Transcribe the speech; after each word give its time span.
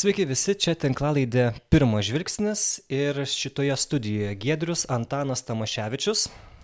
Sveiki 0.00 0.24
visi, 0.24 0.54
čia 0.56 0.72
tinklalaidė 0.80 1.50
Pirmas 1.68 2.06
žvilgsnis 2.06 2.60
ir 2.88 3.18
šitoje 3.28 3.74
studijoje 3.76 4.30
Gedrius 4.40 4.86
Antanas 4.88 5.42
Tamaševičius. 5.44 6.22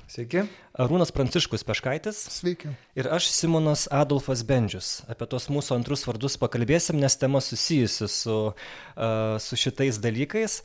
Sveiki. 0.08 0.46
Arūnas 0.80 1.12
Pranciškus 1.12 1.66
Peškaitis. 1.68 2.22
Sveiki. 2.32 2.70
Ir 2.96 3.10
aš 3.12 3.26
Simonas 3.34 3.84
Adolfas 3.92 4.40
Bendžius. 4.40 5.02
Apie 5.12 5.28
tos 5.28 5.50
mūsų 5.52 5.76
antrus 5.76 6.06
vardus 6.08 6.38
pakalbėsim, 6.40 6.96
nes 7.02 7.18
tema 7.20 7.42
susijusi 7.44 8.08
su, 8.08 8.38
su 8.96 9.60
šitais 9.66 10.00
dalykais. 10.00 10.62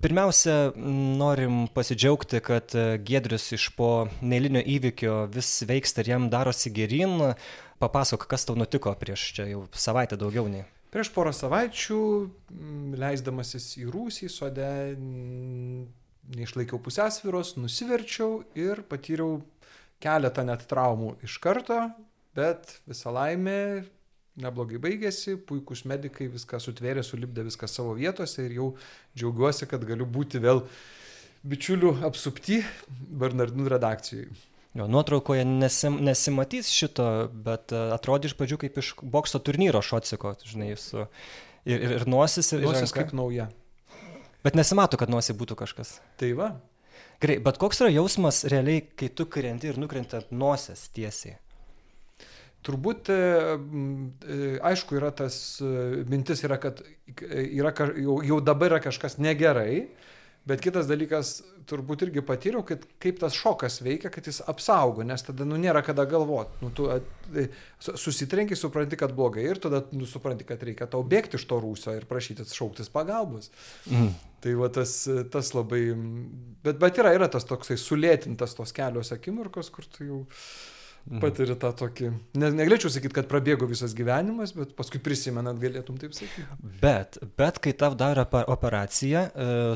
Pirmiausia, 0.00 0.72
norim 1.20 1.66
pasidžiaugti, 1.76 2.40
kad 2.46 2.72
Gedrius 3.04 3.50
iš 3.58 3.68
po 3.76 3.90
neįlinio 4.24 4.64
įvykio 4.78 5.26
vis 5.34 5.58
veiksta 5.68 6.00
ir 6.00 6.14
jam 6.14 6.32
darosi 6.32 6.72
gerin. 6.72 7.34
Papasakok, 7.84 8.30
kas 8.32 8.48
tau 8.48 8.56
nutiko 8.56 8.96
prieš 8.96 9.34
čia 9.36 9.50
jau 9.52 9.66
savaitę 9.76 10.16
daugiau 10.16 10.48
nei. 10.48 10.64
Prieš 10.94 11.08
porą 11.10 11.32
savaičių, 11.34 12.00
leisdamasis 13.02 13.64
į 13.82 13.88
rūsį, 13.90 14.28
sode, 14.30 14.68
neišlaikiau 16.36 16.78
pusiausvyros, 16.84 17.56
nusiverčiau 17.58 18.44
ir 18.54 18.84
patyriau 18.86 19.40
keletą 19.98 20.44
net 20.46 20.62
traumų 20.70 21.16
iš 21.26 21.40
karto, 21.42 21.80
bet 22.38 22.76
visą 22.86 23.10
laimę 23.10 23.58
neblogai 24.38 24.78
baigėsi, 24.86 25.34
puikūs 25.50 25.82
medikai 25.90 26.30
viską 26.30 26.62
sutvėrė, 26.62 27.02
sulipdė 27.02 27.48
viską 27.50 27.66
savo 27.70 27.98
vietose 27.98 28.46
ir 28.46 28.54
jau 28.60 28.70
džiaugiuosi, 29.18 29.66
kad 29.70 29.82
galiu 29.90 30.06
būti 30.06 30.38
vėl 30.46 30.62
bičiulių 31.42 31.96
apsupti 32.06 32.62
Bernardinų 33.10 33.66
redakcijai. 33.74 34.30
Jo, 34.74 34.88
nuotraukoje 34.90 35.44
nesim, 35.46 36.00
nesimatys 36.02 36.72
šito, 36.74 37.04
bet 37.46 37.70
uh, 37.70 37.92
atrodė 37.94 38.26
iš 38.26 38.34
pradžių 38.38 38.58
kaip 38.64 38.78
iš 38.82 38.88
bokso 39.06 39.38
turnyro 39.38 39.78
šociko, 39.84 40.34
žinai, 40.42 40.72
su 40.80 41.04
ir, 41.04 41.78
ir, 41.78 41.92
ir 42.00 42.06
nosis, 42.10 42.50
ir 42.56 42.64
nosis 42.66 42.90
ranka. 42.90 43.04
kaip 43.04 43.14
nauja. 43.14 43.48
Bet 44.44 44.58
nesimato, 44.58 44.98
kad 45.00 45.12
nosi 45.12 45.36
būtų 45.36 45.56
kažkas. 45.62 45.98
Tai 46.20 46.32
va. 46.40 46.50
Gerai, 47.22 47.38
bet 47.44 47.58
koks 47.62 47.80
yra 47.84 47.92
jausmas 47.94 48.42
realiai, 48.50 48.82
kai 48.98 49.08
tu 49.14 49.28
krenti 49.30 49.70
ir 49.70 49.78
nukrenti 49.80 50.18
ant 50.18 50.34
nosies 50.34 50.88
tiesiai? 50.94 51.38
Turbūt, 52.64 53.10
aišku, 54.64 54.96
yra 54.96 55.10
tas 55.12 55.36
mintis, 56.08 56.40
yra, 56.46 56.56
kad 56.60 56.80
yra, 57.20 57.74
jau, 58.00 58.18
jau 58.24 58.38
dabar 58.44 58.72
yra 58.72 58.80
kažkas 58.84 59.18
negerai, 59.20 59.84
Bet 60.44 60.60
kitas 60.60 60.84
dalykas, 60.84 61.38
turbūt 61.68 62.02
irgi 62.04 62.20
patyriau, 62.24 62.60
kad 62.68 62.82
kaip 63.00 63.16
tas 63.22 63.36
šokas 63.36 63.78
veikia, 63.80 64.10
kad 64.12 64.26
jis 64.28 64.42
apsaugo, 64.50 65.04
nes 65.06 65.24
tada 65.24 65.46
nu, 65.48 65.56
nėra 65.60 65.80
kada 65.86 66.04
galvoti. 66.08 66.58
Nu, 66.60 66.68
tu 66.76 66.90
susitrenki, 67.80 68.58
supranti, 68.58 68.98
kad 69.00 69.14
blogai 69.16 69.46
ir 69.48 69.62
tada 69.64 69.80
nu, 69.96 70.04
supranti, 70.08 70.44
kad 70.48 70.60
reikia 70.68 70.90
tau 70.92 71.00
bėgti 71.08 71.40
iš 71.40 71.48
to 71.48 71.62
rūsio 71.64 71.96
ir 71.96 72.04
prašyti 72.10 72.44
šauktis 72.50 72.92
pagalbos. 72.92 73.48
Mm. 73.88 74.12
Tai 74.44 74.54
va 74.60 74.68
tas, 74.76 74.98
tas 75.32 75.54
labai... 75.56 75.82
Bet, 76.66 76.76
bet 76.82 77.00
yra, 77.00 77.16
yra 77.16 77.30
tas 77.32 77.48
toksai 77.48 77.78
sulėtintas 77.80 78.52
tos 78.58 78.76
kelios 78.76 79.14
akimirkos, 79.16 79.72
kur 79.72 79.88
tu 79.88 80.08
jau... 80.10 80.22
Mhm. 80.28 80.73
Patiri 81.20 81.54
tą 81.60 81.70
tokį, 81.76 82.08
ne, 82.40 82.48
negalėčiau 82.56 82.90
sakyti, 82.92 83.12
kad 83.18 83.28
prabėgo 83.28 83.68
visas 83.68 83.92
gyvenimas, 83.96 84.54
bet 84.56 84.72
paskui 84.78 85.00
prisimenant 85.04 85.60
galėtum 85.60 85.98
taip 86.00 86.16
sakyti. 86.16 86.46
Bet, 86.80 87.18
bet 87.38 87.60
kai 87.64 87.74
tau 87.76 87.92
darė 87.98 88.24
operaciją, 88.24 89.26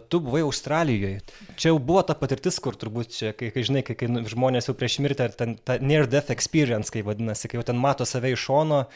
tu 0.09 0.23
buvai 0.25 0.43
Australijoje. 0.47 1.21
Čia 1.61 1.75
jau 1.75 1.79
buvo 1.91 2.03
ta 2.09 2.17
patirtis, 2.19 2.57
kur 2.65 2.79
turbūt 2.81 3.13
čia, 3.13 3.35
kai, 3.37 3.53
kai 3.55 3.67
žinai, 3.69 3.85
kai, 3.85 3.99
kai 4.01 4.09
žmonės 4.33 4.71
jau 4.71 4.77
prieš 4.79 5.01
mirtį, 5.05 5.29
ar 5.29 5.37
ten 5.37 5.57
ta 5.61 5.77
near 5.85 6.09
death 6.09 6.33
experience, 6.35 6.93
kai 6.95 7.05
vadinasi, 7.07 7.51
kai 7.51 7.61
jau 7.61 7.69
ten 7.69 7.81
mato 7.81 8.09
save 8.09 8.33
iš 8.33 8.49
šono, 8.49 8.87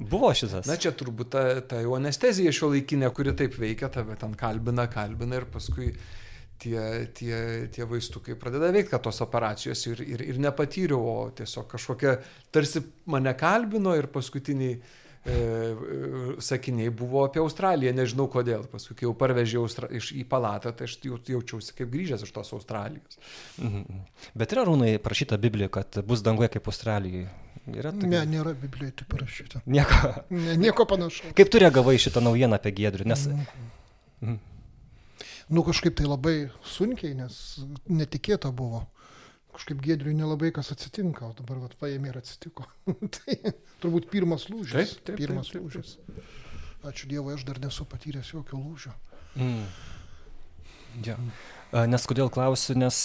Buvo 0.00 0.30
šitas. 0.32 0.64
Na 0.64 0.78
čia 0.80 0.94
turbūt 0.96 1.28
ta, 1.34 1.42
ta 1.68 1.82
jau 1.84 1.92
anestezija 1.98 2.52
šio 2.56 2.70
laikinė, 2.72 3.10
kuri 3.12 3.34
taip 3.36 3.58
veikia, 3.60 3.90
tave 3.92 4.14
ten 4.16 4.32
kalbina, 4.38 4.86
kalbina 4.88 5.42
ir 5.42 5.44
paskui 5.52 5.90
tie, 6.60 7.06
tie, 7.16 7.36
tie 7.72 7.86
vaistukai 7.88 8.36
pradeda 8.38 8.70
veikti, 8.74 8.92
kad 8.92 9.04
tos 9.04 9.20
operacijos 9.24 9.84
ir, 9.90 10.02
ir, 10.04 10.24
ir 10.32 10.40
nepatyriau, 10.42 11.00
o 11.00 11.28
tiesiog 11.36 11.68
kažkokia 11.70 12.16
tarsi 12.52 12.82
mane 13.10 13.32
kalbino 13.38 13.94
ir 13.96 14.10
paskutiniai 14.12 14.76
e, 14.76 15.38
sakiniai 16.42 16.92
buvo 16.96 17.24
apie 17.26 17.42
Australiją, 17.42 17.94
nežinau 17.96 18.28
kodėl. 18.32 18.66
Paskui, 18.72 18.96
kai 18.98 19.08
jau 19.08 19.14
parvežiau 19.18 19.68
iš, 19.68 20.12
į 20.20 20.24
palatą, 20.28 20.74
tai 20.76 20.88
aš 20.90 20.98
jaučiausi 21.06 21.76
kaip 21.78 21.92
grįžęs 21.92 22.26
iš 22.26 22.34
tos 22.36 22.52
Australijos. 22.56 23.20
Mhm. 23.60 24.04
Bet 24.38 24.56
yra 24.56 24.66
rūnai 24.68 24.96
prašyta 25.02 25.40
Biblijoje, 25.40 25.74
kad 25.80 26.02
bus 26.06 26.24
dangoje 26.26 26.52
kaip 26.56 26.68
Australijoje. 26.72 27.30
Yra 27.70 27.92
tokia... 27.94 28.08
Ne, 28.08 28.22
nėra 28.26 28.54
Biblijoje 28.56 29.00
tai 29.00 29.08
parašyta. 29.10 29.64
Nieko. 29.70 30.14
Ne, 30.32 30.56
nieko 30.58 30.86
panašaus. 30.88 31.34
Kaip 31.38 31.50
tu 31.52 31.60
reagavai 31.62 31.98
šitą 32.02 32.22
naujieną 32.24 32.60
apie 32.60 32.72
Giedrių? 32.80 33.08
Nes... 33.12 33.28
Mhm 34.20 34.38
nu 35.50 35.64
kažkaip 35.66 35.98
tai 35.98 36.08
labai 36.08 36.34
sunkiai, 36.66 37.14
nes 37.18 37.36
netikėta 37.90 38.52
buvo. 38.54 38.84
Kažkaip 39.50 39.80
Gedriui 39.82 40.14
nelabai 40.14 40.52
kas 40.54 40.70
atsitinka, 40.70 41.26
o 41.26 41.34
dabar 41.36 41.58
vat, 41.64 41.74
paėmė 41.80 42.12
ir 42.12 42.20
atsitiko. 42.20 42.68
tai 43.18 43.38
turbūt 43.82 44.10
pirmas 44.12 44.46
lūžis. 44.52 44.94
Taip, 44.94 45.06
taip, 45.10 45.22
pirmas 45.24 45.50
taip, 45.50 45.58
taip, 45.58 45.66
lūžis. 45.66 45.96
Ačiū 46.86 47.10
Dievui, 47.10 47.34
aš 47.34 47.44
dar 47.48 47.58
nesu 47.60 47.84
patyręs 47.88 48.30
jokio 48.32 48.60
lūžio. 48.60 48.94
Mm. 49.34 49.64
Ja. 51.06 51.16
Nes 51.86 52.02
kodėl 52.08 52.30
klausiu, 52.34 52.74
nes 52.78 52.96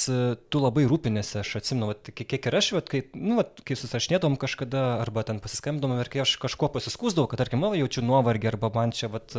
tu 0.50 0.62
labai 0.62 0.88
rūpinėsi, 0.90 1.38
aš 1.44 1.52
atsimenu, 1.60 1.92
vat, 1.92 2.10
kiek 2.18 2.48
ir 2.50 2.58
aš, 2.58 2.72
vat, 2.74 2.88
kai, 2.90 3.04
nu, 3.14 3.36
vat, 3.38 3.60
kai 3.68 3.78
susirašinėdom 3.78 4.40
kažkada, 4.42 4.86
arba 5.04 5.22
ten 5.28 5.42
pasiskambindom, 5.44 5.94
ir 6.02 6.10
kai 6.10 6.24
aš 6.24 6.34
kažko 6.42 6.72
pasiskūsdavau, 6.74 7.30
kad, 7.30 7.44
tarkim, 7.44 7.62
va, 7.62 7.76
jaučiu 7.78 8.02
nuovargį, 8.08 8.50
arba 8.56 8.72
man 8.74 8.96
čia, 8.96 9.12
vat, 9.14 9.38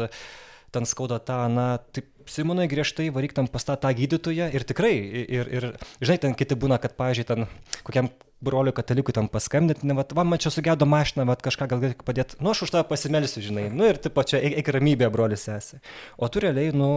ten 0.75 0.87
skauda 0.89 1.21
tą, 1.23 1.47
na, 1.53 1.71
taip, 1.95 2.13
Simonai 2.27 2.67
griežtai 2.67 3.07
varyk 3.15 3.37
tam 3.37 3.47
pas 3.47 3.63
tą, 3.63 3.77
tą 3.79 3.93
gydytoją 3.95 4.49
ir 4.51 4.65
tikrai, 4.67 4.95
ir, 5.31 5.47
ir, 5.47 5.67
žinai, 6.03 6.17
ten 6.25 6.33
kiti 6.35 6.57
būna, 6.59 6.81
kad, 6.83 6.97
pažiūrėjau, 6.99 7.29
ten 7.29 7.85
kokiam 7.87 8.09
broliu 8.43 8.73
katalikui 8.75 9.15
tam 9.17 9.29
paskambinti, 9.33 9.87
ne, 9.87 9.95
va, 9.97 10.05
va, 10.19 10.25
man 10.27 10.41
čia 10.43 10.51
sugedo 10.53 10.89
mašina, 10.91 11.25
va, 11.29 11.37
kažką 11.41 11.69
gal 11.71 11.85
gali 11.85 11.97
padėti, 12.07 12.39
nu, 12.43 12.51
aš 12.51 12.67
už 12.67 12.75
tą 12.75 12.83
pasimelsiu, 12.89 13.45
žinai, 13.47 13.69
nu 13.73 13.87
ir 13.89 14.01
taip 14.03 14.17
pat 14.19 14.33
čia 14.33 14.43
eik 14.43 14.69
ramybė, 14.75 15.09
brolis 15.15 15.47
esi. 15.53 15.81
O 16.19 16.29
tu 16.29 16.43
realiai, 16.43 16.75
nu, 16.77 16.91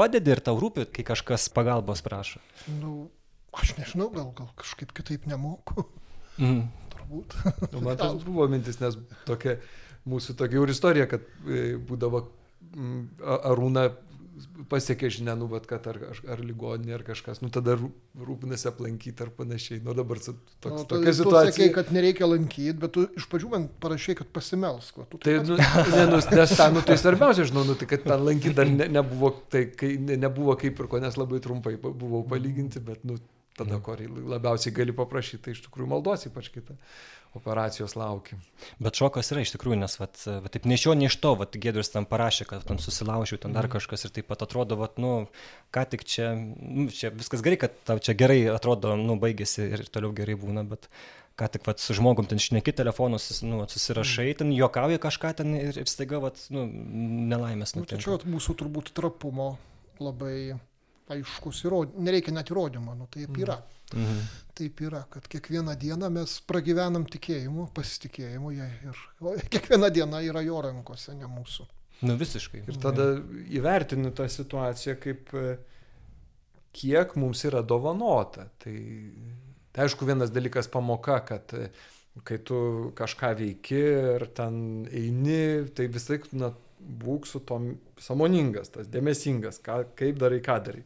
padedi 0.00 0.32
ir 0.34 0.42
tau 0.48 0.58
rūpi, 0.60 0.88
kai 0.98 1.06
kažkas 1.12 1.50
pagalbos 1.54 2.02
prašo. 2.06 2.40
Nu, 2.80 3.10
aš 3.54 3.76
nežinau, 3.78 4.08
gal, 4.14 4.32
gal 4.40 4.50
kažkaip 4.58 4.96
kitaip 4.96 5.28
nemoku. 5.30 5.86
Mm. 6.40 6.66
Turbūt. 6.96 7.36
Nu, 7.72 7.84
man 7.84 8.00
tas 8.00 8.16
buvo 8.24 8.48
mintis, 8.50 8.80
nes 8.82 8.98
tokia 9.28 9.60
mūsų 10.06 10.34
tokia 10.38 10.58
jau 10.58 10.66
istorija, 10.70 11.06
kad 11.10 11.24
būdavo 11.88 12.26
Arūna 13.36 13.90
pasiekė 14.68 15.08
žinia, 15.12 15.34
nu, 15.38 15.46
bet 15.50 15.66
kad 15.68 15.86
ar, 15.88 15.98
ar 16.28 16.40
ligoninė, 16.44 16.94
ar 16.98 17.04
kažkas, 17.06 17.40
nu 17.42 17.48
tada 17.52 17.76
rūpinasi 17.78 18.68
aplankyti 18.70 19.24
ar 19.24 19.30
panašiai. 19.36 19.80
Nu 19.84 19.94
dabar 19.96 20.20
toks, 20.20 20.36
no, 20.64 20.82
tokia 20.88 21.12
tu, 21.12 21.16
situacija. 21.22 21.52
Tu 21.52 21.56
sakei, 21.56 21.70
kad 21.76 21.92
nereikia 21.94 22.28
lankyti, 22.28 22.74
bet 22.82 22.92
tu 22.96 23.06
iš 23.16 23.28
pradžių 23.32 23.52
man 23.52 23.68
parašai, 23.82 24.16
kad 24.20 24.30
pasimelsk. 24.36 25.00
Tu 25.12 25.22
tai, 25.24 25.38
nu, 25.46 25.56
ne, 25.60 26.02
nu, 26.10 26.20
nes 26.20 26.52
ten, 26.52 26.76
nu, 26.76 26.84
tai 26.84 26.98
svarbiausia, 27.00 27.48
žinau, 27.48 27.64
nu, 27.68 27.78
tai 27.78 27.88
kad 27.90 28.04
ten 28.04 28.26
lankyti 28.26 28.56
dar 28.56 28.72
ne, 28.72 28.90
nebuvo, 28.98 29.32
tai 29.52 29.66
kai, 29.72 29.94
ne, 30.02 30.18
nebuvo 30.26 30.56
kaip 30.60 30.84
ir 30.84 30.92
ko, 30.92 31.00
nes 31.02 31.16
labai 31.20 31.40
trumpai 31.44 31.76
buvau 31.86 32.24
palyginti, 32.28 32.82
bet, 32.84 33.04
nu, 33.08 33.20
tada, 33.56 33.80
ko 33.80 33.96
labiausiai 33.96 34.74
gali 34.76 34.96
paprašyti, 34.96 35.46
tai 35.46 35.56
iš 35.56 35.64
tikrųjų 35.68 35.94
maldos 35.94 36.28
ypač 36.28 36.52
kitą 36.52 36.76
operacijos 37.34 37.96
laukia. 37.96 38.38
Bet 38.82 38.98
šokas 38.98 39.32
yra 39.32 39.42
iš 39.44 39.52
tikrųjų, 39.54 39.78
nes 39.80 39.98
vat, 40.00 40.16
vat, 40.26 40.48
taip 40.54 40.68
ne 40.68 40.78
iš 40.78 40.86
jo, 40.86 40.94
ne 40.98 41.10
iš 41.10 41.18
to, 41.22 41.34
vat, 41.40 41.58
Gedrius 41.60 41.92
tam 41.92 42.06
parašė, 42.08 42.46
kad 42.50 42.64
tam 42.68 42.80
susilaužiau, 42.82 43.40
ten 43.42 43.56
dar 43.56 43.68
kažkas 43.72 44.06
ir 44.06 44.14
taip 44.16 44.30
pat 44.30 44.44
atrodo, 44.46 44.78
vat, 44.80 44.96
nu, 45.02 45.12
ką 45.74 45.84
tik 45.92 46.06
čia, 46.08 46.32
nu, 46.36 46.88
čia 46.94 47.12
viskas 47.14 47.44
gerai, 47.44 47.60
kad 47.66 47.76
tau 47.88 48.00
čia 48.02 48.16
gerai 48.18 48.40
atrodo, 48.54 48.94
nu, 49.00 49.18
baigėsi 49.20 49.68
ir 49.76 49.86
toliau 49.92 50.14
gerai 50.16 50.38
būna, 50.40 50.64
bet 50.68 50.88
ką 51.36 51.50
tik 51.52 51.66
vat, 51.68 51.82
su 51.82 51.96
žmogum 51.96 52.28
ten 52.30 52.40
šneki 52.40 52.72
telefonus, 52.76 53.28
nu, 53.44 53.60
susirašai, 53.68 54.30
ten 54.40 54.54
juokauji 54.56 55.02
kažką 55.02 55.34
ten 55.42 55.52
ir, 55.58 55.82
ir 55.84 55.90
staiga, 55.90 56.22
vat, 56.22 56.40
nu, 56.54 56.64
nelaimės. 57.32 57.76
Nu, 57.76 57.84
tai 57.88 58.00
čia 58.00 58.16
mūsų 58.24 58.56
turbūt 58.62 58.94
trapumo 58.96 59.54
labai 60.00 60.56
aiškus 61.12 61.62
įrodymas, 61.66 62.02
nereikia 62.08 62.34
net 62.34 62.50
įrodymo, 62.52 62.96
nu, 62.98 63.06
taip 63.12 63.38
yra. 63.38 63.60
Mm. 63.92 64.02
Mhm. 64.02 64.26
Taip 64.56 64.80
yra, 64.82 65.02
kad 65.12 65.26
kiekvieną 65.30 65.76
dieną 65.78 66.08
mes 66.10 66.38
pragyvenam 66.48 67.04
tikėjimu, 67.12 67.68
pasitikėjimu 67.76 68.52
ir 68.56 69.00
kiekviena 69.52 69.90
diena 69.92 70.22
yra 70.24 70.40
jo 70.42 70.62
rankose, 70.64 71.14
ne 71.14 71.28
mūsų. 71.28 71.66
Nu 72.08 72.16
visiškai. 72.20 72.62
Ir 72.68 72.78
tada 72.80 73.08
įvertini 73.56 74.10
tą 74.16 74.26
situaciją 74.32 74.96
kaip 75.00 75.30
kiek 76.76 77.14
mums 77.16 77.44
yra 77.48 77.62
dovanota. 77.64 78.48
Tai, 78.60 78.76
tai 79.72 79.86
aišku, 79.86 80.08
vienas 80.08 80.32
dalykas 80.34 80.68
pamoka, 80.72 81.20
kad 81.28 81.54
kai 82.24 82.38
tu 82.44 82.58
kažką 82.96 83.32
veiki 83.36 83.80
ir 83.80 84.26
ten 84.36 84.86
eini, 84.88 85.68
tai 85.76 85.88
visai, 85.92 86.20
na, 86.36 86.52
būk 86.86 87.26
su 87.28 87.42
tom 87.46 87.74
samoningas, 88.00 88.70
tas 88.74 88.88
dėmesingas, 88.92 89.60
ką, 89.64 89.82
kaip 89.98 90.18
darai, 90.22 90.40
ką 90.44 90.58
darai. 90.68 90.84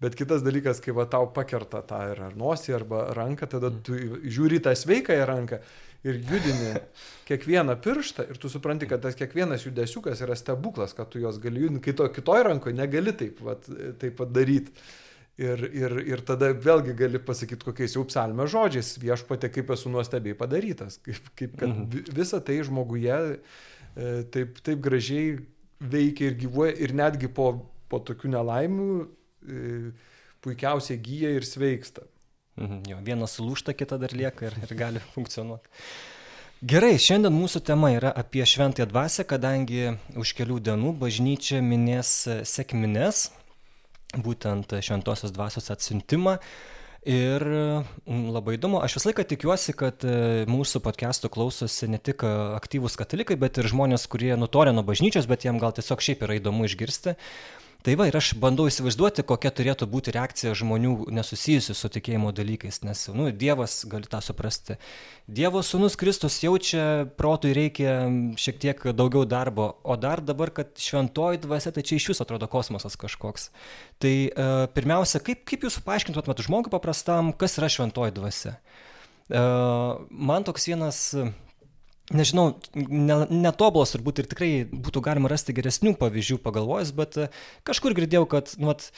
Bet 0.00 0.16
kitas 0.16 0.40
dalykas, 0.40 0.80
kai 0.80 0.94
va 0.96 1.04
tau 1.10 1.26
pakerta 1.34 1.82
tą 1.84 2.00
ir 2.14 2.22
ar 2.30 2.36
nosį, 2.38 2.72
arba 2.78 3.02
ranką, 3.16 3.48
tada 3.52 3.68
mm. 3.68 3.80
tu 3.84 3.98
žiūri 4.24 4.62
tą 4.64 4.72
sveikąją 4.78 5.26
ranką 5.28 5.60
ir 6.08 6.16
judini 6.24 6.72
kiekvieną 7.28 7.76
pirštą 7.84 8.24
ir 8.30 8.40
tu 8.40 8.48
supranti, 8.48 8.88
kad 8.88 9.02
tas 9.04 9.18
kiekvienas 9.18 9.66
judesiukas 9.66 10.22
yra 10.24 10.36
stebuklas, 10.38 10.96
kad 10.96 11.10
tu 11.12 11.20
juos 11.20 11.40
gali 11.42 11.66
judinti, 11.66 11.84
kai 11.84 11.96
to 11.98 12.08
kitoj 12.16 12.46
rankoje 12.48 12.76
negali 12.78 13.12
taip, 13.12 13.42
vat, 13.44 13.68
taip 14.00 14.16
pat 14.20 14.32
daryti. 14.32 14.72
Ir, 15.40 15.62
ir, 15.72 15.92
ir 16.04 16.20
tada 16.28 16.50
vėlgi 16.52 16.92
gali 16.98 17.16
pasakyti 17.24 17.64
kokiais 17.64 17.94
jau 17.96 18.02
psalmio 18.04 18.44
žodžiais, 18.50 18.98
viešpatė 19.00 19.48
kaip 19.54 19.70
esu 19.72 19.88
nuostabiai 19.92 20.36
padarytas, 20.36 20.98
kaip, 21.00 21.30
kaip 21.38 21.54
kad 21.60 21.70
mhm. 21.70 22.10
visa 22.12 22.42
tai 22.44 22.58
žmoguje 22.66 23.16
taip, 23.96 24.60
taip 24.64 24.80
gražiai 24.84 25.38
veikia 25.80 26.30
ir 26.30 26.38
gyvuoja 26.40 26.76
ir 26.84 26.94
netgi 26.96 27.30
po, 27.32 27.52
po 27.88 28.00
tokių 28.04 28.34
nelaimių 28.36 28.88
e, 29.00 29.90
puikiausiai 30.44 31.00
gyja 31.00 31.32
ir 31.36 31.46
sveiksta. 31.48 32.06
Mhm, 32.60 32.80
jo, 32.90 33.00
vienas 33.04 33.38
lūšta, 33.40 33.74
kita 33.76 33.96
dar 34.00 34.12
lieka 34.12 34.50
ir, 34.50 34.56
ir 34.66 34.74
gali 34.76 35.02
funkcionuoti. 35.14 35.70
Gerai, 36.60 36.98
šiandien 37.00 37.32
mūsų 37.32 37.62
tema 37.64 37.88
yra 37.94 38.10
apie 38.12 38.44
šventąją 38.44 38.84
dvasę, 38.90 39.24
kadangi 39.24 39.94
už 40.20 40.34
kelių 40.36 40.58
dienų 40.66 40.90
bažnyčia 41.00 41.62
minės 41.64 42.10
sėkmines, 42.44 43.30
būtent 44.20 44.74
šventosios 44.84 45.32
dvasios 45.32 45.72
atsintimą. 45.72 46.36
Ir 47.08 47.40
mm, 47.40 48.26
labai 48.34 48.58
įdomu, 48.58 48.82
aš 48.84 48.98
visą 48.98 49.08
laiką 49.08 49.24
tikiuosi, 49.30 49.72
kad 49.72 50.04
e, 50.04 50.44
mūsų 50.50 50.82
podcastų 50.84 51.30
klausosi 51.32 51.88
ne 51.88 51.96
tik 51.96 52.26
aktyvūs 52.28 52.98
katalikai, 53.00 53.38
bet 53.40 53.56
ir 53.56 53.70
žmonės, 53.72 54.04
kurie 54.12 54.34
nutolė 54.36 54.74
nuo 54.76 54.84
bažnyčios, 54.84 55.28
bet 55.30 55.46
jiem 55.46 55.56
gal 55.62 55.72
tiesiog 55.72 56.04
šiaip 56.04 56.26
yra 56.26 56.36
įdomu 56.36 56.68
išgirsti 56.68 57.16
tai 57.84 57.94
va 57.98 58.06
ir 58.08 58.16
aš 58.16 58.32
bandau 58.40 58.66
įsivaizduoti 58.68 59.24
kokia 59.26 59.52
turėtų 59.54 59.88
būti 59.90 60.12
reakcija 60.14 60.52
žmonių 60.58 61.10
nesusijusių 61.16 61.76
su 61.76 61.90
tikėjimo 61.96 62.32
dalykais 62.36 62.82
nes 62.84 63.06
nu 63.16 63.30
dievas 63.32 63.80
gali 63.90 64.08
tą 64.10 64.20
suprasti. 64.24 64.76
Dievo 65.30 65.62
sūnus 65.64 65.96
kristus 66.00 66.40
jaučia 66.44 67.08
protui 67.18 67.54
reikia 67.56 67.94
šiek 68.40 68.60
tiek 68.62 68.84
daugiau 68.96 69.24
darbo 69.28 69.72
o 69.82 69.96
dar 70.00 70.20
dabar 70.24 70.52
kad 70.54 70.72
šventoji 70.80 71.42
dvasia 71.44 71.72
tai 71.74 71.84
čia 71.86 72.00
išvis 72.00 72.20
atrodo 72.24 72.50
kosmosas 72.50 72.98
kažkoks. 73.00 73.50
Tai 74.02 74.14
e, 74.28 74.48
pirmiausia 74.76 75.22
kaip 75.24 75.46
kaip 75.48 75.68
jūs 75.68 75.80
paaiškintumėt 75.86 76.44
žmogui 76.46 76.72
paprastam 76.72 77.32
kas 77.32 77.56
yra 77.60 77.70
šventoji 77.72 78.16
dvasia? 78.16 78.56
E, 79.30 79.44
man 80.10 80.44
toks 80.48 80.68
vienas 80.68 81.04
nežinau, 82.14 82.50
ne, 82.74 83.22
netobulas 83.30 83.94
turbūt 83.94 84.22
ir 84.22 84.28
tikrai 84.30 84.50
būtų 84.70 85.02
galima 85.04 85.30
rasti 85.30 85.54
geresnių 85.56 85.94
pavyzdžių 86.00 86.40
pagalvojus, 86.44 86.92
bet 86.96 87.18
e, 87.18 87.30
kažkur 87.68 87.96
girdėjau, 87.98 88.26
kad 88.30 88.54
nu, 88.58 88.70
vat, 88.72 88.90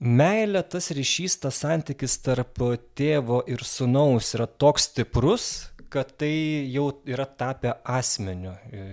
meilė, 0.00 0.62
tas 0.68 0.90
ryšys, 0.94 1.38
tas 1.44 1.62
santykis 1.62 2.18
tarp 2.24 2.60
tėvo 2.98 3.42
ir 3.48 3.64
sunaus 3.64 4.34
yra 4.36 4.48
toks 4.48 4.90
stiprus, 4.90 5.48
kad 5.92 6.10
tai 6.18 6.32
jau 6.72 6.88
yra 7.08 7.24
tapę 7.24 7.76
asmeniu. 7.88 8.56
E, 8.74 8.86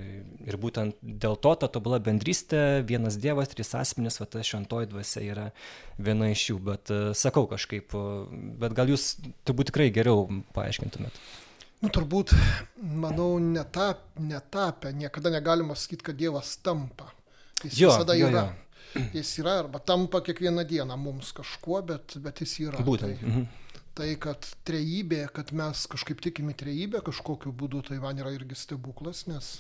ir 0.48 0.58
būtent 0.62 1.00
dėl 1.02 1.36
to 1.42 1.54
ta 1.60 1.68
tobula 1.72 2.00
bendrystė, 2.04 2.84
vienas 2.88 3.18
dievas, 3.20 3.52
trys 3.52 3.74
asmenys, 3.80 4.20
va 4.22 4.28
ta 4.30 4.44
šventoji 4.46 4.92
dvasia 4.92 5.24
yra 5.26 5.48
viena 5.98 6.30
iš 6.32 6.50
jų. 6.52 6.60
Bet 6.70 6.94
e, 6.94 7.02
sakau 7.18 7.48
kažkaip, 7.52 7.96
bet 8.62 8.78
gal 8.78 8.94
jūs 8.94 9.16
turbūt 9.48 9.72
tikrai 9.72 9.90
geriau 9.96 10.28
paaiškintumėt. 10.56 11.18
Nu, 11.84 11.90
turbūt, 11.92 12.32
manau, 12.80 13.36
netap, 13.44 14.06
netapę, 14.16 14.94
niekada 14.96 15.34
negalima 15.34 15.76
sakyti, 15.76 16.06
kad 16.08 16.16
Dievas 16.16 16.56
tampa. 16.64 17.10
Jis 17.64 17.80
jo, 17.82 17.90
visada 17.92 18.16
jo, 18.16 18.30
yra. 18.32 18.46
Jo. 18.94 19.04
Jis 19.18 19.34
yra 19.42 19.58
arba 19.64 19.82
tampa 19.84 20.22
kiekvieną 20.24 20.64
dieną 20.70 20.96
mums 21.00 21.34
kažkuo, 21.36 21.82
bet, 21.90 22.16
bet 22.24 22.40
jis 22.44 22.56
yra. 22.70 22.86
Būtent. 22.88 23.20
Tai, 23.20 23.30
mhm. 23.30 23.44
tai, 24.00 24.10
kad 24.24 24.48
trejybė, 24.68 25.26
kad 25.36 25.52
mes 25.60 25.84
kažkaip 25.92 26.24
tikime 26.24 26.56
trejybę 26.56 27.04
kažkokiu 27.04 27.52
būdu, 27.52 27.84
tai 27.90 28.00
man 28.04 28.22
yra 28.22 28.32
irgi 28.36 28.56
stebuklas, 28.64 29.26
nes 29.28 29.58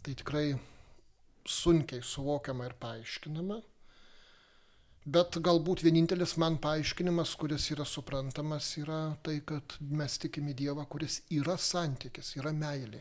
tai 0.00 0.16
tikrai 0.16 0.54
sunkiai 1.44 2.00
suvokiama 2.06 2.70
ir 2.70 2.78
paaiškinama. 2.80 3.60
Bet 5.04 5.38
galbūt 5.40 5.80
vienintelis 5.80 6.34
man 6.36 6.58
paaiškinimas, 6.60 7.32
kuris 7.40 7.70
yra 7.72 7.86
suprantamas, 7.88 8.66
yra 8.76 9.16
tai, 9.24 9.38
kad 9.48 9.78
mes 9.80 10.18
tikime 10.20 10.52
Dievą, 10.52 10.84
kuris 10.92 11.22
yra 11.32 11.56
santykis, 11.56 12.34
yra 12.36 12.52
meilė. 12.52 13.00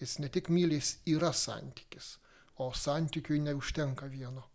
Jis 0.00 0.18
ne 0.18 0.30
tik 0.32 0.48
mylės, 0.50 0.96
yra 1.06 1.30
santykis, 1.30 2.16
o 2.58 2.72
santykiui 2.74 3.38
neužtenka 3.44 4.08
vieno. 4.10 4.48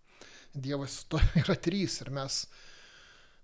Dievas 0.52 1.06
to 1.08 1.22
yra 1.42 1.56
trys 1.56 2.02
ir 2.04 2.12
mes 2.12 2.46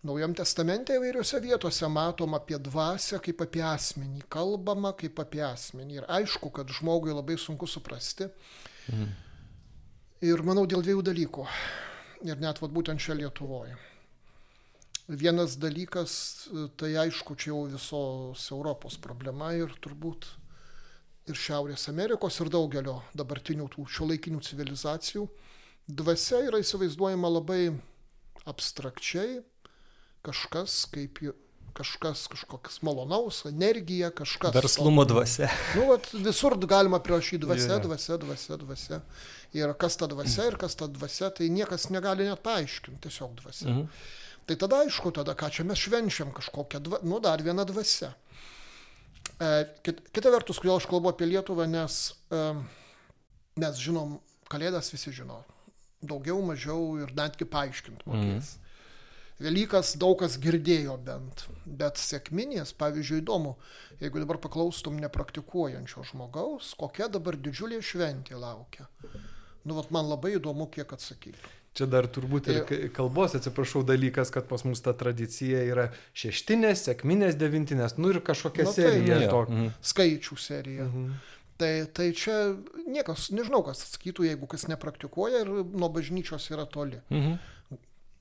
Naujam 0.01 0.31
testamente 0.33 0.95
įvairiose 0.97 1.37
vietose 1.43 1.85
matom 1.93 2.33
apie 2.33 2.57
dvasę 2.57 3.19
kaip 3.21 3.43
apie 3.45 3.61
asmenį, 3.61 4.23
kalbama 4.33 4.95
kaip 4.97 5.19
apie 5.21 5.43
asmenį. 5.45 5.99
Ir 5.99 6.07
aišku, 6.09 6.49
kad 6.49 6.73
žmogui 6.73 7.13
labai 7.13 7.37
sunku 7.37 7.69
suprasti. 7.69 8.25
Mhm. 8.89 9.11
Ir 10.25 10.41
manau 10.41 10.65
dėl 10.65 10.81
dviejų 10.81 11.05
dalykų 11.05 11.45
ir 12.27 12.41
net 12.41 12.61
vat, 12.61 12.71
būtent 12.73 13.01
čia 13.01 13.15
Lietuvoje. 13.17 13.75
Vienas 15.11 15.57
dalykas, 15.59 16.13
tai 16.79 16.93
aišku, 17.01 17.35
čia 17.35 17.51
jau 17.51 17.65
visos 17.67 18.45
Europos 18.53 18.95
problema 19.01 19.51
ir 19.57 19.73
turbūt 19.83 20.27
ir 21.29 21.37
Šiaurės 21.37 21.89
Amerikos 21.91 22.39
ir 22.41 22.51
daugelio 22.53 23.01
dabartinių 23.17 23.67
tų 23.73 23.85
šiuolaikinių 23.91 24.41
civilizacijų. 24.45 25.25
Dvasia 25.89 26.43
yra 26.47 26.61
įsivaizduojama 26.61 27.31
labai 27.33 27.61
abstrakčiai, 28.47 29.41
kažkas 30.25 30.85
kaip 30.93 31.19
kažkas 31.73 32.25
kažkoks 32.31 32.81
malonaus, 32.85 33.43
energija, 33.49 34.11
kažkas. 34.15 34.53
Verslumo 34.55 35.05
dvasia. 35.05 35.49
Nu, 35.75 35.87
vat, 35.91 36.07
visur 36.13 36.57
galima 36.65 36.99
prirašyti 37.03 37.43
dvasia, 37.45 37.79
dvasia, 37.83 38.17
dvasia, 38.21 38.57
dvasia. 38.61 39.01
Ir 39.57 39.73
kas 39.79 39.97
ta 39.99 40.07
dvasia 40.07 40.47
ir 40.51 40.57
kas 40.59 40.77
ta 40.79 40.87
dvasia, 40.87 41.31
tai 41.35 41.49
niekas 41.51 41.89
negali 41.91 42.27
net 42.27 42.43
paaiškinti, 42.45 43.01
tiesiog 43.07 43.37
dvasia. 43.41 43.69
Mhm. 43.69 43.87
Tai 44.49 44.57
tada 44.63 44.81
aišku, 44.85 45.13
tada 45.15 45.35
ką 45.37 45.51
čia 45.53 45.63
mes 45.67 45.79
švenčiam 45.79 46.31
kažkokią, 46.35 46.81
dva, 46.83 46.99
nu 47.07 47.21
dar 47.23 47.43
vieną 47.43 47.65
dvasią. 47.69 48.09
E, 49.37 49.51
kit, 49.85 50.01
kita 50.13 50.31
vertus, 50.33 50.59
kodėl 50.59 50.79
aš 50.79 50.87
kalbu 50.89 51.11
apie 51.11 51.29
Lietuvą, 51.29 51.67
nes 51.69 52.01
e, 52.33 52.41
mes 53.61 53.79
žinom, 53.79 54.19
Kalėdas 54.51 54.89
visi 54.91 55.13
žino. 55.15 55.37
Daugiau, 56.03 56.41
mažiau 56.43 56.97
ir 56.99 57.13
netgi 57.15 57.45
paaiškinti 57.47 58.03
mokės. 58.09 58.49
Mhm. 58.57 58.70
Velykas 59.41 59.95
daug 59.97 60.19
kas 60.21 60.35
girdėjo 60.41 60.97
bent, 61.01 61.47
bet 61.65 61.97
sėkminės, 61.97 62.75
pavyzdžiui, 62.77 63.21
įdomu, 63.23 63.55
jeigu 64.01 64.21
dabar 64.21 64.37
paklaustum 64.43 64.99
nepraktikuojančio 65.01 66.05
žmogaus, 66.11 66.75
kokia 66.77 67.09
dabar 67.09 67.39
didžiulė 67.39 67.81
šventė 67.85 68.37
laukia. 68.37 68.85
Nu, 69.65 69.77
vat 69.77 69.89
man 69.93 70.09
labai 70.09 70.35
įdomu, 70.37 70.67
kiek 70.73 70.93
atsakytų. 70.93 71.57
Čia 71.71 71.87
dar 71.87 72.03
turbūt 72.11 72.49
ir 72.51 72.65
kalbos, 72.91 73.31
atsiprašau, 73.37 73.85
dalykas, 73.87 74.29
kad 74.35 74.49
pas 74.49 74.65
mus 74.67 74.81
ta 74.83 74.91
tradicija 74.97 75.61
yra 75.63 75.85
šeštinės, 76.19 76.83
sėkminės, 76.89 77.37
devintinės, 77.39 77.95
nu 77.95 78.11
ir 78.11 78.19
kažkokia 78.27 78.65
nu, 78.67 78.73
serija. 78.75 79.19
Tai, 79.21 79.29
to... 79.31 79.43
mhm. 79.47 79.69
Skaičių 79.93 80.37
serija. 80.41 80.89
Mhm. 80.89 81.13
Tai, 81.61 81.71
tai 81.93 82.09
čia 82.17 82.35
niekas, 82.89 83.29
nežinau, 83.31 83.61
kas 83.63 83.85
atsakytų, 83.85 84.25
jeigu 84.27 84.49
kas 84.51 84.65
nepraktikuoja 84.67 85.45
ir 85.45 85.51
nuo 85.61 85.89
bažnyčios 85.93 86.49
yra 86.51 86.67
toli. 86.67 86.99
Mhm. 87.13 87.39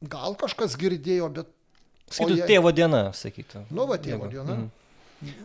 Gal 0.01 0.37
kažkas 0.41 0.77
girdėjo, 0.81 1.29
bet... 1.37 1.49
Sakytų, 2.11 2.37
jei... 2.41 2.47
tėvo 2.49 2.73
diena, 2.75 3.03
sakytų. 3.15 3.67
Nu, 3.71 3.85
va, 3.87 4.01
tėvo 4.01 4.27
Jeigu. 4.27 4.33
diena. 4.33 4.57
Mhm. 4.57 4.71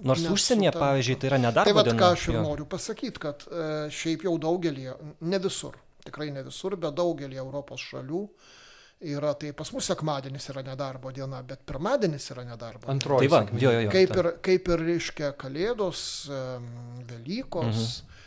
Nors 0.07 0.21
Nes 0.23 0.31
užsienyje, 0.31 0.71
ta... 0.71 0.79
pavyzdžiui, 0.79 1.15
tai 1.19 1.29
yra 1.29 1.39
nedarbo 1.43 1.67
diena. 1.67 1.83
Tai 1.83 1.91
vad, 1.91 1.99
ką 1.99 2.11
aš 2.15 2.27
ir 2.29 2.37
jo. 2.37 2.43
noriu 2.45 2.67
pasakyti, 2.71 3.21
kad 3.21 3.43
e, 3.43 3.65
šiaip 3.91 4.23
jau 4.23 4.37
daugelį, 4.39 4.85
ne 5.27 5.39
visur, 5.43 5.75
tikrai 6.05 6.29
ne 6.31 6.45
visur, 6.45 6.77
bet 6.79 6.95
daugelį 6.95 7.41
Europos 7.43 7.83
šalių 7.83 8.21
yra, 9.11 9.33
tai 9.35 9.51
pas 9.57 9.69
mus 9.75 9.89
sekmadienis 9.91 10.47
yra 10.53 10.63
nedarbo 10.63 11.11
diena, 11.11 11.41
bet 11.43 11.65
pirmadienis 11.67 12.29
yra 12.31 12.45
nedarbo. 12.47 12.87
Antroji. 12.91 13.27
Tai 13.27 13.33
va, 13.35 13.41
jo, 13.51 13.73
jo, 13.75 13.81
jo, 13.83 13.91
kaip, 13.91 14.15
ir, 14.15 14.29
kaip 14.47 14.71
ir 14.71 14.85
reiškia 14.89 15.33
Kalėdos, 15.39 16.05
Velykos, 17.11 17.81
mhm. 17.83 18.21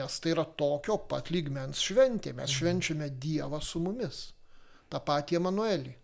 nes 0.00 0.20
tai 0.24 0.32
yra 0.32 0.46
tokio 0.56 0.98
pat 1.10 1.28
lygmens 1.34 1.84
šventė. 1.84 2.32
Mes 2.32 2.48
mhm. 2.48 2.56
švenčiame 2.56 3.10
Dievą 3.12 3.60
su 3.60 3.84
mumis. 3.84 4.30
Ta 4.94 5.00
pati 5.02 5.34
Emanuelį. 5.34 5.94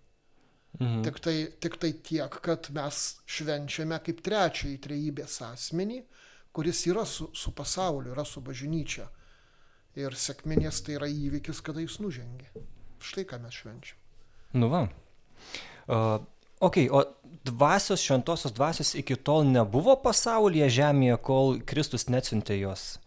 Mhm. 0.81 1.03
Tik, 1.07 1.19
tai, 1.23 1.37
tik 1.63 1.77
tai 1.83 1.93
tiek, 2.07 2.37
kad 2.43 2.71
mes 2.75 2.99
švenčiame 3.31 3.99
kaip 4.07 4.23
trečiąjį 4.27 4.77
trejybės 4.83 5.41
asmenį, 5.47 6.01
kuris 6.55 6.85
yra 6.91 7.05
su, 7.07 7.29
su 7.35 7.55
pasauliu, 7.55 8.15
yra 8.15 8.25
su 8.27 8.43
bažnyčia. 8.43 9.07
Ir 9.99 10.15
sėkminės 10.15 10.83
tai 10.87 10.99
yra 10.99 11.09
įvykis, 11.11 11.63
kada 11.67 11.83
jis 11.83 11.99
nužengė. 12.03 12.51
Štai 13.03 13.27
ką 13.27 13.41
mes 13.43 13.57
švenčiam. 13.59 13.99
Nu 14.55 14.71
va. 14.71 14.85
Uh, 15.91 16.23
ok, 16.63 16.79
o 16.95 17.03
dvasios, 17.47 18.03
šventosios 18.03 18.55
dvasios 18.55 18.95
iki 18.99 19.17
tol 19.19 19.47
nebuvo 19.51 19.97
pasaulyje 20.03 20.71
žemėje, 20.79 21.19
kol 21.27 21.59
Kristus 21.67 22.07
neatsiuntė 22.11 22.61
jos. 22.61 23.01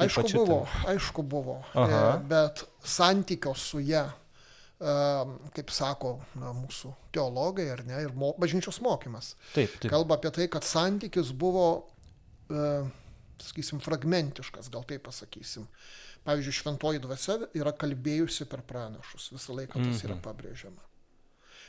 Aišku 0.00 0.26
buvo, 0.34 0.64
aišku 0.90 1.22
buvo, 1.22 1.60
Aha. 1.78 2.16
E, 2.16 2.22
bet 2.26 2.64
santykio 2.82 3.52
su 3.54 3.78
ją 3.84 4.08
kaip 5.54 5.70
sako 5.72 6.18
na, 6.36 6.52
mūsų 6.56 6.92
teologai, 7.14 7.68
ar 7.72 7.84
ne, 7.88 8.02
ir 8.04 8.12
mo, 8.12 8.32
bažnyčios 8.38 8.80
mokymas. 8.84 9.34
Taip, 9.54 9.72
taip. 9.80 9.90
Kalba 9.92 10.18
apie 10.18 10.30
tai, 10.34 10.48
kad 10.52 10.66
santykis 10.66 11.30
buvo 11.32 11.66
e, 12.50 12.84
sakysim, 13.40 13.80
fragmentiškas, 13.84 14.68
gal 14.74 14.84
taip 14.88 15.04
pasakysim. 15.08 15.66
Pavyzdžiui, 16.24 16.56
šventoji 16.56 17.00
dvasia 17.04 17.34
yra 17.56 17.72
kalbėjusi 17.76 18.46
per 18.48 18.62
pranašus, 18.64 19.30
visą 19.34 19.56
laiką 19.58 19.80
tas 19.84 20.04
yra 20.06 20.14
Mhm. 20.16 20.22
pabrėžiama. 20.24 20.84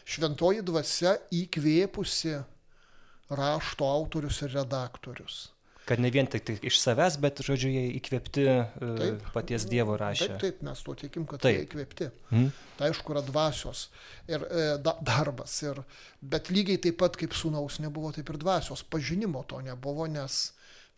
Šventoji 0.05 0.61
dvasia 0.63 1.15
įkvėpusi 1.33 2.35
rašto 3.29 3.85
autorius 3.89 4.41
ir 4.45 4.53
redaktorius. 4.53 5.49
Kad 5.85 5.99
ne 6.01 6.09
vien 6.09 6.25
tik, 6.25 6.41
tik 6.47 6.63
iš 6.65 6.79
savęs, 6.81 7.19
bet, 7.21 7.39
žodžiu, 7.45 7.69
jie 7.69 7.83
įkvėpti 7.99 8.45
e, 8.49 8.53
Taip. 8.81 9.27
paties 9.35 9.67
Dievo 9.69 9.93
rašė. 10.01 10.27
Taip, 10.31 10.39
taip, 10.41 10.61
mes 10.65 10.79
tuo 10.81 10.95
tikim, 10.97 11.27
kad 11.29 11.43
Taip. 11.43 11.59
tai 11.59 11.65
įkvėpti. 11.67 12.07
Mhm. 12.31 12.47
Tai 12.79 12.87
aišku, 12.89 13.13
yra 13.13 13.21
dvasios 13.27 13.83
ir 14.27 14.41
e, 14.49 14.63
da, 14.81 14.95
darbas. 15.05 15.53
Ir, 15.61 15.83
bet 16.25 16.49
lygiai 16.49 16.81
taip 16.81 16.97
pat 17.03 17.19
kaip 17.21 17.37
sūnaus 17.37 17.77
nebuvo, 17.83 18.09
taip 18.17 18.29
ir 18.33 18.39
dvasios. 18.41 18.81
Pažinimo 18.83 19.43
to 19.45 19.61
nebuvo, 19.61 20.07
nes 20.09 20.39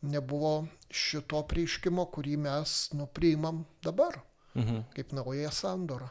nebuvo 0.07 0.67
šito 0.93 1.41
prieiškimo, 1.51 2.05
kurį 2.13 2.37
mes 2.47 2.77
nupriimam 2.95 3.65
dabar, 3.83 4.21
Mhm. 4.55 4.85
kaip 4.95 5.11
naująją 5.13 5.51
sandorą. 5.51 6.07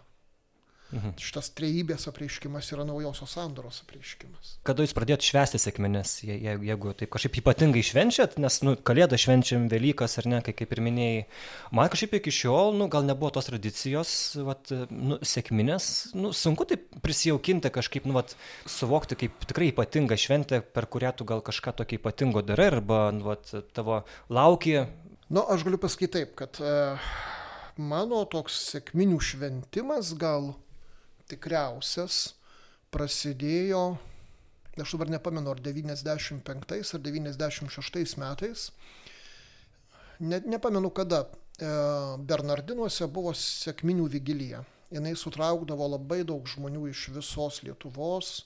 Mhm. 0.95 1.17
Šitas 1.19 1.49
trejybės 1.51 2.05
apreiškimas 2.07 2.69
yra 2.71 2.85
naujosios 2.87 3.33
sandoros 3.35 3.81
apreiškimas. 3.83 4.53
Kada 4.63 4.85
jūs 4.85 4.93
pradėjot 4.95 5.25
švęsti 5.27 5.59
sėkmines, 5.59 6.13
je- 6.23 6.37
je- 6.39 6.59
jeigu 6.63 6.93
taip 6.95 7.11
kažkaip 7.11 7.41
ypatingai 7.43 7.83
švenčiat, 7.83 8.37
nes, 8.39 8.61
nu, 8.63 8.77
kalėdą 8.77 9.19
švenčiam, 9.19 9.67
Velykas 9.69 10.15
ar 10.19 10.27
ne, 10.31 10.41
kai 10.47 10.53
kaip 10.55 10.71
ir 10.77 10.79
minėjai. 10.87 11.25
Man 11.73 11.89
kažkaip 11.91 12.15
iki 12.21 12.31
šiol, 12.31 12.71
nu, 12.79 12.87
gal 12.89 13.03
nebuvo 13.03 13.33
tos 13.35 13.47
tradicijos, 13.51 14.37
vat, 14.47 14.71
nu, 14.91 15.19
sėkminės, 15.27 16.15
nu, 16.15 16.31
sunku 16.31 16.65
taip 16.71 16.87
prisijaukinti 17.03 17.69
kažkaip, 17.75 18.07
nu, 18.07 18.15
vat, 18.15 18.37
suvokti 18.65 19.17
kaip 19.19 19.33
tikrai 19.45 19.73
ypatingą 19.73 20.15
šventę, 20.15 20.61
per 20.63 20.87
kurią 20.87 21.17
tu 21.17 21.25
gal 21.25 21.43
kažką 21.43 21.75
tokio 21.83 21.99
ypatingo 21.99 22.43
darai, 22.47 22.69
arba, 22.77 23.11
nu, 23.11 23.25
vat, 23.25 23.51
tavo 23.75 24.05
lauki. 24.31 24.87
Na, 25.29 25.43
aš 25.51 25.65
galiu 25.67 25.79
pasakyti 25.83 26.13
taip, 26.21 26.37
kad 26.39 26.61
e, 26.63 26.97
mano 27.77 28.23
toks 28.25 28.55
sėkminių 28.71 29.19
šventimas 29.19 30.15
gal 30.15 30.55
tikriausias 31.31 32.35
prasidėjo, 32.95 33.97
aš 34.81 34.95
dabar 34.97 35.11
nepamenu, 35.17 35.53
ar 35.53 35.61
95 35.63 36.95
ar 36.97 37.03
96 37.05 38.17
metais, 38.23 38.71
net 40.21 40.47
nepamenu 40.47 40.91
kada, 40.95 41.27
e, 41.59 41.71
Bernardinuose 42.29 43.09
buvo 43.13 43.35
sėkminių 43.37 44.09
vigilija. 44.13 44.65
Jis 44.91 45.25
sutraukdavo 45.27 45.89
labai 45.97 46.23
daug 46.25 46.47
žmonių 46.47 46.87
iš 46.93 47.09
visos 47.17 47.63
Lietuvos, 47.67 48.45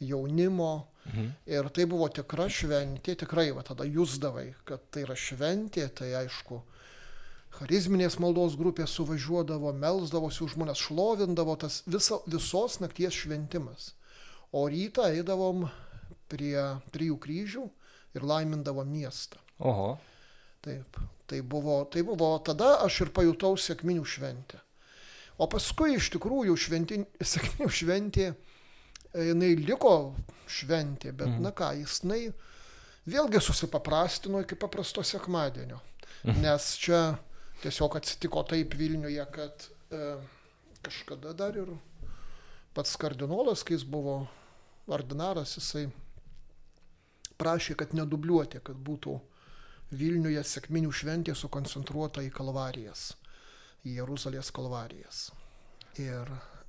jaunimo. 0.00 0.86
Mhm. 1.06 1.30
Ir 1.46 1.68
tai 1.72 1.86
buvo 1.88 2.08
tikra 2.12 2.48
šventė, 2.52 3.16
tikrai 3.16 3.50
va 3.56 3.64
tada 3.64 3.86
jūsdavai, 3.88 4.52
kad 4.68 4.82
tai 4.92 5.06
yra 5.06 5.16
šventė, 5.16 5.88
tai 5.88 6.12
aišku, 6.20 6.60
charizminės 7.56 8.18
maldos 8.20 8.56
grupės 8.58 8.92
suvažiuodavo, 8.98 9.72
melsdavosi 9.72 10.44
už 10.44 10.54
žmonės, 10.56 10.82
šlovindavo 10.88 11.56
tas 11.58 11.82
visa, 11.86 12.20
visos 12.26 12.78
nakties 12.82 13.14
šventimas. 13.24 13.92
O 14.52 14.66
rytą 14.70 15.08
eidavom 15.12 15.66
prie 16.28 16.56
trijų 16.92 17.18
kryžių 17.24 17.64
ir 18.16 18.24
laimindavom 18.24 18.88
miestą. 18.88 19.40
Oho. 19.58 19.98
Taip, 20.64 20.96
tai 21.26 21.40
buvo, 21.42 21.82
tai 21.90 22.02
buvo, 22.02 22.30
tada 22.44 22.78
aš 22.84 23.02
ir 23.06 23.12
pajutau 23.14 23.56
sėkminių 23.56 24.04
šventę. 24.06 24.60
O 25.38 25.46
paskui 25.46 25.94
iš 25.96 26.10
tikrųjų 26.16 26.56
šventin, 26.58 27.04
sėkminių 27.22 27.68
šventė, 27.70 28.32
jinai 29.14 29.52
liko 29.56 30.14
šventė, 30.50 31.12
bet 31.12 31.28
Mhm. 31.28 31.42
na 31.42 31.52
ką, 31.52 31.70
jinai 31.78 32.32
vėlgi 33.08 33.40
susipaprastino 33.40 34.40
iki 34.42 34.56
paprasto 34.56 35.02
sekmadienio. 35.02 35.78
Nes 36.24 36.74
čia 36.76 37.18
tiesiog 37.62 37.96
atsitiko 37.98 38.42
taip 38.48 38.74
Vilniuje, 38.78 39.24
kad 39.34 39.68
e, 39.90 40.02
kažkada 40.82 41.32
dar 41.36 41.56
ir 41.56 41.72
pats 42.74 42.96
kardinolas, 43.00 43.64
kai 43.66 43.76
jis 43.76 43.86
buvo 43.88 44.20
ordinaras, 44.88 45.56
jisai 45.58 45.88
prašė, 47.38 47.76
kad 47.78 47.94
nedubliuoti, 47.96 48.62
kad 48.64 48.78
būtų 48.78 49.18
Vilniuje 49.88 50.42
sėkminių 50.44 50.92
šventė 50.92 51.32
sukoncentruota 51.38 52.20
į 52.26 52.28
kalvarijas, 52.34 53.14
į 53.88 53.94
Jeruzalės 53.96 54.50
kalvarijas. 54.52 55.30
Ir, 55.98 56.28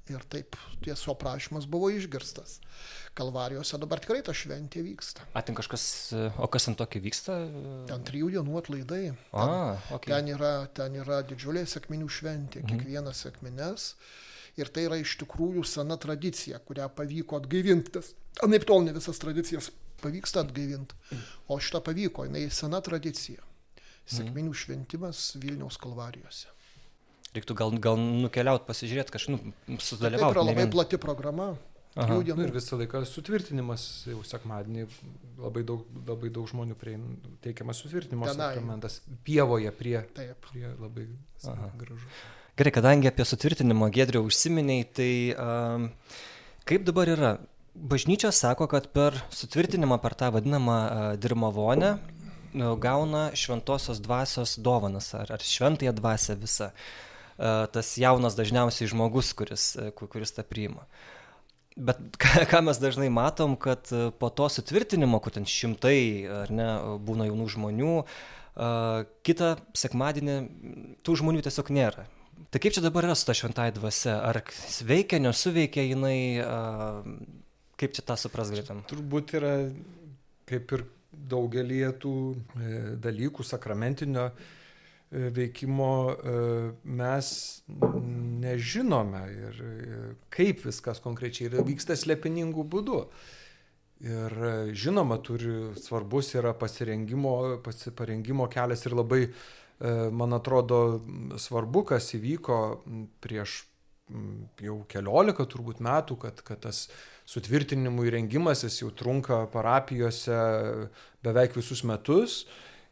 ir 0.10 0.24
taip 0.30 0.56
tiesiog 0.86 1.18
prašymas 1.22 1.66
buvo 1.70 1.90
išgirstas. 1.94 2.60
Kalvarijose 3.18 3.78
dabar 3.82 4.00
tikrai 4.00 4.22
ta 4.24 4.34
šventė 4.36 4.84
vyksta. 4.86 5.26
Atin 5.38 5.58
kažkas, 5.58 5.84
o 6.38 6.48
kas 6.52 6.68
ant 6.72 6.78
tokio 6.80 7.02
vyksta? 7.04 7.36
Ten 7.90 8.04
trijų 8.08 8.30
dienų 8.38 8.58
atlaidai. 8.62 9.04
A, 9.34 9.46
Ten, 9.46 9.96
ok. 9.98 10.06
ten, 10.12 10.32
yra, 10.36 10.54
ten 10.78 10.96
yra 11.02 11.22
didžiulė 11.28 11.66
sėkminių 11.68 12.08
šventė, 12.10 12.64
Mhm. 12.64 12.70
kiekvienas 12.72 13.26
sėkmines. 13.26 13.94
Ir 14.60 14.68
tai 14.76 14.86
yra 14.90 14.98
iš 15.00 15.18
tikrųjų 15.22 15.64
sena 15.66 15.96
tradicija, 15.98 16.60
kurią 16.60 16.90
pavyko 16.92 17.38
atgaivinti. 17.40 18.02
Anaip 18.44 18.66
tol 18.68 18.82
ne 18.84 18.92
visas 18.94 19.20
tradicijas 19.20 19.70
pavyksta 20.02 20.42
atgaivinti, 20.44 20.96
o 21.48 21.58
šitą 21.60 21.82
pavyko, 21.84 22.26
jinai 22.28 22.50
sena 22.52 22.82
tradicija. 22.82 23.40
Sėkminių 24.10 24.54
šventimas 24.58 25.36
Vilniaus 25.38 25.78
kalvarijose. 25.78 26.48
Reiktų 27.36 27.56
gal, 27.58 27.74
gal 27.78 28.00
nukeliauti, 28.00 28.66
pasižiūrėti, 28.66 29.14
kažkaip, 29.14 29.36
nu, 29.36 29.54
yra 29.76 29.84
sudalyvauti. 29.86 30.40
ne 30.40 30.46
labai 30.48 30.64
vien- 30.64 30.72
plati 30.74 30.98
programa. 30.98 31.52
Aha. 31.98 32.14
Nu, 32.14 32.22
ir 32.22 32.52
visą 32.54 32.78
laiką 32.78 33.02
sutvirtinimas, 33.06 33.84
jau 34.08 34.22
sekmadienį 34.24 34.86
labai 35.42 35.64
daug, 35.66 35.88
labai 36.08 36.30
daug 36.30 36.46
žmonių 36.48 36.78
priein, 36.78 37.02
teikiamas 37.42 37.82
sutvirtinimo 37.82 38.28
Tenai. 38.30 38.54
sakramentas 38.54 39.00
pievoje 39.26 39.72
prie, 39.76 40.04
Taip. 40.16 40.38
prie 40.46 40.70
labai 40.80 41.08
Aha. 41.50 41.72
gražu. 41.82 42.06
Gerai, 42.56 42.72
kadangi 42.72 43.10
apie 43.10 43.26
sutvirtinimo 43.26 43.90
gedrių 43.90 44.22
užsiminiai, 44.30 44.86
tai 44.94 45.12
um, 45.34 45.90
kaip 46.66 46.86
dabar 46.86 47.08
yra? 47.10 47.34
Bažnyčia 47.74 48.32
sako, 48.32 48.68
kad 48.68 48.90
per 48.94 49.18
sutvirtinimą, 49.32 50.00
per 50.02 50.14
tą 50.14 50.32
vadinamą 50.34 50.80
uh, 50.86 51.18
dirmavonę, 51.18 52.00
nu, 52.54 52.74
gauna 52.78 53.30
šventosios 53.34 54.02
dvasios 54.02 54.58
dovanas, 54.60 55.14
ar, 55.14 55.32
ar 55.32 55.40
šventąją 55.42 55.94
dvasę 55.96 56.36
visą. 56.36 56.70
Uh, 56.70 57.09
tas 57.74 57.94
jaunas 58.00 58.36
dažniausiai 58.36 58.90
žmogus, 58.92 59.32
kuris, 59.38 59.72
ku- 59.96 60.10
kuris 60.12 60.36
tą 60.36 60.44
priima. 60.48 60.86
Bet 61.80 62.00
ką, 62.52 62.62
mes 62.66 62.82
dažnai 62.82 63.10
matom, 63.14 63.56
kad 63.60 63.88
uh, 63.96 64.10
po 64.12 64.32
to 64.34 64.50
sutvirtinimo, 64.52 65.22
kur 65.24 65.36
ten 65.36 65.48
šimtai 65.48 66.00
ar 66.44 66.52
ne, 66.52 66.70
būna 67.06 67.30
jaunų 67.30 67.48
žmonių, 67.56 67.96
uh, 68.04 69.04
kitą 69.24 69.56
sekmadienį 69.78 70.40
tų 71.06 71.20
žmonių 71.22 71.46
tiesiog 71.48 71.72
nėra. 71.76 72.08
Tai 72.50 72.60
kaip 72.64 72.76
čia 72.76 72.84
dabar 72.84 73.06
yra 73.08 73.16
su 73.20 73.28
ta 73.28 73.36
šventąja 73.36 73.76
dvasia? 73.76 74.16
Ar 74.26 74.40
veikia, 74.88 75.20
nesuveikia 75.22 75.84
jinai, 75.84 76.40
kaip 77.80 77.96
čia 77.98 78.06
tą 78.08 78.16
supras 78.18 78.50
galėtum? 78.54 78.80
Turbūt 78.90 79.36
yra 79.38 79.52
kaip 80.50 80.72
ir 80.74 80.86
daugelį 81.30 81.82
tų 82.02 82.14
e, 82.32 82.80
dalykų 83.04 83.46
sakramentinio 83.46 84.30
e, 84.30 84.48
veikimo 85.12 85.92
e, 86.12 86.34
mes 86.84 87.30
nežinome 88.42 89.22
ir 89.34 89.62
e, 89.62 90.00
kaip 90.30 90.62
viskas 90.66 91.02
konkrečiai 91.02 91.50
yra 91.50 91.66
vyksta 91.66 91.98
slėpiningų 91.98 92.66
būdų. 92.70 93.00
Ir 94.06 94.36
e, 94.38 94.52
žinoma, 94.78 95.18
turi 95.26 95.74
svarbus 95.82 96.34
yra 96.38 96.54
pasirengimo, 96.58 97.58
pasirengimo 97.66 98.48
kelias 98.52 98.86
ir 98.86 98.96
labai, 98.96 99.24
e, 99.26 99.96
man 100.14 100.38
atrodo, 100.38 101.02
svarbu, 101.42 101.84
kas 101.94 102.14
įvyko 102.16 102.60
prieš 103.24 103.64
jau 104.64 104.80
keliolika 104.90 105.46
turbūt 105.46 105.84
metų, 105.86 106.16
kad, 106.24 106.40
kad 106.46 106.64
tas 106.64 106.88
sutvirtinimų 107.30 108.08
įrengimas 108.10 108.64
jis 108.66 108.80
jau 108.82 108.90
trunka 108.90 109.44
parapijose 109.54 110.40
beveik 111.26 111.54
visus 111.58 111.84
metus. 111.86 112.44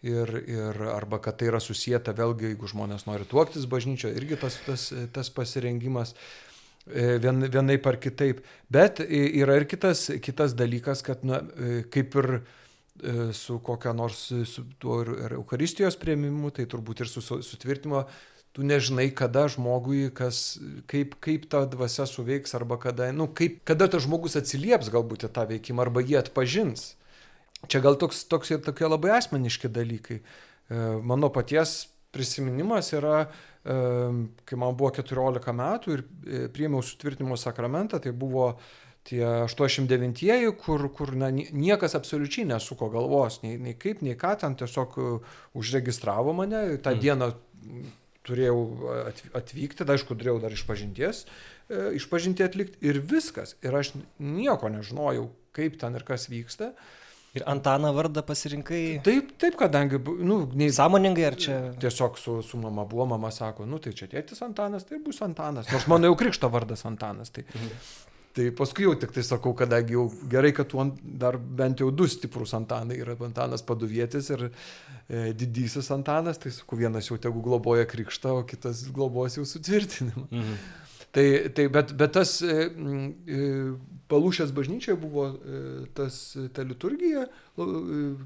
Ir, 0.07 0.29
ir 0.47 0.81
arba 0.93 1.19
kad 1.23 1.39
tai 1.39 1.49
yra 1.51 1.59
susijęta 1.63 2.13
vėlgi, 2.15 2.51
jeigu 2.51 2.69
žmonės 2.71 3.07
nori 3.07 3.25
tuoktis 3.27 3.65
bažnyčio, 3.69 4.11
irgi 4.15 4.37
tas, 4.39 4.59
tas, 4.65 4.85
tas 5.15 5.31
pasirengimas 5.33 6.13
e, 6.87 7.17
vien, 7.23 7.43
vienaip 7.51 7.89
ar 7.89 7.97
kitaip. 8.01 8.43
Bet 8.71 9.01
yra 9.03 9.57
ir 9.59 9.67
kitas, 9.69 10.07
kitas 10.23 10.55
dalykas, 10.57 11.03
kad 11.05 11.25
na, 11.27 11.41
e, 11.57 11.81
kaip 11.91 12.15
ir 12.21 12.29
e, 12.37 12.41
su 13.35 13.59
kokia 13.65 13.95
nors 13.97 14.29
su 14.47 14.65
tuo 14.79 15.01
ir, 15.03 15.13
ir 15.25 15.37
Eucharistijos 15.41 15.99
prieimimu, 15.99 16.53
tai 16.55 16.69
turbūt 16.69 17.03
ir 17.03 17.11
su- 17.11 17.41
sutvirtimo, 17.43 18.05
tu 18.57 18.65
nežinai, 18.65 19.11
kada 19.13 19.45
žmogui, 19.53 20.07
kas, 20.17 20.57
kaip, 20.89 21.17
kaip 21.21 21.49
ta 21.51 21.65
dvasia 21.69 22.07
suveiks, 22.09 22.55
arba 22.57 22.79
kada, 22.81 23.11
nu, 23.13 23.27
kaip, 23.29 23.59
kada 23.69 23.85
tas 23.91 24.07
žmogus 24.07 24.37
atsilieps 24.39 24.89
galbūt 24.93 25.27
į 25.27 25.33
tą 25.35 25.43
veikimą, 25.51 25.85
arba 25.85 26.01
jį 26.01 26.17
atpažins. 26.23 26.95
Čia 27.65 27.81
gal 27.81 27.97
toks, 27.97 28.25
toks 28.29 28.53
ir 28.53 28.61
tokie 28.65 28.85
labai 28.85 29.15
asmeniški 29.17 29.69
dalykai. 29.73 30.19
E, 30.21 30.81
Mano 31.01 31.31
paties 31.33 31.87
prisiminimas 32.13 32.91
yra, 32.93 33.23
e, 33.25 33.77
kai 34.47 34.59
man 34.59 34.77
buvo 34.77 34.91
14 34.93 35.55
metų 35.57 35.95
ir 35.95 36.03
e, 36.03 36.41
priėmiau 36.53 36.85
sutvirtinimo 36.85 37.37
sakramentą, 37.39 37.99
tai 38.03 38.13
buvo 38.13 38.51
tie 39.07 39.23
89-ieji, 39.47 40.51
kur, 40.59 40.85
kur 40.93 41.13
na, 41.17 41.31
niekas 41.31 41.95
absoliučiai 41.97 42.45
nesuko 42.49 42.91
galvos, 42.93 43.39
nei, 43.41 43.55
nei 43.57 43.73
kaip, 43.79 44.03
nei 44.05 44.17
ką, 44.19 44.35
ten 44.43 44.57
tiesiog 44.59 44.99
užregistravo 45.57 46.35
mane, 46.35 46.61
tą 46.83 46.93
mm. 46.93 47.01
dieną 47.01 47.31
turėjau 48.27 48.59
atvykti, 49.39 49.87
da, 49.87 49.95
aišku, 49.95 50.17
turėjau 50.19 50.41
dar 50.43 50.51
išpažinties, 50.51 51.23
išpažinti 51.95 52.43
atlikti 52.43 52.83
ir 52.83 52.99
viskas. 52.99 53.55
Ir 53.63 53.75
aš 53.79 53.93
nieko 54.19 54.67
nežinojau, 54.71 55.29
kaip 55.55 55.79
ten 55.79 55.95
ir 55.95 56.03
kas 56.07 56.27
vyksta. 56.27 56.73
Ir 57.37 57.45
Antaną 57.49 57.93
vardą 57.95 58.23
pasirinkai? 58.25 58.81
Taip, 59.05 59.31
taip, 59.41 59.57
kadangi, 59.59 59.99
nu, 60.19 60.39
nei... 60.57 60.71
Sąmoningai 60.73 61.27
ar 61.27 61.37
čia? 61.39 61.57
Tiesiog 61.81 62.17
su, 62.21 62.39
su 62.45 62.59
mama 62.61 62.85
buvo, 62.89 63.05
mama 63.13 63.31
sako, 63.33 63.67
nu 63.69 63.79
tai 63.83 63.93
čia 63.97 64.09
tėtis 64.11 64.41
Antanas, 64.45 64.87
tai 64.89 64.99
bus 65.03 65.21
Antanas. 65.25 65.69
Nors 65.73 65.87
mano 65.91 66.09
jau 66.09 66.17
krikšto 66.19 66.49
vardas 66.53 66.85
Antanas. 66.89 67.33
Tai, 67.35 67.45
mhm. 67.47 67.75
tai 68.37 68.49
paskui 68.57 68.87
jau 68.87 68.95
tik 68.99 69.13
tai 69.15 69.25
sakau, 69.27 69.53
kadangi 69.57 69.95
jau 69.97 70.07
gerai, 70.31 70.53
kad 70.57 70.71
tu 70.71 70.83
dar 71.23 71.37
bent 71.37 71.83
jau 71.83 71.91
du 71.91 72.09
stiprus 72.09 72.55
Antanai 72.57 72.99
yra 73.03 73.17
Antanas 73.29 73.65
Paduvietis 73.65 74.31
ir 74.33 74.47
e, 74.49 75.31
didysis 75.37 75.91
Antanas, 75.95 76.41
tai 76.41 76.55
sakau, 76.55 76.79
vienas 76.81 77.11
jau 77.11 77.19
tegu 77.21 77.45
globoja 77.45 77.85
krikštą, 77.89 78.39
o 78.41 78.43
kitas 78.49 78.87
globos 78.93 79.39
jau 79.39 79.45
sutvirtinimą. 79.45 80.27
Mhm. 80.31 80.59
Tai, 81.11 81.49
tai 81.55 81.67
bet, 81.71 81.93
bet 81.97 82.13
tas 82.17 82.37
e, 82.43 82.55
e, 82.67 83.45
Palūšės 84.07 84.53
bažnyčioje 84.55 84.95
buvo 84.99 85.25
e, 85.33 85.59
tas, 85.95 86.15
ta 86.55 86.63
liturgija, 86.63 87.25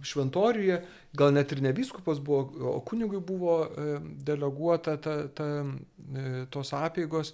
šventorijoje, 0.05 0.77
gal 1.17 1.33
net 1.33 1.53
ir 1.55 1.63
ne 1.65 1.71
viskupas 1.77 2.19
buvo, 2.21 2.73
o 2.75 2.79
kunigui 2.85 3.21
buvo 3.25 3.55
deleguota 4.27 4.97
ta, 5.01 5.15
ta, 5.33 5.50
tos 6.53 6.73
apėgos. 6.77 7.33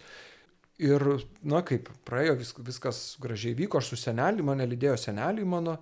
Ir, 0.77 1.01
na 1.41 1.63
kaip, 1.65 1.89
praėjo 2.05 2.37
vis, 2.37 2.53
viskas 2.61 3.01
gražiai 3.19 3.57
vyko, 3.57 3.81
aš 3.81 3.95
su 3.95 3.99
seneliu, 3.99 4.45
mane 4.45 4.67
lydėjo 4.69 4.99
seneliai 5.07 5.47
mano. 5.47 5.79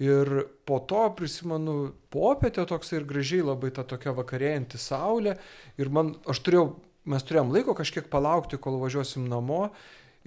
Ir 0.00 0.30
po 0.64 0.78
to 0.88 1.02
prisimenu 1.12 1.92
popietę 2.10 2.64
toks 2.66 2.94
ir 2.96 3.04
gražiai 3.04 3.44
labai 3.44 3.68
ta 3.76 3.84
tokia 3.84 4.14
vakarėjanti 4.16 4.80
saulė. 4.80 5.36
Ir 5.76 5.92
man, 5.92 6.14
aš 6.24 6.40
turėjau 6.46 6.70
mes 7.08 7.26
turėjom 7.26 7.52
laiko 7.54 7.74
kažkiek 7.78 8.10
palaukti, 8.12 8.60
kol 8.60 8.80
važiuosim 8.82 9.28
namo. 9.30 9.68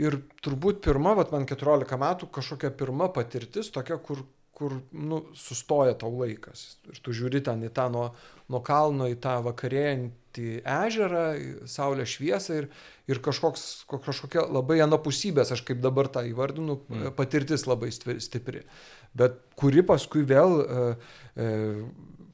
Ir 0.02 0.18
turbūt 0.42 0.82
pirma, 0.82 1.14
vat, 1.20 1.30
man 1.34 1.46
14 1.50 2.00
metų, 2.02 2.32
kažkokia 2.34 2.72
pirma 2.74 3.12
patirtis, 3.14 3.70
tokia, 3.74 4.00
kur, 4.02 4.24
kur 4.58 4.80
nu, 4.90 5.20
sustoja 5.38 5.94
tau 6.02 6.10
laikas. 6.18 6.80
Ir 6.90 6.98
tu 7.06 7.14
žiūri 7.14 7.44
ten 7.46 7.62
į 7.66 7.70
tą 7.74 7.86
nuo, 7.94 8.08
nuo 8.50 8.62
kalno, 8.66 9.06
į 9.12 9.20
tą 9.22 9.36
vakarėjantį 9.46 10.50
ežerą, 10.66 11.24
saulę 11.70 12.08
šviesą 12.10 12.58
ir, 12.64 12.70
ir 13.10 13.22
kažkoks, 13.22 13.86
kažkokia 13.94 14.48
labai 14.50 14.80
anapusybės, 14.86 15.54
aš 15.54 15.62
kaip 15.68 15.82
dabar 15.84 16.10
tą 16.10 16.26
įvardinu, 16.30 16.80
mm. 16.90 17.14
patirtis 17.18 17.68
labai 17.70 17.92
stipri. 17.94 18.66
Bet 19.14 19.38
kuri 19.62 19.86
paskui 19.86 20.26
vėl 20.26 20.58
e, 20.58 20.90
e, 21.38 21.50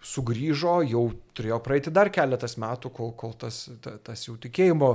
sugrįžo, 0.05 0.79
jau 0.87 1.03
turėjo 1.35 1.59
praeiti 1.63 1.93
dar 1.93 2.11
keletas 2.13 2.57
metų, 2.61 2.91
kol, 2.95 3.11
kol 3.19 3.35
tas, 3.39 3.65
ta, 3.83 3.97
tas 4.03 4.23
jau 4.27 4.37
tikėjimo 4.39 4.93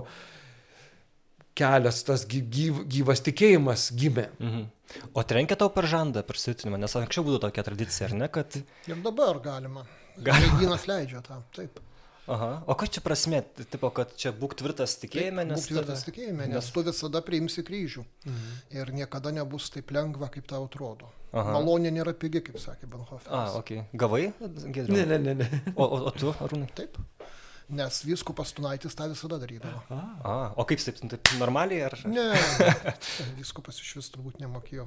kelias, 1.54 2.02
tas 2.06 2.24
gyv, 2.28 2.84
gyvas 2.90 3.22
tikėjimas 3.24 3.90
gimė. 3.94 4.28
Mhm. 4.40 4.70
O 5.16 5.24
trenkia 5.26 5.56
tau 5.58 5.70
per 5.74 5.88
žandą, 5.90 6.22
per 6.26 6.38
siutinimą, 6.38 6.78
nes 6.82 6.94
anksčiau 6.98 7.24
būtų 7.26 7.40
tokia 7.46 7.64
tradicija, 7.66 8.08
ar 8.10 8.16
ne? 8.18 8.28
Kad... 8.30 8.58
Ir 8.90 9.00
dabar 9.02 9.40
galima. 9.42 9.86
Galima. 10.14 10.54
Lyginas 10.54 10.86
leidžia 10.86 11.22
tą, 11.24 11.40
taip. 11.56 11.80
Aha. 12.30 12.50
O 12.70 12.76
kas 12.80 12.94
čia 12.94 13.02
prasme, 13.04 13.42
tipo, 13.68 13.90
kad 13.92 14.14
čia 14.20 14.32
būk 14.32 14.56
tvirtas 14.60 14.96
tikėjime, 15.02 15.44
nes... 15.48 15.60
Būk 15.60 15.74
tvirtas 15.74 16.00
tada... 16.04 16.08
tikėjime, 16.08 16.48
nes 16.54 16.70
tu 16.72 16.84
visada 16.86 17.20
priimsi 17.24 17.64
kryžių. 17.66 18.04
Mhm. 18.24 18.56
Ir 18.78 18.92
niekada 19.02 19.34
nebus 19.34 19.68
taip 19.74 19.92
lengva, 19.92 20.30
kaip 20.32 20.48
tau 20.48 20.64
atrodo. 20.68 21.10
Aha. 21.34 21.56
Malonė 21.56 21.92
nėra 21.92 22.14
pigi, 22.16 22.44
kaip 22.46 22.60
sakė 22.62 22.88
Benhofas. 22.88 23.28
A, 23.28 23.46
ok. 23.58 23.76
Gavai, 23.98 24.28
Gedriu? 24.40 24.94
Ne, 24.94 25.04
ne, 25.10 25.18
ne. 25.18 25.34
ne. 25.42 25.62
O, 25.74 25.84
o, 25.84 26.04
o 26.08 26.14
tu, 26.14 26.32
Arūnai? 26.44 26.70
Taip 26.78 26.96
nes 27.72 28.00
viskupas 28.04 28.52
Tunaitis 28.52 28.96
tą 28.96 29.06
visada 29.08 29.38
darydavo. 29.40 29.80
A, 29.88 30.00
a, 30.20 30.34
o 30.60 30.66
kaip 30.68 30.82
taip, 30.84 30.98
taip 31.10 31.30
normaliai 31.40 31.86
ar? 31.86 31.96
Ne, 32.10 32.26
viskupas 33.40 33.78
iš 33.80 33.94
vis 33.98 34.10
turbūt 34.14 34.40
nemokėjo 34.42 34.86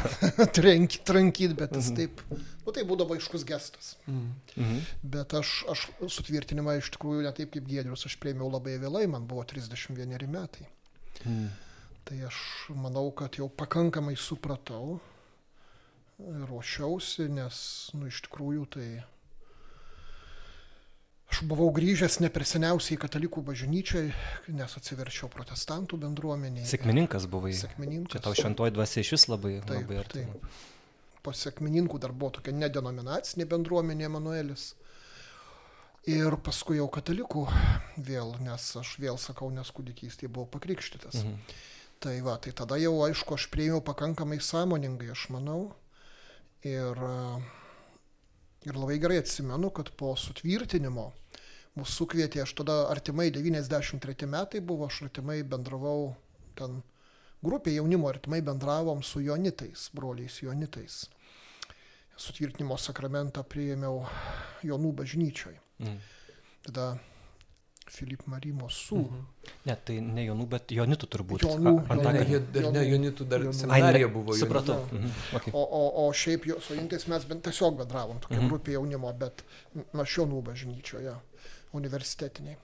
trankyt, 0.58 1.02
trankyt, 1.08 1.56
bet 1.58 1.74
jis 1.78 1.90
mhm. 1.92 1.98
taip, 1.98 2.22
nu 2.62 2.74
tai 2.76 2.86
būdavo 2.88 3.18
aiškus 3.18 3.46
gestas. 3.48 3.94
Mhm. 4.06 4.80
Bet 5.14 5.34
aš, 5.38 5.54
aš 5.72 5.86
sutvirtinimą 6.18 6.78
iš 6.80 6.92
tikrųjų 6.96 7.26
ne 7.26 7.34
taip 7.36 7.54
kaip 7.56 7.66
Gėdrius, 7.68 8.06
aš 8.08 8.18
prieimiau 8.22 8.50
labai 8.52 8.78
vėlai, 8.82 9.08
man 9.10 9.26
buvo 9.30 9.44
31 9.48 10.28
metai. 10.30 10.68
Mhm. 11.24 11.48
Tai 12.02 12.18
aš 12.26 12.36
manau, 12.74 13.06
kad 13.14 13.38
jau 13.38 13.46
pakankamai 13.46 14.16
supratau, 14.18 14.98
ruošiausi, 16.18 17.28
nes, 17.32 17.56
nu, 17.96 18.08
iš 18.10 18.22
tikrųjų 18.26 18.66
tai 18.74 18.86
Aš 21.32 21.38
buvau 21.48 21.70
grįžęs 21.72 22.18
ne 22.20 22.28
per 22.28 22.44
seniausiai 22.44 22.98
katalikų 23.00 23.40
bažnyčiai, 23.46 24.10
nes 24.52 24.72
atsiverčiau 24.76 25.30
protestantų 25.32 25.96
bendruomeniai. 26.02 26.66
Sėkmininkas 26.68 27.24
buvai. 27.32 27.54
Sėkmininkas. 27.56 28.12
Čia 28.12 28.20
tau 28.26 28.36
šventoji 28.36 28.74
dvasia 28.76 29.00
iš 29.00 29.14
vis 29.14 29.24
labai, 29.32 29.54
taip, 29.64 29.78
labai 29.86 30.00
arti. 30.02 30.24
Po 31.24 31.32
sėkmininkų 31.32 32.02
dar 32.02 32.12
buvo 32.12 32.34
tokia 32.36 32.52
nedenominacinė 32.52 33.46
bendruomenė 33.48 34.10
Emanuelis. 34.10 34.66
Ir 36.12 36.36
paskui 36.44 36.76
jau 36.76 36.90
katalikų 36.92 37.46
vėl, 37.96 38.34
nes 38.44 38.68
aš 38.82 38.92
vėl 39.00 39.16
sakau, 39.22 39.48
nes 39.54 39.72
kūdikystėje 39.72 40.28
buvau 40.28 40.50
pakrikštytas. 40.58 41.16
Mhm. 41.22 41.40
Tai 42.02 42.14
va, 42.26 42.36
tai 42.44 42.52
tada 42.58 42.76
jau 42.82 42.92
aišku, 43.06 43.38
aš 43.38 43.48
prieimiau 43.48 43.80
pakankamai 43.80 44.36
sąmoningai, 44.42 45.08
aš 45.16 45.30
manau. 45.32 45.70
Ir, 46.60 47.00
ir 48.68 48.76
labai 48.76 49.00
gerai 49.00 49.22
atsimenu, 49.22 49.72
kad 49.72 49.94
po 49.96 50.12
sutvirtinimo 50.18 51.08
mus 51.78 51.94
sukvietė, 51.96 52.42
aš 52.44 52.54
tada 52.60 52.78
artimai 52.92 53.30
93 53.32 54.28
metai 54.28 54.60
buvo, 54.60 54.88
aš 54.90 55.04
artimai 55.08 55.40
bendravau 55.42 56.14
ten 56.58 56.82
grupė 57.42 57.76
jaunimo 57.76 58.10
artimai 58.10 58.42
bendravom 58.44 59.02
su 59.02 59.22
Jonitais, 59.24 59.88
broliais 59.96 60.42
Jonitais. 60.42 61.04
Sutvirtinimo 62.22 62.76
sakramentą 62.78 63.42
priėmiau 63.42 64.04
Jonų 64.68 64.92
bažnyčioj. 65.00 65.56
Mm. 65.80 65.96
Tada 66.68 66.92
Filip 67.92 68.26
Marimos 68.26 68.76
su. 68.86 68.96
Mm 68.96 69.04
-hmm. 69.04 69.24
Ne, 69.64 69.76
tai 69.84 70.00
ne 70.00 70.26
Jonų, 70.26 70.46
bet 70.46 70.72
Jonitų 70.72 71.08
turbūt. 71.14 71.42
Jonų. 71.42 71.72
Antakai. 71.88 72.28
Ne, 72.28 72.38
dar 72.38 72.72
ne 72.72 72.84
Jonitų, 72.84 73.24
dar 73.24 73.54
seminarija 73.54 74.08
buvo. 74.08 74.34
Supratau. 74.34 74.86
-hmm. 74.92 75.10
okay. 75.36 75.52
o, 75.52 75.62
o, 75.62 76.06
o 76.06 76.12
šiaip 76.12 76.46
jo, 76.46 76.60
su 76.60 76.74
Jontais 76.74 77.06
mes 77.06 77.24
bent 77.24 77.42
tiesiog 77.42 77.76
bendravom, 77.76 78.20
tokia 78.20 78.38
-hmm. 78.38 78.48
grupė 78.48 78.70
jaunimo, 78.72 79.12
bet 79.12 79.44
nuo 79.92 80.04
Jonų 80.04 80.42
bažnyčioje 80.42 81.16
universitetiniai. 81.78 82.58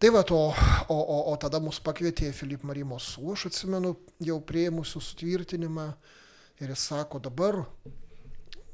Tai 0.00 0.08
va, 0.14 0.22
o, 0.32 0.44
o, 0.88 0.96
o, 0.96 1.16
o 1.28 1.36
tada 1.36 1.60
mus 1.60 1.80
pakvietė 1.84 2.30
Filip 2.32 2.62
Marimos 2.64 3.10
su, 3.14 3.26
aš 3.34 3.50
atsimenu, 3.50 3.92
jau 4.24 4.38
prieimusiu 4.48 5.02
sutvirtinimą 5.04 5.90
ir 6.64 6.72
jis 6.72 6.86
sako, 6.88 7.20
dabar 7.20 7.58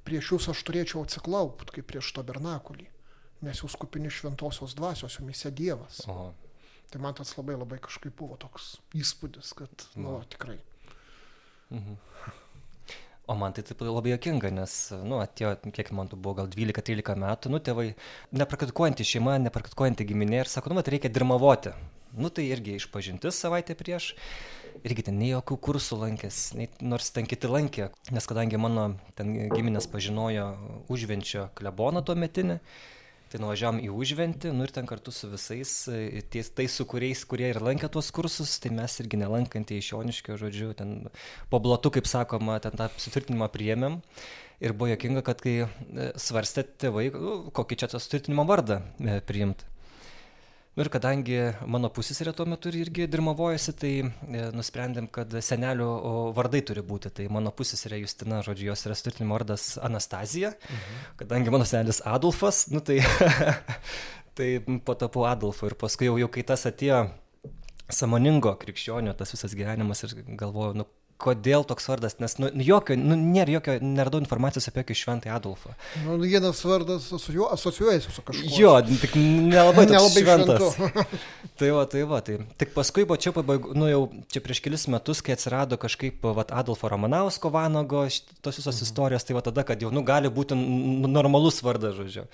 prieš 0.06 0.36
jūs 0.36 0.46
aš 0.52 0.62
turėčiau 0.68 1.02
atsiklaupti 1.02 1.78
kaip 1.78 1.88
prieš 1.90 2.12
tabernakulį, 2.14 2.86
nes 3.42 3.62
jūs 3.64 3.74
kupini 3.74 4.12
šventosios 4.12 4.76
dvasios, 4.78 5.18
jumise 5.18 5.50
Dievas. 5.50 6.04
Aha. 6.06 6.30
Tai 6.86 7.02
man 7.02 7.18
tas 7.18 7.34
labai 7.34 7.58
labai 7.58 7.80
kažkaip 7.82 8.14
buvo 8.14 8.38
toks 8.38 8.76
įspūdis, 8.94 9.50
kad, 9.58 9.88
nu, 9.98 10.20
tikrai. 10.30 10.60
Mhm. 11.74 11.98
O 13.26 13.34
man 13.34 13.50
tai 13.50 13.64
taip 13.66 13.80
labai 13.82 14.12
jokinga, 14.12 14.52
nes, 14.54 14.72
nu, 15.02 15.16
atėjo, 15.18 15.56
kiek 15.74 15.88
man 15.98 16.06
tu 16.06 16.14
buvo, 16.14 16.36
gal 16.38 16.50
12-13 16.52 17.18
metų, 17.18 17.50
nu, 17.50 17.58
tėvai, 17.58 17.88
nepraktikuojanti 18.38 19.06
šeima, 19.08 19.34
nepraktikuojanti 19.48 20.06
giminė 20.06 20.44
ir 20.44 20.50
sako, 20.50 20.70
nu, 20.70 20.78
bet 20.78 20.92
reikia 20.94 21.10
dirmavoti. 21.10 21.72
Nu, 22.14 22.30
tai 22.30 22.44
irgi 22.46 22.76
išpažintis 22.78 23.40
savaitę 23.42 23.74
prieš, 23.74 24.12
irgi 24.86 25.08
ten 25.08 25.18
nei 25.18 25.32
jokių 25.32 25.58
kursų 25.66 25.98
lankęs, 26.04 26.38
nei, 26.54 26.70
nors 26.86 27.10
ten 27.16 27.26
kiti 27.26 27.50
lankė, 27.50 27.90
nes 28.14 28.30
kadangi 28.30 28.62
mano 28.62 28.92
ten 29.18 29.34
giminės 29.50 29.90
pažinojo 29.90 30.46
užvenčio 30.94 31.48
kleboną 31.58 32.06
tuo 32.06 32.14
metinį, 32.14 32.60
Tai 33.37 33.42
nuvažiavam 33.44 33.83
į 33.85 33.90
Užventį, 33.92 34.49
nu 34.57 34.64
ir 34.64 34.70
ten 34.72 34.87
kartu 34.88 35.12
su 35.12 35.29
visais, 35.29 35.70
e, 35.92 36.22
ties, 36.33 36.49
tais 36.57 36.72
su 36.72 36.87
kuriais, 36.88 37.20
kurie 37.29 37.51
ir 37.51 37.59
lankė 37.61 37.90
tuos 37.92 38.09
kursus, 38.09 38.55
tai 38.64 38.70
mes 38.72 38.94
irgi 39.03 39.20
nelankantį 39.20 39.77
iš 39.77 39.90
Joniškio, 39.92 40.38
žodžiu, 40.40 40.70
ten 40.79 40.94
po 41.53 41.61
blatu, 41.61 41.92
kaip 41.92 42.09
sakoma, 42.09 42.57
ten 42.64 42.72
tą 42.81 42.88
sutvirtinimą 42.96 43.51
priėmėm. 43.53 44.01
Ir 44.64 44.72
buvo 44.72 44.88
jokinga, 44.88 45.20
kad 45.27 45.44
kai 45.44 45.57
e, 45.66 45.68
svarstė 46.16 46.64
tėvai, 46.81 47.11
nu, 47.12 47.37
kokį 47.53 47.83
čia 47.83 47.90
tą 47.92 48.01
sutvirtinimo 48.01 48.49
vardą 48.49 48.81
e, 49.05 49.20
priimti. 49.29 49.68
Nu 50.76 50.84
ir 50.84 50.90
kadangi 50.92 51.38
mano 51.72 51.88
pusėserė 51.88 52.34
tuo 52.36 52.44
metu 52.44 52.68
irgi 52.68 53.06
dirmavojasi, 53.08 53.72
tai 53.80 53.92
e, 54.04 54.40
nusprendėm, 54.52 55.06
kad 55.08 55.32
senelių 55.32 55.86
vardai 56.36 56.60
turi 56.68 56.82
būti. 56.84 57.08
Tai 57.16 57.28
mano 57.32 57.48
pusėserė 57.56 58.02
Justina, 58.02 58.42
žodžiu, 58.44 58.66
jos 58.68 58.84
yra 58.84 58.96
sturtinimo 59.00 59.38
vardas 59.38 59.78
Anastazija. 59.80 60.52
Mhm. 60.52 60.98
Kadangi 61.22 61.54
mano 61.54 61.64
senelis 61.64 62.02
Adolfas, 62.04 62.66
nu 62.68 62.84
tai, 62.84 62.98
tai 64.36 64.50
patapau 64.84 65.24
Adolfu. 65.30 65.70
Ir 65.70 65.78
paskui 65.80 66.10
jau, 66.10 66.18
jau 66.20 66.28
kai 66.36 66.44
tas 66.44 66.68
atėjo 66.68 67.06
samoningo 67.88 68.52
krikščionio, 68.60 69.16
tas 69.16 69.32
visas 69.32 69.56
gyvenimas 69.56 70.04
ir 70.04 70.12
galvoju, 70.28 70.76
nu 70.82 70.90
kodėl 71.20 71.64
toks 71.64 71.87
vardas, 71.88 72.18
nes 72.20 72.37
nu, 72.40 72.50
jokio, 72.61 72.96
nu, 73.00 73.16
nėra 73.16 73.57
jokio, 73.57 73.76
neradau 73.81 74.20
informacijos 74.20 74.68
apie 74.68 74.83
jokį 74.83 74.96
šventąjį 75.00 75.33
Adolfą. 75.33 75.72
Nu, 76.05 76.18
vienas 76.20 76.61
vardas 76.68 77.09
asocijuojasi 77.16 78.12
su 78.12 78.24
kažkuo. 78.26 78.52
Jo, 78.61 78.74
tik 79.00 79.16
nelabai, 79.16 79.87
nelabai 79.88 80.24
šventas. 80.26 80.76
tai 81.61 81.70
va, 81.72 81.87
tai 81.88 82.05
va, 82.11 82.20
tai. 82.26 82.38
Tik 82.61 82.74
paskui 82.76 83.07
buvo 83.09 83.16
čia 83.20 83.33
pabaigu, 83.37 83.72
nu 83.79 83.88
jau 83.88 84.02
čia 84.33 84.44
prieš 84.44 84.61
kelis 84.64 84.87
metus, 84.92 85.24
kai 85.24 85.37
atsirado 85.38 85.81
kažkaip, 85.81 86.20
va, 86.37 86.44
Adolfo 86.61 86.92
Romanausko 86.92 87.52
Vanago, 87.55 88.05
tos 88.44 88.61
visos 88.61 88.76
mhm. 88.76 88.90
istorijos, 88.90 89.24
tai 89.26 89.38
va 89.38 89.44
tada, 89.48 89.64
kad 89.68 89.81
jau, 89.81 89.92
nu, 89.94 90.05
gali 90.07 90.33
būti 90.33 90.59
normalus 91.09 91.62
vardas, 91.64 91.96
žodžiu. 91.96 92.29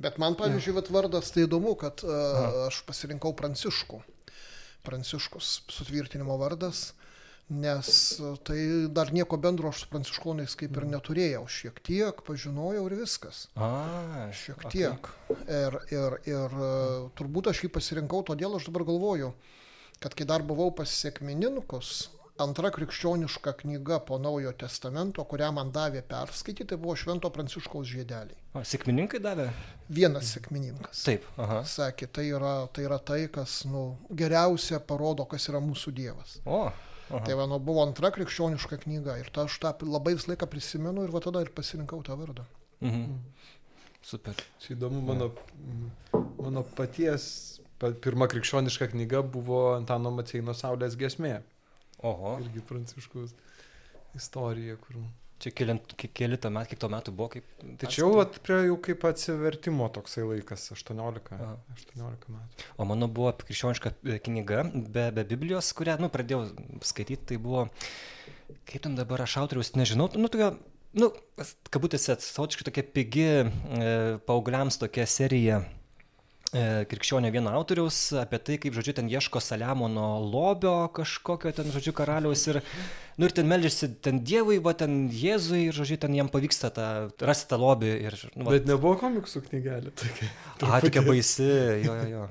Bet 0.00 0.16
man, 0.18 0.34
pavyzdžiui, 0.40 0.74
ja. 0.80 0.88
vardas 0.96 1.30
tai 1.30 1.44
įdomu, 1.44 1.76
kad 1.78 2.02
uh, 2.08 2.66
aš 2.70 2.80
pasirinkau 2.88 3.36
Pranciškų. 3.36 4.00
Pranciškus 4.84 5.60
sutvirtinimo 5.72 6.34
vardas 6.40 6.90
nes 7.48 8.20
tai 8.42 8.88
dar 8.88 9.12
nieko 9.12 9.36
bendro 9.36 9.68
aš 9.68 9.84
su 9.84 9.90
pranciškonais 9.92 10.56
kaip 10.60 10.78
ir 10.80 10.86
neturėjau. 10.88 11.44
Šiek 11.50 11.82
tiek 11.84 12.22
pažinojau 12.26 12.86
ir 12.88 12.96
viskas. 13.02 13.44
A, 13.54 14.30
šiek 14.32 14.64
tiek. 14.72 15.10
Ir, 15.44 15.78
ir, 15.92 16.18
ir 16.30 16.58
turbūt 17.18 17.52
aš 17.52 17.66
jį 17.66 17.72
pasirinkau, 17.76 18.24
todėl 18.24 18.56
aš 18.56 18.70
dabar 18.70 18.86
galvoju, 18.88 19.34
kad 20.00 20.16
kai 20.16 20.26
dar 20.28 20.44
buvau 20.46 20.70
pas 20.74 20.88
sėkmininkus, 20.88 21.94
antra 22.40 22.70
krikščioniška 22.74 23.52
knyga 23.60 24.00
po 24.06 24.18
Naujojo 24.18 24.54
testamento, 24.64 25.24
kurią 25.28 25.52
man 25.54 25.70
davė 25.74 26.02
perskaityti, 26.08 26.66
tai 26.72 26.78
buvo 26.80 26.96
Švento 26.98 27.30
Pranciškaus 27.30 27.86
žiedeliai. 27.92 28.40
O 28.54 28.62
sėkmininkai 28.66 29.20
davė? 29.22 29.50
Vienas 29.92 30.32
sėkmininkas. 30.34 31.04
Taip, 31.06 31.28
aha. 31.38 31.60
Sakė, 31.68 32.08
tai 32.08 32.26
yra 32.32 32.56
tai, 32.74 32.88
yra 32.88 32.98
tai 32.98 33.20
kas 33.32 33.62
nu, 33.70 33.84
geriausia 34.10 34.80
parodo, 34.80 35.28
kas 35.30 35.48
yra 35.52 35.62
mūsų 35.62 35.94
Dievas. 35.94 36.38
O. 36.44 36.66
Aha. 37.10 37.24
Tai 37.26 37.34
va, 37.36 37.46
nu, 37.50 37.58
buvo 37.60 37.82
antra 37.84 38.10
krikščioniška 38.14 38.78
knyga 38.86 39.18
ir 39.20 39.28
tą 39.34 39.44
aš 39.48 39.58
tą 39.60 39.74
labai 39.84 40.14
visą 40.16 40.32
laiką 40.32 40.48
prisimenu 40.50 41.04
ir 41.04 41.12
va 41.12 41.20
tada 41.24 41.42
ir 41.44 41.52
pasirinkau 41.56 42.02
tą 42.06 42.16
vardą. 42.20 42.46
Mhm. 42.80 43.02
Mm. 43.02 43.18
Super. 44.04 44.36
Čia 44.60 44.74
įdomu, 44.74 45.00
mano, 45.00 45.30
mano 46.36 46.62
paties 46.76 47.26
pirma 48.04 48.28
krikščioniška 48.28 48.90
knyga 48.92 49.22
buvo 49.24 49.74
Antano 49.78 50.12
Maceino 50.12 50.52
Saulės 50.56 50.96
gesmė. 51.00 51.38
Oho. 52.04 52.34
Irgi 52.44 52.60
pranciškus 52.68 53.32
istorija, 54.16 54.76
kur 54.76 55.00
Čia 55.44 55.50
keli, 55.52 56.38
to 56.40 56.48
metų, 56.48 56.70
kiek 56.70 56.80
to 56.80 56.88
metų 56.88 57.12
buvo, 57.12 57.26
kaip... 57.34 57.48
Tai 57.76 57.88
čia 57.92 58.00
jau 58.00 58.22
prie 58.46 58.62
jau 58.64 58.78
kaip 58.86 59.02
atsivertimo 59.04 59.90
toksai 59.92 60.24
laikas, 60.24 60.70
18, 60.72 61.34
Aha. 61.36 61.50
18 61.74 62.32
metų. 62.32 62.68
O 62.80 62.86
mano 62.88 63.10
buvo 63.12 63.34
krikščioniška 63.42 63.92
e, 63.92 64.16
knyga 64.24 64.62
be, 64.72 65.10
be 65.12 65.26
Biblijos, 65.34 65.68
kurią, 65.76 65.98
nu, 66.00 66.08
pradėjau 66.14 66.46
skaityti, 66.88 67.34
tai 67.34 67.40
buvo, 67.44 67.66
kaip 68.64 68.86
ten 68.86 68.96
dabar 68.96 69.26
aš 69.26 69.36
autoriaus, 69.42 69.74
nežinau, 69.76 70.08
nu, 70.16 70.32
tokia, 70.32 70.54
nu, 70.96 71.10
kabutėse, 71.74 72.16
savotiškai 72.24 72.70
tokia 72.70 72.88
pigi 72.96 73.28
e, 73.28 73.44
paaugliams 74.24 74.80
tokia 74.80 75.04
serija 75.04 75.60
krikščionio 76.54 77.30
vieno 77.34 77.52
autoriaus 77.54 77.98
apie 78.20 78.38
tai, 78.38 78.58
kaip, 78.62 78.74
žodžiu, 78.76 78.94
ten 78.98 79.08
ieško 79.10 79.42
Saliamono 79.42 80.06
lobio 80.22 80.74
kažkokio 80.94 81.52
ten, 81.56 81.70
žodžiu, 81.74 81.94
karaliaus 81.96 82.44
ir, 82.52 82.60
nu, 83.18 83.26
ir 83.26 83.34
ten 83.34 83.48
melžiasi 83.50 83.90
ten 84.04 84.20
Dievui, 84.26 84.60
va 84.62 84.74
ten 84.78 85.08
Jėzui 85.10 85.66
ir, 85.68 85.76
žodžiu, 85.76 85.98
ten 86.04 86.14
jam 86.14 86.30
pavyksta 86.30 86.70
tą, 86.74 86.88
rasti 87.26 87.50
tą 87.50 87.58
lobį. 87.60 87.94
Ir, 88.06 88.18
nu, 88.36 88.46
va. 88.46 88.54
Bet 88.54 88.68
nebuvo 88.70 88.96
komiksų 89.02 89.42
knygelė 89.48 89.94
tokia. 89.98 90.30
A, 90.62 90.78
tokia 90.84 91.02
baisi, 91.06 91.50
jo, 91.84 91.98
jo, 92.04 92.06
jo. 92.14 92.28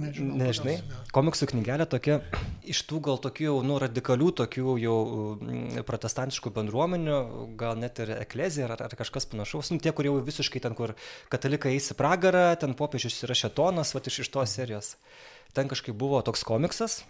Nežinau, 0.00 0.36
Nežinai, 0.40 0.76
komiksų 1.12 1.50
knygelė 1.50 1.84
tokia 1.90 2.20
iš 2.64 2.80
tų 2.88 3.00
gal 3.04 3.18
tokių 3.20 3.46
jau 3.46 3.56
nu, 3.66 3.76
radikalių, 3.82 4.30
tokių 4.40 4.74
jau 4.80 4.96
mm, 5.34 5.82
protestantiškų 5.88 6.52
bendruomenių, 6.56 7.18
gal 7.60 7.76
net 7.80 8.00
ir 8.00 8.14
eklezija 8.16 8.70
ar, 8.70 8.76
ar 8.86 8.96
kažkas 8.96 9.28
panašaus, 9.30 9.72
nu, 9.74 9.80
tie, 9.82 9.92
kurie 9.96 10.08
jau 10.08 10.22
visiškai 10.24 10.62
ten, 10.64 10.76
kur 10.78 10.94
katalikai 11.32 11.74
eis 11.76 11.90
į 11.92 11.98
pragarą, 12.00 12.46
ten 12.60 12.76
popiežius 12.78 13.20
yra 13.28 13.36
šetonas, 13.36 13.92
va 13.96 14.04
iš, 14.08 14.22
iš 14.24 14.32
tos 14.32 14.56
serijos. 14.56 14.94
Ten 15.56 15.68
kažkaip 15.70 15.96
buvo 15.98 16.22
toks 16.24 16.46
komiksas, 16.46 17.02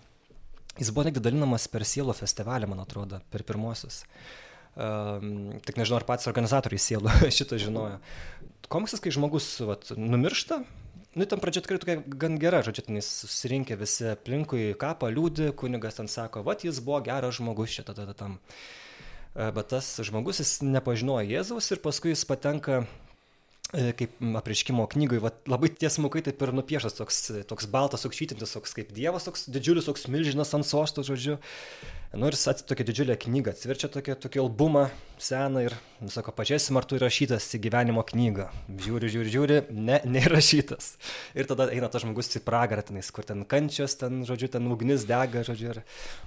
jis 0.81 0.90
buvo 0.90 1.07
netgi 1.07 1.22
dalinamas 1.22 1.68
per 1.70 1.87
sielo 1.87 2.16
festivalį, 2.16 2.70
man 2.72 2.83
atrodo, 2.83 3.22
per 3.31 3.46
pirmosius. 3.46 4.03
Um, 4.81 5.59
tik 5.66 5.79
nežinau, 5.81 5.98
ar 5.98 6.07
patys 6.09 6.31
organizatoriai 6.31 6.81
sielų 6.81 7.12
šitą 7.38 7.59
žinojo. 7.61 7.98
Komiksas, 8.70 9.03
kai 9.03 9.11
žmogus 9.14 9.48
vat, 9.66 9.90
numiršta, 9.98 10.62
Nu, 11.11 11.27
ten 11.27 11.42
pradžia 11.42 11.59
tikrai 11.64 11.81
tokia 11.83 11.96
gan 12.07 12.37
gera, 12.38 12.61
žodžiu, 12.62 12.85
ten 12.87 13.01
susirinkę 13.03 13.75
visi 13.81 14.07
aplinkui 14.12 14.77
kapą, 14.79 15.09
liūdį, 15.11 15.49
kunigas 15.59 15.99
ten 15.99 16.07
sako, 16.07 16.44
va, 16.46 16.55
jis 16.55 16.79
buvo 16.87 17.01
geras 17.03 17.40
žmogus 17.40 17.73
šitą, 17.75 17.96
tada 17.99 18.14
tam. 18.14 18.37
E, 19.35 19.49
bet 19.57 19.73
tas 19.73 19.88
žmogus, 20.07 20.38
jis 20.38 20.61
nepažinojo 20.62 21.27
Jėzaus 21.27 21.73
ir 21.75 21.83
paskui 21.83 22.12
jis 22.14 22.23
patenka 22.31 22.85
e, 23.75 23.90
kaip 23.99 24.23
apriškimo 24.38 24.87
knygui, 24.94 25.18
va, 25.25 25.35
labai 25.51 25.73
tiesmukai 25.75 26.23
taip 26.29 26.46
ir 26.46 26.55
nupiešas 26.55 26.94
toks, 27.01 27.18
toks 27.51 27.66
baltas, 27.75 28.07
toks 28.07 28.23
šytintis, 28.23 28.55
toks 28.55 28.79
kaip 28.79 28.94
dievas, 28.94 29.27
toks 29.27 29.49
didžiulis, 29.51 29.90
toks 29.90 30.07
milžinas 30.14 30.55
ant 30.55 30.68
sosto, 30.68 31.03
žodžiu. 31.03 31.40
Nu 32.11 32.27
ir 32.27 32.35
jis 32.35 32.64
tokia 32.66 32.83
didžiulė 32.83 33.14
knyga, 33.23 33.53
atsiverčia 33.55 33.87
tokį, 33.94 34.16
tokį 34.18 34.40
albumą 34.42 34.88
seną 35.23 35.61
ir, 35.62 35.77
sako, 36.11 36.33
pažiūrėsim, 36.35 36.75
ar 36.81 36.87
tu 36.88 36.96
įrašytas 36.99 37.44
į 37.55 37.61
gyvenimo 37.68 38.03
knygą. 38.09 38.49
Žiūri, 38.83 39.11
žiūri, 39.14 39.31
žiūri, 39.31 39.59
ne, 39.70 40.01
neįrašytas. 40.16 40.88
Ir 41.38 41.46
tada 41.46 41.68
eina 41.70 41.87
tas 41.92 42.03
žmogus 42.03 42.33
į 42.35 42.42
pragarą, 42.42 42.83
tenais, 42.88 43.12
kur 43.14 43.29
ten 43.29 43.44
kančios, 43.46 43.94
ten, 44.01 44.25
žodžiu, 44.27 44.51
ten 44.57 44.66
ugnis 44.75 45.07
dega, 45.07 45.44
žodžiu. 45.46 45.70
Ir, 45.77 45.83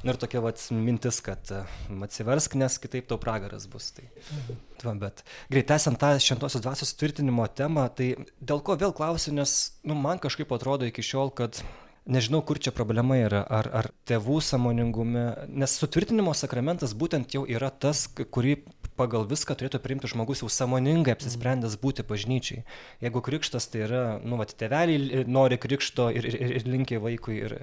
nu, 0.05 0.13
ir 0.15 0.21
tokia 0.23 0.45
vat, 0.45 0.63
mintis, 0.71 1.19
kad 1.25 1.51
atsiversk, 1.51 2.55
nes 2.63 2.79
kitaip 2.79 3.11
tau 3.11 3.19
pragaras 3.19 3.67
bus. 3.67 3.91
Tai, 3.97 4.07
mhm. 4.07 4.65
va, 4.87 4.97
bet 5.03 5.27
greitesant 5.51 5.99
tą 5.99 6.15
šventosios 6.15 6.63
dvasios 6.63 6.95
tvirtinimo 6.95 7.49
temą, 7.51 7.89
tai 7.91 8.13
dėl 8.39 8.63
ko 8.63 8.79
vėl 8.79 8.95
klausiu, 8.95 9.35
nes, 9.35 9.73
nu, 9.83 9.99
man 9.99 10.23
kažkaip 10.23 10.55
atrodo 10.55 10.87
iki 10.87 11.03
šiol, 11.03 11.35
kad 11.35 11.59
nežinau, 12.05 12.41
kur 12.45 12.59
čia 12.59 12.73
problema 12.75 13.17
yra, 13.21 13.43
ar, 13.47 13.69
ar 13.71 13.89
tėvų 14.09 14.39
samoningume, 14.43 15.25
nes 15.47 15.75
sutvirtinimo 15.79 16.33
sakramentas 16.35 16.95
būtent 16.97 17.35
jau 17.35 17.43
yra 17.49 17.69
tas, 17.71 18.05
kurį 18.07 18.57
pagal 18.99 19.25
viską 19.29 19.55
turėtų 19.57 19.81
priimti 19.81 20.09
žmogus 20.11 20.43
jau 20.43 20.49
samoningai 20.51 21.15
apsisprendęs 21.15 21.79
būti 21.81 22.05
bažnyčiai. 22.07 22.65
Jeigu 23.03 23.23
krikštas 23.25 23.69
tai 23.71 23.85
yra, 23.87 24.03
nu, 24.23 24.37
vat, 24.41 24.53
tėveliai 24.59 25.23
nori 25.25 25.57
krikšto 25.61 26.11
ir, 26.13 26.27
ir, 26.29 26.57
ir 26.59 26.67
linkia 26.69 27.01
vaikui 27.03 27.39
ir, 27.39 27.57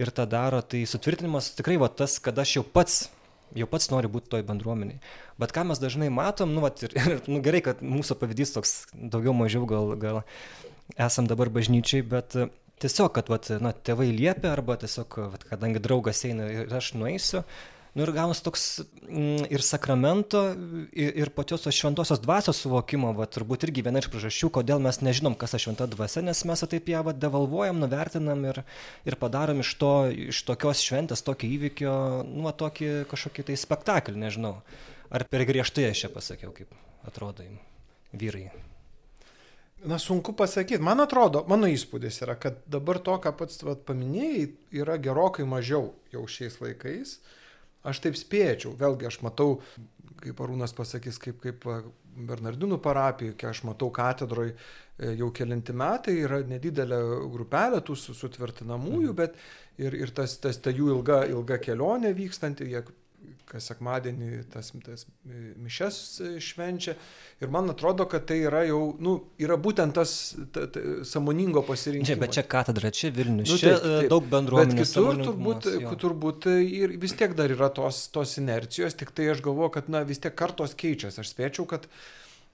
ir 0.00 0.14
tą 0.14 0.26
daro, 0.30 0.62
tai 0.62 0.82
sutvirtinimas 0.88 1.52
tikrai 1.58 1.78
va 1.80 1.92
tas, 1.92 2.18
kad 2.22 2.38
aš 2.38 2.58
jau 2.58 2.66
pats 2.66 3.06
jau 3.56 3.64
pats 3.70 3.88
nori 3.88 4.10
būti 4.12 4.28
toj 4.32 4.42
bendruomeniai. 4.44 4.98
Bet 5.40 5.54
ką 5.56 5.64
mes 5.70 5.80
dažnai 5.80 6.10
matom, 6.12 6.50
nu, 6.52 6.60
vat, 6.64 6.82
ir, 6.84 6.92
ir 6.98 7.20
nu, 7.30 7.40
gerai, 7.44 7.62
kad 7.64 7.80
mūsų 7.80 8.18
pavyzdys 8.20 8.52
toks 8.56 8.74
daugiau 8.92 9.32
mažiau 9.36 9.64
gal, 9.68 9.94
gal 10.00 10.20
esam 11.00 11.28
dabar 11.30 11.48
bažnyčiai, 11.52 12.04
bet 12.04 12.36
tiesiog, 12.82 13.10
kad 13.16 13.32
vat, 13.32 13.50
na, 13.62 13.72
tėvai 13.72 14.10
liepia 14.14 14.52
arba 14.52 14.78
tiesiog, 14.80 15.18
vat, 15.34 15.48
kadangi 15.50 15.82
draugas 15.82 16.24
eina 16.28 16.48
ir 16.52 16.78
aš 16.78 16.94
nueisiu. 16.98 17.44
Nu 17.96 18.04
ir 18.04 18.12
gaunasi 18.14 18.44
toks 18.44 18.64
mm, 19.08 19.48
ir 19.50 19.62
sakramento, 19.64 20.42
ir, 20.92 21.14
ir 21.18 21.30
pačios 21.34 21.64
tos 21.64 21.74
šventosios 21.74 22.20
dvasios 22.22 22.60
suvokimo, 22.62 23.10
va, 23.16 23.26
turbūt 23.26 23.64
irgi 23.66 23.82
viena 23.86 24.02
iš 24.02 24.10
priežasčių, 24.12 24.52
kodėl 24.54 24.82
mes 24.84 25.00
nežinom, 25.02 25.34
kas 25.40 25.56
ta 25.56 25.60
šventa 25.62 25.88
dvasia, 25.90 26.22
nes 26.22 26.44
mes 26.46 26.62
taip 26.70 26.92
ją 26.92 27.02
va, 27.08 27.16
devalvuojam, 27.16 27.80
nuvertinam 27.82 28.44
ir, 28.52 28.62
ir 29.08 29.18
padarom 29.18 29.64
iš, 29.64 29.72
to, 29.80 29.92
iš 30.28 30.44
tokios 30.46 30.84
šventės, 30.84 31.24
tokio 31.26 31.50
įvykio, 31.56 31.96
nu, 32.28 32.46
tokį 32.62 32.92
kažkokį 33.10 33.48
tai 33.50 33.58
spektaklį, 33.64 34.18
nežinau. 34.28 34.58
Ar 35.08 35.24
per 35.26 35.48
griežtai 35.48 35.88
aš 35.88 36.04
čia 36.04 36.12
pasakiau, 36.12 36.54
kaip 36.54 36.70
atrodo 37.08 37.48
vyrai. 38.12 38.50
Na, 39.84 39.98
sunku 39.98 40.32
pasakyti. 40.32 40.82
Man 40.82 40.98
atrodo, 41.00 41.44
mano 41.46 41.68
įspūdis 41.70 42.22
yra, 42.24 42.34
kad 42.40 42.58
dabar 42.66 42.98
to, 42.98 43.14
ką 43.22 43.30
pats 43.38 43.62
vat, 43.62 43.84
paminėjai, 43.86 44.48
yra 44.80 44.96
gerokai 44.98 45.46
mažiau 45.46 45.92
jau 46.10 46.24
šiais 46.26 46.58
laikais. 46.62 47.18
Aš 47.86 48.02
taip 48.02 48.18
spėčiau, 48.18 48.72
vėlgi 48.78 49.06
aš 49.06 49.20
matau, 49.22 49.60
kaip 50.18 50.42
Arūnas 50.42 50.74
pasakys, 50.74 51.20
kaip, 51.22 51.38
kaip 51.44 51.62
Bernardinų 52.18 52.80
parapijai, 52.82 53.36
kai 53.38 53.52
aš 53.52 53.62
matau 53.68 53.92
katedroje 53.94 54.56
jau 54.98 55.30
kelinti 55.30 55.74
metai, 55.78 56.16
yra 56.24 56.40
nedidelė 56.42 56.98
grupelė 57.30 57.78
tų 57.86 57.94
sutvirtinamųjų, 58.02 59.12
mhm. 59.12 59.18
bet 59.20 59.38
ir, 59.78 59.94
ir 59.94 60.10
tas, 60.10 60.34
tas 60.42 60.58
ta 60.58 60.74
jų 60.74 60.90
ilga, 60.96 61.22
ilga 61.30 61.60
kelionė 61.62 62.10
vykstanti, 62.18 62.66
jie 62.72 62.82
kas 63.48 63.68
sekmadienį 63.70 64.42
tas, 64.52 64.70
tas 64.84 65.04
mišes 65.62 65.98
švenčia. 66.44 66.94
Ir 67.42 67.50
man 67.52 67.70
atrodo, 67.72 68.04
kad 68.10 68.26
tai 68.28 68.40
yra 68.44 68.64
jau, 68.68 68.80
nu, 69.02 69.14
yra 69.40 69.56
būtent 69.60 69.96
tas 69.96 70.12
ta, 70.54 70.66
ta, 70.72 70.82
samoningo 71.08 71.62
pasirinkimo. 71.66 72.10
Čia, 72.10 72.18
bet 72.20 72.36
čia 72.36 72.44
katedra, 72.50 72.92
čia 72.94 73.12
Vilnius, 73.14 73.52
nu, 73.52 73.58
čia 73.60 73.74
taip, 73.74 73.86
taip, 73.86 74.10
daug 74.12 74.30
bendruomenių. 74.34 74.78
Bet 74.78 74.90
kitur 74.90 75.22
turbūt, 75.24 75.68
turbūt 76.04 76.48
ir 76.52 76.96
vis 77.00 77.16
tiek 77.18 77.36
dar 77.38 77.54
yra 77.54 77.70
tos, 77.74 78.04
tos 78.14 78.36
inercijos, 78.40 78.96
tik 78.98 79.14
tai 79.16 79.30
aš 79.34 79.44
galvoju, 79.46 79.74
kad, 79.78 79.92
na, 79.92 80.04
vis 80.08 80.20
tiek 80.24 80.36
kartos 80.38 80.76
keičiasi. 80.78 81.22
Aš 81.24 81.32
spėčiau, 81.32 81.68
kad 81.70 81.88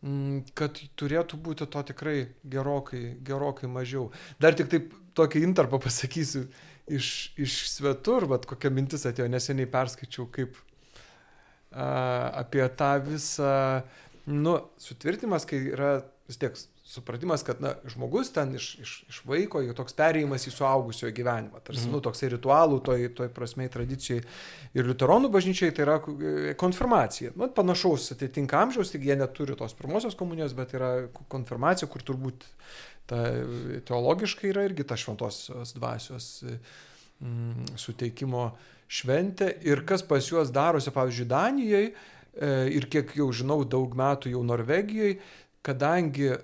mm, 0.05 0.55
kad 0.59 0.79
turėtų 1.01 1.41
būti 1.43 1.69
to 1.71 1.87
tikrai 1.91 2.19
gerokai, 2.55 3.17
gerokai 3.27 3.73
mažiau. 3.73 4.11
Dar 4.43 4.57
tik 4.59 4.71
taip 4.73 4.95
tokį 5.19 5.45
intarpą 5.49 5.83
pasakysiu 5.83 6.47
iš, 6.87 7.09
iš 7.41 7.59
svetur, 7.73 8.29
bet 8.31 8.49
kokia 8.49 8.73
mintis 8.75 9.07
atėjo, 9.09 9.29
neseniai 9.33 9.71
perskaičiau, 9.71 10.29
kaip 10.35 10.59
a, 11.73 11.89
apie 12.45 12.65
tą 12.79 12.93
visą, 13.07 13.55
nu, 14.27 14.59
sutvirtimas, 14.81 15.47
kai 15.49 15.63
yra 15.73 15.97
vis 16.29 16.41
tiek 16.41 16.57
supratimas, 16.85 17.43
kad 17.43 17.61
na, 17.61 17.75
žmogus 17.89 18.31
ten 18.33 18.55
iš, 18.55 18.67
iš, 18.81 18.93
iš 19.09 19.21
vaiko, 19.29 19.63
jau 19.65 19.75
toks 19.77 19.97
perėjimas 19.97 20.45
į 20.49 20.53
suaugusiojo 20.53 21.13
gyvenimą, 21.17 21.63
tarsi, 21.65 21.87
mm. 21.87 21.95
nu, 21.97 22.01
toksai 22.05 22.29
ritualų, 22.35 22.81
toj, 22.85 23.07
toj 23.19 23.31
prasmei 23.35 23.71
tradicijai. 23.73 24.21
Ir 24.77 24.89
liuteronų 24.91 25.31
bažnyčiai 25.33 25.73
tai 25.75 25.87
yra 25.87 25.97
e, 25.99 26.55
konfirmacija. 26.61 27.33
Nu, 27.41 27.49
panašaus 27.57 28.11
atitinka 28.15 28.61
amžiaus, 28.61 28.93
tik 28.93 29.07
jie 29.09 29.17
neturi 29.17 29.57
tos 29.59 29.77
pirmosios 29.79 30.17
komunijos, 30.19 30.53
bet 30.57 30.77
yra 30.77 30.93
konfirmacija, 31.33 31.89
kur 31.89 32.05
turbūt 32.05 32.45
ta, 33.11 33.21
teologiškai 33.89 34.51
yra 34.53 34.65
irgi 34.69 34.87
ta 34.89 34.97
šventosios 35.01 35.75
dvasios 35.77 36.29
mm, 36.45 37.77
suteikimo 37.81 38.49
šventė. 38.89 39.51
Ir 39.67 39.85
kas 39.89 40.05
pas 40.07 40.27
juos 40.29 40.53
darosi, 40.55 40.93
pavyzdžiui, 40.95 41.31
Danijoje, 41.31 41.95
ir 42.75 42.87
kiek 42.91 43.13
jau 43.15 43.29
žinau, 43.31 43.61
daug 43.63 43.93
metų 43.95 44.33
jau 44.33 44.43
Norvegijoje, 44.47 45.21
kadangi 45.65 46.27
e, 46.29 46.37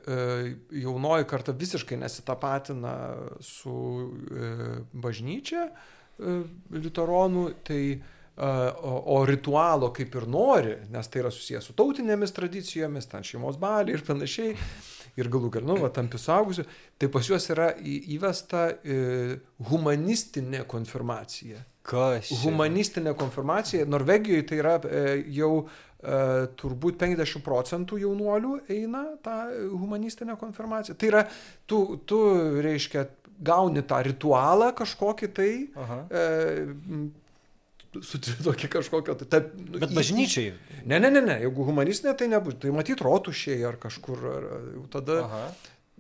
jaunoji 0.80 1.26
karta 1.28 1.52
visiškai 1.52 1.98
nesitapatina 2.00 2.94
su 3.44 3.74
e, 4.08 4.52
bažnyčia 4.92 5.66
e, 5.68 6.38
liuteronų, 6.72 7.44
tai 7.66 7.82
o, 8.40 8.92
o 9.12 9.18
ritualo 9.28 9.90
kaip 9.92 10.14
ir 10.16 10.24
nori, 10.30 10.78
nes 10.88 11.10
tai 11.12 11.20
yra 11.20 11.32
susijęs 11.34 11.66
su 11.68 11.74
tautinėmis 11.76 12.32
tradicijomis, 12.32 13.10
ten 13.10 13.26
šeimos 13.26 13.58
baliai 13.60 13.98
ir 13.98 14.04
panašiai, 14.06 14.54
ir 15.20 15.32
galų 15.32 15.52
galų, 15.56 15.68
nu, 15.72 15.78
va, 15.84 15.90
tampi 15.94 16.20
saugusiu, 16.20 16.64
tai 16.98 17.10
pas 17.12 17.28
juos 17.28 17.46
yra 17.52 17.70
įvesta 17.80 18.68
humanistinė 19.70 20.64
konfirmacija. 20.70 21.60
Kas? 21.90 22.28
Humanistinė 22.42 23.14
konfirmacija. 23.18 23.86
Norvegijoje 23.88 24.44
tai 24.50 24.58
yra 24.60 24.74
jau 25.32 25.54
E, 26.00 26.48
turbūt 26.56 26.96
50 26.96 27.42
procentų 27.44 27.98
jaunuolių 28.00 28.54
eina 28.72 29.02
tą 29.24 29.36
humanistinę 29.76 30.36
konfirmaciją. 30.40 30.96
Tai 30.96 31.10
yra, 31.10 31.24
tu, 31.68 31.80
tu 32.08 32.20
reiškia, 32.64 33.04
gauni 33.44 33.82
tą 33.88 33.98
ritualą 34.04 34.70
kažkokį 34.76 35.28
tai, 35.36 35.50
Aha. 35.76 35.98
e, 36.08 36.24
su 38.06 38.20
tokį 38.20 38.70
kažkokio, 38.70 39.16
tai, 39.18 39.26
ta, 39.30 39.40
nu, 39.58 39.80
Bet 39.82 39.92
bažnyčiai. 39.96 40.52
Ne, 40.84 41.00
ne, 41.02 41.10
ne, 41.10 41.22
ne, 41.24 41.36
jeigu 41.42 41.66
humanistinė, 41.66 42.14
tai 42.18 42.30
nebus, 42.30 42.56
tai 42.62 42.72
matyt 42.74 43.02
rotušiai 43.04 43.64
ar 43.66 43.78
kažkur, 43.82 44.24
ar, 44.30 44.48
tada 44.92 45.20
Aha. 45.24 45.44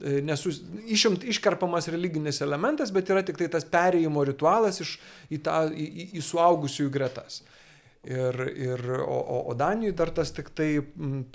E, 0.00 0.20
nesus, 0.24 0.62
išimt, 0.88 1.26
iškarpamas 1.28 1.90
religinis 1.92 2.40
elementas, 2.44 2.92
bet 2.94 3.10
yra 3.12 3.20
tik 3.26 3.36
tai 3.40 3.50
tas 3.52 3.66
perėjimo 3.68 4.22
ritualas 4.24 4.80
iš, 4.80 4.94
į, 5.28 5.40
tą, 5.44 5.56
į, 5.74 6.06
į 6.16 6.22
suaugusiųjų 6.24 6.92
gretas. 6.94 7.42
Ir, 8.00 8.32
ir, 8.56 8.80
o, 9.04 9.12
o, 9.12 9.50
o 9.50 9.54
Danijoje 9.54 9.92
dar 9.92 10.08
tas 10.16 10.30
tik 10.32 10.46
tai 10.56 10.80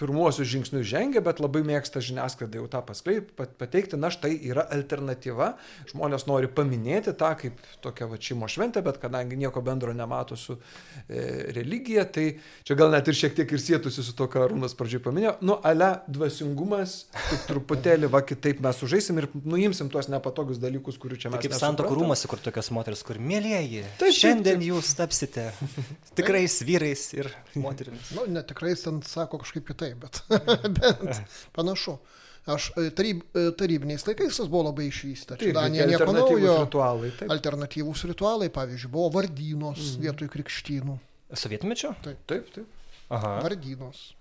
pirmuosius 0.01 0.47
žingsnius 0.49 0.88
žengia, 0.89 1.21
bet 1.21 1.38
labai 1.38 1.60
mėgsta 1.62 2.01
žiniasklaida 2.01 2.58
jau 2.58 2.65
tą 2.73 2.80
pasklei, 2.88 3.19
pateikti, 3.21 3.99
na 4.01 4.10
štai 4.10 4.32
yra 4.49 4.63
alternatyva, 4.73 5.51
žmonės 5.91 6.25
nori 6.25 6.49
paminėti 6.49 7.13
tą 7.19 7.30
kaip 7.38 7.60
tokia 7.86 8.08
va 8.10 8.17
šeimo 8.17 8.49
šventė, 8.49 8.82
bet 8.82 8.97
kadangi 9.04 9.38
nieko 9.38 9.62
bendro 9.62 9.93
nemato 9.93 10.34
su 10.41 10.56
e, 10.58 11.51
religija, 11.54 12.08
tai 12.10 12.25
čia 12.65 12.80
gal 12.80 12.89
net 12.95 13.13
ir 13.13 13.19
šiek 13.21 13.38
tiek 13.38 13.54
ir 13.54 13.62
sėtusi 13.62 14.01
su 14.01 14.17
to, 14.17 14.25
ką 14.25 14.47
Arūnas 14.47 14.73
pradžioj 14.82 15.04
paminėjo, 15.06 15.36
nu, 15.45 15.60
ale 15.62 15.91
dvasingumas, 16.10 16.97
tik 17.30 17.45
truputėlį 17.51 18.10
va 18.17 18.23
kitaip 18.25 18.65
mes 18.65 18.82
užžaisim 18.89 19.21
ir 19.21 19.30
nuimsim 19.45 19.93
tuos 19.93 20.10
nepatogius 20.10 20.58
dalykus, 20.65 20.97
kurių 20.97 21.21
čia 21.21 21.30
mes. 21.30 21.45
Kaip 21.45 21.60
santokų 21.62 22.01
rūmose, 22.01 22.25
kur 22.34 22.41
tokios 22.41 22.73
moteris, 22.73 23.06
kur 23.06 23.21
mėlyjeji, 23.21 23.86
šiandien 24.01 24.58
taip. 24.58 24.67
jūs 24.71 24.93
tapsite 24.97 25.51
tikrai 26.17 26.47
vyrais, 26.61 27.13
vyrais 27.13 27.37
ir 27.55 27.61
moterimis. 27.61 28.11
Na, 28.15 28.23
nu, 28.25 28.37
netikrai 28.39 28.75
ten 28.79 29.01
sako 29.05 29.41
kažkaip 29.43 29.67
kitaip, 29.67 30.05
bet, 30.05 30.21
bet 30.79 31.21
panašu. 31.55 31.97
Aš 32.45 32.67
e, 32.77 32.89
taryb, 32.93 33.23
e, 33.33 33.47
tarybiniais 33.57 34.05
laikais 34.05 34.37
tas 34.37 34.49
buvo 34.51 34.67
labai 34.67 34.85
išvystyta. 34.91 35.39
Čia 35.41 35.53
Danija 35.55 35.87
nieko 35.89 36.11
naujo. 36.13 36.59
Ritualai, 36.67 37.09
taip. 37.17 37.31
Alternatyvūs 37.33 38.05
ritualai, 38.11 38.51
pavyzdžiui, 38.53 38.91
buvo 38.93 39.09
vardynos 39.15 39.81
mm. 39.81 40.03
vietoj 40.05 40.29
krikštynų. 40.35 40.99
Sovietmečio? 41.41 41.95
Taip, 42.05 42.21
taip. 42.29 42.51
taip. 42.53 42.69
Aha. 43.09 43.39
Vardynos. 43.45 44.11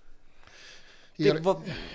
Ir, 1.15 1.37
va, 1.39 1.53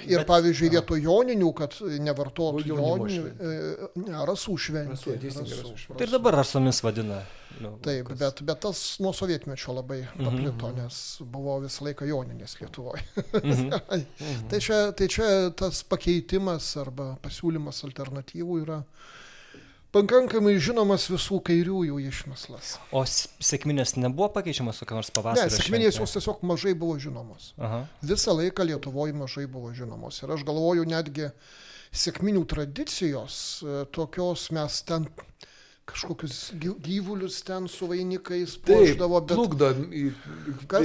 ir 0.08 0.22
bet, 0.22 0.26
pavyzdžiui, 0.28 0.70
vietoj 0.72 1.02
joninių, 1.04 1.48
kad 1.58 1.74
nevartotų 2.06 2.62
joninių, 2.70 3.26
e, 3.28 3.88
ne, 4.00 4.14
rasų 4.30 4.54
šventė. 4.64 5.16
Tai 5.90 6.06
ir 6.06 6.14
dabar 6.14 6.38
rasomis 6.40 6.80
vadina. 6.80 7.20
Nu, 7.60 7.74
Taip, 7.84 8.06
kas... 8.08 8.16
bet, 8.22 8.40
bet 8.48 8.62
tas 8.64 8.80
nuo 9.04 9.12
sovietmečio 9.12 9.74
labai 9.76 9.98
mhm, 10.06 10.24
paplito, 10.24 10.70
mm 10.70 10.72
-hmm. 10.72 10.82
nes 10.82 11.30
buvo 11.34 11.58
visą 11.60 11.84
laiką 11.84 12.08
joninės 12.08 12.56
Lietuvoje. 12.60 13.02
Mm 13.42 13.52
-hmm. 13.52 14.04
tai, 14.50 14.60
čia, 14.60 14.92
tai 14.92 15.08
čia 15.08 15.50
tas 15.56 15.82
pakeitimas 15.84 16.76
arba 16.76 17.16
pasiūlymas 17.22 17.84
alternatyvų 17.84 18.62
yra 18.62 18.82
pakankamai 19.94 20.56
žinomas 20.62 21.06
visų 21.10 21.40
kairiųjų 21.46 21.98
išmislas. 22.10 22.74
O 22.94 23.02
sėkminės 23.06 23.96
nebuvo 23.98 24.30
pakeičiamas 24.36 24.82
kokia 24.82 24.98
nors 24.98 25.10
pavasario? 25.14 25.50
Ne, 25.50 25.56
sėkminės 25.56 26.00
jos 26.00 26.14
tiesiog 26.16 26.44
mažai 26.46 26.74
buvo 26.78 26.98
žinomos. 27.02 27.52
Aha. 27.58 27.82
Visą 28.12 28.36
laiką 28.38 28.66
Lietuvoje 28.68 29.16
mažai 29.16 29.46
buvo 29.50 29.72
žinomos. 29.76 30.22
Ir 30.22 30.34
aš 30.36 30.46
galvoju, 30.48 30.86
netgi 30.88 31.30
sėkminių 31.90 32.44
tradicijos 32.50 33.36
e, 33.62 33.82
tokios 33.94 34.48
mes 34.54 34.82
ten 34.86 35.08
kažkokius 35.92 36.38
gyvulius 36.84 37.40
ten 37.46 37.68
su 37.70 37.88
vainikais 37.90 38.56
puošdavo, 38.66 39.20
bet... 39.26 39.36
Plukdo 39.38 39.70
į 39.90 40.04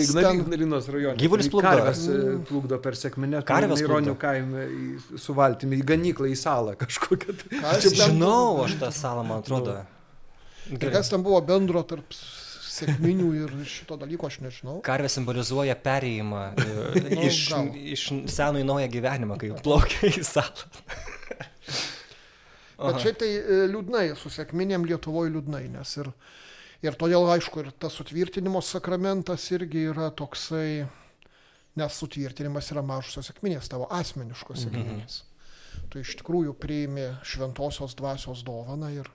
Ignalinos 0.03 0.89
rajoną. 0.91 1.17
Gyvulius 1.19 1.49
plukdo. 1.53 1.69
Karves 1.69 2.05
e, 2.07 2.15
mm. 2.15 2.45
plukdo 2.49 2.79
per 2.83 2.97
sėkminę. 2.99 3.41
Karves 3.47 3.83
Ironių 3.85 4.15
kaime 4.21 4.67
su 5.21 5.35
valtimi 5.37 5.81
į 5.81 5.89
ganyklą, 5.93 6.29
į 6.31 6.39
salą 6.39 6.77
kažkokią. 6.79 7.37
Aš 7.73 7.89
žinau, 8.01 8.63
aš 8.65 8.79
tą 8.81 8.91
salą, 8.95 9.25
man 9.27 9.43
atrodo. 9.43 9.81
Nu. 10.69 10.79
Ir 10.79 10.89
kas 10.93 11.11
ten 11.13 11.21
buvo 11.25 11.39
bendro 11.45 11.83
tarp 11.85 12.15
sėkminių 12.75 13.31
ir 13.39 13.51
šito 13.69 13.97
dalyko 13.99 14.29
aš 14.29 14.39
nežinau. 14.43 14.79
Karvė 14.85 15.09
simbolizuoja 15.11 15.77
perėjimą 15.79 16.45
nu, 16.59 16.85
iš, 17.27 17.41
iš 17.95 18.07
seno 18.33 18.61
į 18.61 18.65
naują 18.67 18.89
gyvenimą, 18.91 19.39
kai 19.41 19.53
plaukia 19.65 20.11
į 20.11 20.25
salą. 20.25 20.69
Bet 22.79 22.99
šiaip 23.03 23.19
tai 23.21 23.29
e, 23.37 23.59
liūdnai, 23.71 24.09
su 24.19 24.31
sėkminėm 24.33 24.85
Lietuvoje 24.89 25.31
liūdnai, 25.35 25.63
nes 25.71 25.91
ir, 26.01 26.09
ir 26.83 26.97
todėl 26.99 27.27
aišku, 27.35 27.63
ir 27.63 27.71
tas 27.79 27.95
sutvirtinimo 27.95 28.61
sakramentas 28.65 29.45
irgi 29.55 29.87
yra 29.91 30.09
toksai, 30.11 30.85
nes 31.79 31.99
sutvirtinimas 32.01 32.71
yra 32.75 32.83
mažosios 32.85 33.31
sėkminės, 33.31 33.71
tavo 33.71 33.87
asmeniškos 33.95 34.65
mhm. 34.65 34.65
sėkminės. 34.65 35.21
Mhm. 35.21 35.31
Tu 35.91 36.01
iš 36.01 36.15
tikrųjų 36.19 36.55
priimi 36.59 37.07
šventosios 37.27 37.95
dvasios 37.99 38.43
dovaną 38.47 38.91
ir 38.95 39.09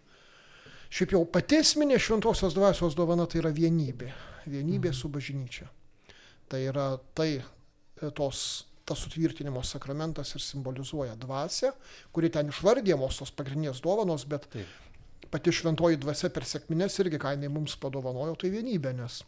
šiaip 0.92 1.14
jau 1.16 1.23
pati 1.29 1.61
esminė 1.61 1.99
šventosios 2.01 2.57
dvasios 2.57 2.96
dovana 2.99 3.27
tai 3.29 3.42
yra 3.42 3.53
vienybė. 3.57 4.11
Vienybė 4.46 4.92
mhm. 4.92 4.96
su 4.96 5.12
bažnyčia. 5.12 5.68
Tai 6.51 6.61
yra 6.64 6.94
tai 7.14 7.35
e, 7.37 8.11
tos 8.16 8.70
tas 8.90 9.03
sutvirtinimo 9.07 9.62
sakramentas 9.66 10.35
ir 10.35 10.44
simbolizuoja 10.44 11.16
dvasę, 11.20 11.72
kuri 12.12 12.31
ten 12.35 12.53
išvardyjamos 12.53 13.22
tos 13.22 13.35
pagrindinės 13.35 13.83
dovanos, 13.85 14.26
bet 14.29 14.48
Taip. 14.53 14.79
pati 15.31 15.55
šventoji 15.55 16.00
dvasia 16.03 16.33
per 16.35 16.46
sėkmines 16.48 16.98
irgi, 17.03 17.20
ką 17.22 17.37
jinai 17.37 17.53
mums 17.53 17.79
padovanojo, 17.81 18.37
tai 18.40 18.53
vienybė, 18.55 18.94
nes 18.98 19.22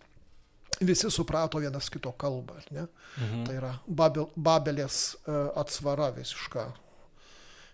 visi 0.82 1.10
suprato 1.10 1.60
vienas 1.62 1.90
kito 1.92 2.12
kalbą, 2.18 2.58
ne? 2.70 2.86
Mhm. 3.18 3.44
Tai 3.46 3.58
yra 3.58 3.72
Babel, 3.86 4.30
Babelės 4.36 5.02
e, 5.14 5.36
atsvara 5.62 6.10
visiška 6.16 6.70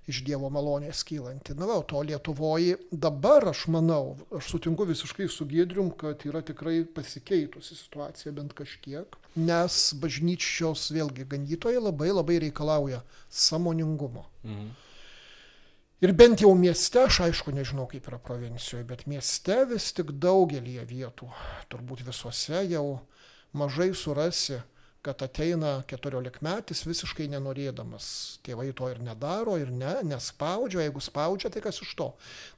iš 0.08 0.22
Dievo 0.26 0.48
malonės 0.52 1.02
kylanti. 1.06 1.54
Na, 1.58 1.68
o 1.76 1.84
to 1.86 2.00
Lietuvoje 2.06 2.78
dabar, 2.90 3.50
aš 3.52 3.66
manau, 3.72 4.16
aš 4.34 4.54
sutinku 4.54 4.86
visiškai 4.88 5.28
su 5.32 5.46
Gėdrium, 5.48 5.92
kad 6.00 6.24
yra 6.28 6.42
tikrai 6.44 6.80
pasikeitusi 6.96 7.76
situacija 7.76 8.32
bent 8.36 8.56
kažkiek, 8.58 9.18
nes 9.36 9.78
bažnyčios 10.00 10.88
vėlgi 10.96 11.28
ganytojai 11.28 11.82
labai 11.82 12.10
labai 12.14 12.42
reikalauja 12.48 13.02
samoningumo. 13.28 14.26
Mhm. 14.44 14.68
Ir 15.98 16.12
bent 16.14 16.38
jau 16.44 16.52
mieste, 16.54 17.00
aš 17.02 17.24
aišku 17.24 17.50
nežinau 17.50 17.88
kaip 17.90 18.04
yra 18.06 18.20
provincijoje, 18.22 18.84
bet 18.86 19.00
mieste 19.10 19.56
vis 19.66 19.88
tik 19.90 20.12
daugelį 20.22 20.76
vietų, 20.86 21.26
turbūt 21.72 22.04
visose 22.06 22.60
jau 22.70 23.00
mažai 23.50 23.90
surasi 23.98 24.60
kad 25.06 25.22
ateina 25.22 25.82
keturiolikmetis 25.88 26.82
visiškai 26.88 27.28
nenorėdamas. 27.32 28.08
Tėvai 28.46 28.70
to 28.76 28.88
ir 28.90 28.98
nedaro, 29.04 29.54
ir 29.60 29.70
ne, 29.70 29.94
nespaudžia, 30.08 30.82
jeigu 30.86 31.02
spaudžia, 31.04 31.52
tai 31.54 31.62
kas 31.64 31.78
iš 31.84 31.94
to. 31.98 32.08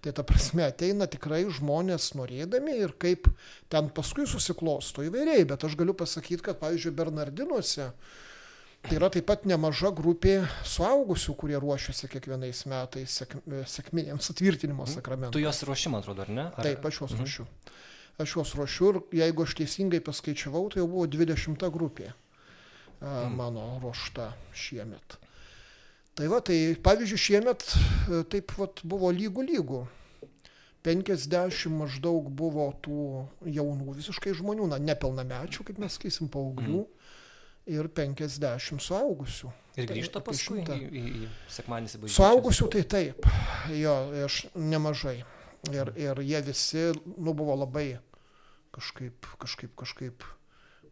Tai 0.00 0.14
ta 0.16 0.24
prasme 0.26 0.64
ateina 0.66 1.09
tikrai 1.11 1.42
žmonės 1.53 2.14
norėdami 2.18 2.79
ir 2.81 2.96
kaip 3.00 3.29
ten 3.72 3.92
paskui 3.94 4.26
susiklosto 4.31 5.05
įvairiai, 5.07 5.46
bet 5.48 5.68
aš 5.68 5.76
galiu 5.79 5.94
pasakyti, 5.96 6.42
kad 6.48 6.61
pavyzdžiui 6.62 6.96
Bernardinuose 6.96 7.92
Tai 8.81 8.96
yra 8.96 9.11
taip 9.12 9.26
pat 9.29 9.42
nemaža 9.44 9.90
grupė 9.92 10.38
suaugusių, 10.64 11.35
kurie 11.37 11.59
ruošiasi 11.61 12.09
kiekvienais 12.14 12.62
metais 12.70 13.16
sek, 13.20 13.35
sėkminėms 13.68 14.33
atvirtinimo 14.33 14.87
Tu 14.88 14.94
sakramentui. 14.94 15.42
jos 15.44 15.61
ruošim, 15.68 15.98
atrodo, 15.98 16.24
ar 16.24 16.33
ne? 16.33 16.46
Ar... 16.48 16.64
Taip, 16.64 16.87
aš 16.88 17.03
juos 17.03 17.12
ruošiu. 17.18 17.44
Aš 18.24 18.38
juos 18.38 18.55
ruošiu 18.57 18.88
ir 18.88 19.20
jeigu 19.20 19.44
aš 19.44 19.59
teisingai 19.61 20.00
paskaičiavau, 20.07 20.64
tai 20.72 20.81
jau 20.81 20.88
buvo 20.94 21.05
20 21.12 21.68
grupė 21.76 22.09
mano 23.00 23.78
ruošta 23.82 24.32
šiemet. 24.52 25.16
Tai 26.18 26.26
va, 26.28 26.40
tai 26.44 26.74
pavyzdžiui, 26.82 27.20
šiemet 27.20 27.64
e, 27.64 28.22
taip 28.28 28.52
vat 28.58 28.82
buvo 28.84 29.12
lygų 29.14 29.46
lygų. 29.46 29.80
50 30.84 31.68
maždaug 31.76 32.30
buvo 32.32 32.70
tų 32.80 33.00
jaunų 33.52 33.94
visiškai 33.98 34.32
žmonių, 34.36 34.70
na, 34.72 34.78
nepilnamečių, 34.80 35.66
kaip 35.68 35.80
mes 35.80 35.98
sakysim, 35.98 36.30
paauglių, 36.32 36.86
ir 37.68 37.88
50 37.96 38.80
suaugusių. 38.80 39.50
Ir 39.76 39.86
Tai 39.86 39.94
grįžta 39.94 40.20
apie 40.20 40.32
paskui 40.32 40.60
šimtą. 40.62 40.76
į, 40.76 40.88
į, 40.88 41.02
į 41.24 41.52
sekmanį 41.56 41.90
įsibaigti. 41.90 42.14
Suaugusių 42.16 42.68
tai 42.74 42.82
taip, 42.96 43.28
jo, 43.76 43.94
aš 44.26 44.40
nemažai. 44.56 45.20
Ir, 45.68 45.92
ir 46.00 46.22
jie 46.24 46.40
visi, 46.46 46.86
nu, 47.20 47.34
buvo 47.36 47.54
labai 47.60 48.00
kažkaip, 48.72 49.28
kažkaip, 49.42 49.74
kažkaip 49.76 50.24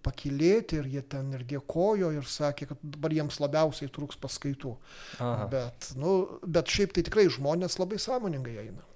pakilėti 0.04 0.78
ir 0.80 0.88
jie 0.92 1.02
ten 1.14 1.32
ir 1.36 1.44
dėkojo 1.48 2.12
ir 2.16 2.28
sakė, 2.28 2.70
kad 2.72 2.82
dabar 2.82 3.14
jiems 3.14 3.40
labiausiai 3.42 3.90
trūks 3.92 4.20
paskaitų. 4.22 4.76
Aha. 5.18 5.48
Bet, 5.52 5.92
nu, 5.98 6.14
bet 6.46 6.70
šiaip 6.72 6.94
tai 6.96 7.04
tikrai 7.06 7.28
žmonės 7.32 7.78
labai 7.80 8.00
sąmoningai 8.02 8.56
eina. 8.66 8.86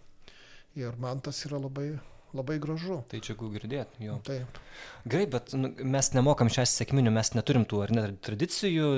Ir 0.78 0.96
man 1.00 1.20
tas 1.20 1.42
yra 1.44 1.58
labai, 1.60 1.90
labai 2.32 2.56
gražu. 2.62 3.02
Tai 3.10 3.20
čia 3.24 3.34
gu 3.36 3.50
girdėti, 3.52 4.06
jo. 4.06 4.16
Taip. 4.24 4.60
Gerai, 5.04 5.26
bet 5.34 5.52
nu, 5.58 5.68
mes 5.92 6.08
nemokam 6.14 6.48
šią 6.52 6.64
sėkminių, 6.70 7.12
mes 7.12 7.32
neturim 7.36 7.66
tų 7.68 7.82
ar 7.84 7.92
ne 7.92 8.06
tradicijų, 8.24 8.88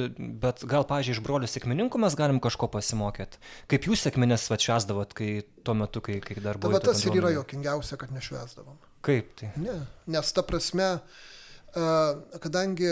bet 0.42 0.62
gal, 0.70 0.86
pažiūrėjau, 0.86 1.18
iš 1.18 1.24
brolių 1.26 1.50
sėkmininkų 1.50 2.02
mes 2.04 2.18
galim 2.18 2.38
kažko 2.44 2.70
pasimokyti. 2.70 3.42
Kaip 3.72 3.90
jūs 3.90 4.06
sėkminės 4.06 4.46
atšvesdavot, 4.54 5.16
kai 5.18 5.30
tuo 5.66 5.74
metu, 5.78 6.04
kai, 6.04 6.20
kai 6.22 6.38
dar 6.38 6.60
Tai 6.60 6.68
buvo... 6.68 6.78
va 6.78 6.84
tas 6.84 7.02
ir 7.08 7.18
yra 7.18 7.34
jokingiausia, 7.40 7.98
kad 7.98 8.14
nešvesdavom. 8.14 8.78
Kaip 9.04 9.34
tai? 9.40 9.50
Ne, 9.60 9.80
nes 10.14 10.30
ta 10.36 10.46
prasme, 10.46 10.92
a, 10.94 11.32
kadangi 11.74 12.90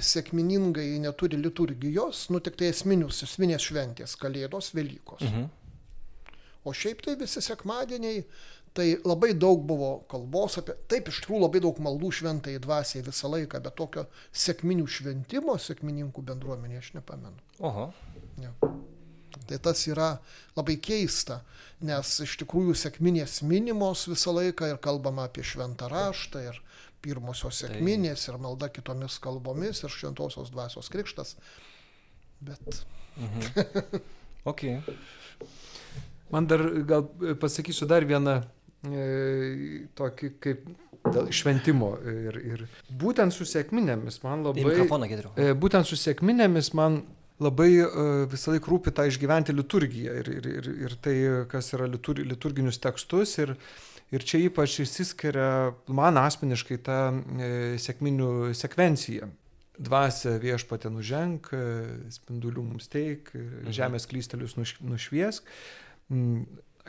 sėkminingai 0.00 0.96
neturi 1.02 1.36
liturgijos, 1.40 2.28
nu 2.32 2.40
tik 2.40 2.56
tai 2.60 2.70
esminius, 2.72 3.22
esminės 3.26 3.66
šventės- 3.68 4.16
Kalėdos, 4.22 4.72
Velykos. 4.76 5.20
Mhm. 5.20 5.50
O 6.64 6.72
šiaip 6.72 7.02
tai 7.02 7.16
visi 7.18 7.42
sekmadieniai, 7.42 8.24
tai 8.72 8.96
labai 9.04 9.34
daug 9.34 9.64
buvo 9.66 10.04
kalbos 10.08 10.56
apie, 10.60 10.76
taip 10.88 11.08
iš 11.10 11.20
tikrųjų 11.24 11.42
labai 11.42 11.60
daug 11.60 11.76
maldų 11.82 12.12
šventai 12.12 12.56
dvasiai 12.62 13.02
visą 13.04 13.28
laiką, 13.28 13.60
bet 13.60 13.76
tokio 13.76 14.06
sėkminių 14.32 14.86
šventimo 14.86 15.58
sėkmininkų 15.58 16.22
bendruomenė 16.22 16.78
aš 16.78 16.92
nepamenu. 16.94 17.36
Oho. 17.60 17.92
Jo. 18.40 18.54
Tai 19.48 19.58
tas 19.58 19.82
yra 19.88 20.20
labai 20.56 20.76
keista, 20.80 21.40
nes 21.84 22.14
iš 22.24 22.36
tikrųjų 22.44 22.76
sėkminės 22.78 23.42
minimos 23.42 24.06
visą 24.08 24.32
laiką 24.38 24.70
ir 24.70 24.80
kalbama 24.80 25.26
apie 25.28 25.44
šventą 25.44 25.90
raštą 25.92 26.44
ir 26.46 26.62
pirmosios 27.02 27.62
sėkminės 27.64 28.28
ir 28.30 28.40
malda 28.42 28.70
kitomis 28.72 29.18
kalbomis 29.22 29.82
ir 29.82 29.92
šventosios 29.92 30.52
dvasios 30.54 30.90
krikštas. 30.92 31.36
Bet 32.42 32.82
Ok. 34.44 34.62
Man 36.30 36.46
dar 36.46 36.62
gal 36.88 37.06
pasakysiu 37.40 37.86
dar 37.86 38.06
vieną 38.08 38.40
e, 38.88 39.02
tokį 39.98 40.30
kaip 40.42 40.64
dėl 41.12 41.28
šventimo. 41.34 41.92
Ir, 42.08 42.38
ir 42.54 42.64
būtent 42.88 43.34
su 43.34 43.46
sėkminėmis 43.46 44.22
man 44.24 44.46
labai... 44.48 44.64
E, 45.36 45.52
būtent 45.54 45.86
su 45.86 45.98
sėkminėmis 46.00 46.72
man 46.78 47.02
labai 47.42 47.70
e, 47.84 47.86
visą 48.32 48.54
laiką 48.54 48.72
rūpi 48.72 48.94
tą 48.96 49.06
išgyventi 49.10 49.54
liturgiją 49.54 50.18
ir, 50.22 50.32
ir, 50.40 50.50
ir, 50.56 50.70
ir 50.88 50.98
tai, 51.04 51.16
kas 51.52 51.70
yra 51.76 51.86
litur, 51.90 52.22
liturginius 52.24 52.80
tekstus. 52.82 53.36
Ir, 53.44 53.54
ir 54.12 54.24
čia 54.28 54.38
ypač 54.48 54.78
išsiskiria 54.84 55.72
man 55.88 56.18
asmeniškai 56.20 56.78
ta 56.84 56.98
e, 57.12 57.52
sėkminių 57.80 58.52
sekvencija. 58.54 59.28
Dvasia 59.82 60.36
viešpatė 60.38 60.90
nuženk, 60.92 61.48
e, 61.56 61.62
spindulių 62.12 62.62
mums 62.72 62.88
teik, 62.92 63.32
Mhm. 63.34 63.72
žemės 63.72 64.06
klystelius 64.06 64.56
nuš, 64.60 64.76
nušviesk. 64.84 65.42
Mm, 66.12 66.44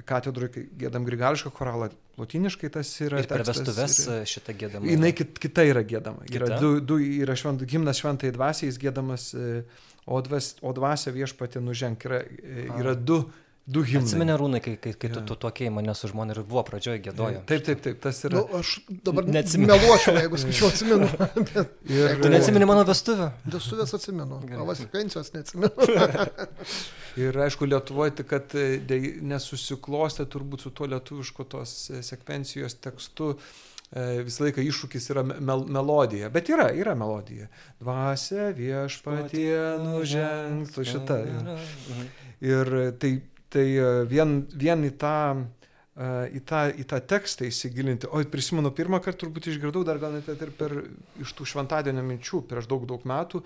Katedroje 0.09 0.63
gėdam 0.81 1.03
grigališką 1.05 1.51
koralą, 1.53 1.91
lotiniškai 2.17 2.71
tas 2.73 2.89
yra. 3.05 3.19
Ir 3.21 3.27
per 3.29 3.43
vestuves 3.45 3.99
ir- 4.09 4.25
šitą 4.25 4.55
gėdamą. 4.57 4.89
Jinai 4.89 5.11
kit, 5.13 5.37
kita 5.37 5.61
yra 5.69 5.83
gėdama. 5.85 6.25
Yra 6.33 6.47
Kita? 6.49 6.57
du, 6.59 6.71
du 6.81 6.97
yra 6.97 7.35
švent, 7.37 7.61
gimnas 7.69 8.01
šventai 8.01 8.31
dvasiai, 8.33 8.71
jis 8.71 8.79
gėdamas, 8.81 9.27
e, 9.37 9.63
o, 10.07 10.17
dvas, 10.25 10.55
o 10.65 10.73
dvasia 10.73 11.13
viešpatė 11.13 11.61
nuženk. 11.61 12.01
Yra, 12.09 12.23
e, 12.25 12.65
yra 12.81 12.95
du, 12.97 13.19
du 13.65 13.79
himnai. 13.87 14.03
Atsimeni 14.03 14.33
rūnai, 14.37 14.59
kai, 14.63 14.73
kai, 14.75 14.91
kai 14.99 15.09
tu, 15.13 15.21
Jo. 15.21 15.25
tu 15.29 15.35
tokiai 15.39 15.69
mane 15.71 15.93
su 15.95 16.09
žmona 16.11 16.33
ir 16.35 16.41
buvo 16.43 16.63
pradžioje 16.67 16.99
gėdojo. 17.05 17.43
Taip, 17.47 17.63
taip, 17.63 17.79
taip, 17.85 17.99
tas 18.03 18.19
yra. 18.27 18.41
nu, 18.41 18.59
aš 18.59 18.73
dabar 19.07 19.23
Neatsimenu. 19.31 19.69
meluočiau, 19.71 20.17
jeigu 20.19 20.39
skaičiau 20.43 20.67
atsimenu. 20.67 21.07
ir, 21.87 22.17
Tu 22.21 22.31
neatsimeni 22.33 22.67
mano 22.67 22.83
vestuvių? 22.89 23.29
Destuvės 23.55 23.95
atsimenu, 23.95 24.41
o 24.59 24.65
vasikvencijos 24.67 25.31
neatsimenu. 25.37 25.71
ir 27.23 27.39
aišku, 27.45 27.65
Lietuvoje 27.71 28.17
tik, 28.19 28.27
kad 28.33 28.55
e, 28.59 28.81
nesusiklostė 29.23 30.25
turbūt 30.33 30.65
su 30.67 30.71
tuo 30.75 30.87
lietuvišku 30.91 31.45
tos 31.51 31.75
e, 31.93 32.01
sekvencijos 32.03 32.75
tekstu. 32.83 33.33
e, 33.95 34.23
Visą 34.27 34.47
laiką 34.47 34.63
iššūkis 34.67 35.07
yra 35.13 35.23
mel 35.23 35.63
melodija, 35.71 36.29
bet 36.33 36.49
yra, 36.51 36.67
yra 36.75 36.95
melodija. 36.99 37.47
Dvasia 37.79 38.49
viešpatie 38.57 39.55
nužengs, 39.85 40.73
tu 40.75 40.83
šita. 40.83 41.19
jo. 41.29 41.43
Mhm. 41.93 42.09
Ir 42.43 42.73
tai, 42.99 43.13
tai 43.53 43.67
e, 43.77 43.89
vien, 44.09 44.39
vien 44.57 44.81
į 44.87 44.91
tą, 45.01 45.13
e, 45.95 46.07
į, 46.39 46.41
tą, 46.49 46.63
į 46.81 46.85
tą 46.89 46.99
tekstą 47.13 47.45
įsigilinti. 47.49 48.09
O 48.09 48.21
prisimenu, 48.33 48.71
pirmą 48.75 48.99
kartą 49.05 49.25
turbūt 49.27 49.51
išgirdau 49.53 49.83
dar 49.87 50.01
gal 50.01 50.15
net 50.17 50.27
ir 50.33 50.51
per 50.57 50.73
iš 51.21 51.35
tų 51.37 51.47
šventadienio 51.53 52.03
minčių 52.07 52.41
prieš 52.49 52.67
daug, 52.71 52.87
daug 52.89 53.05
metų. 53.09 53.43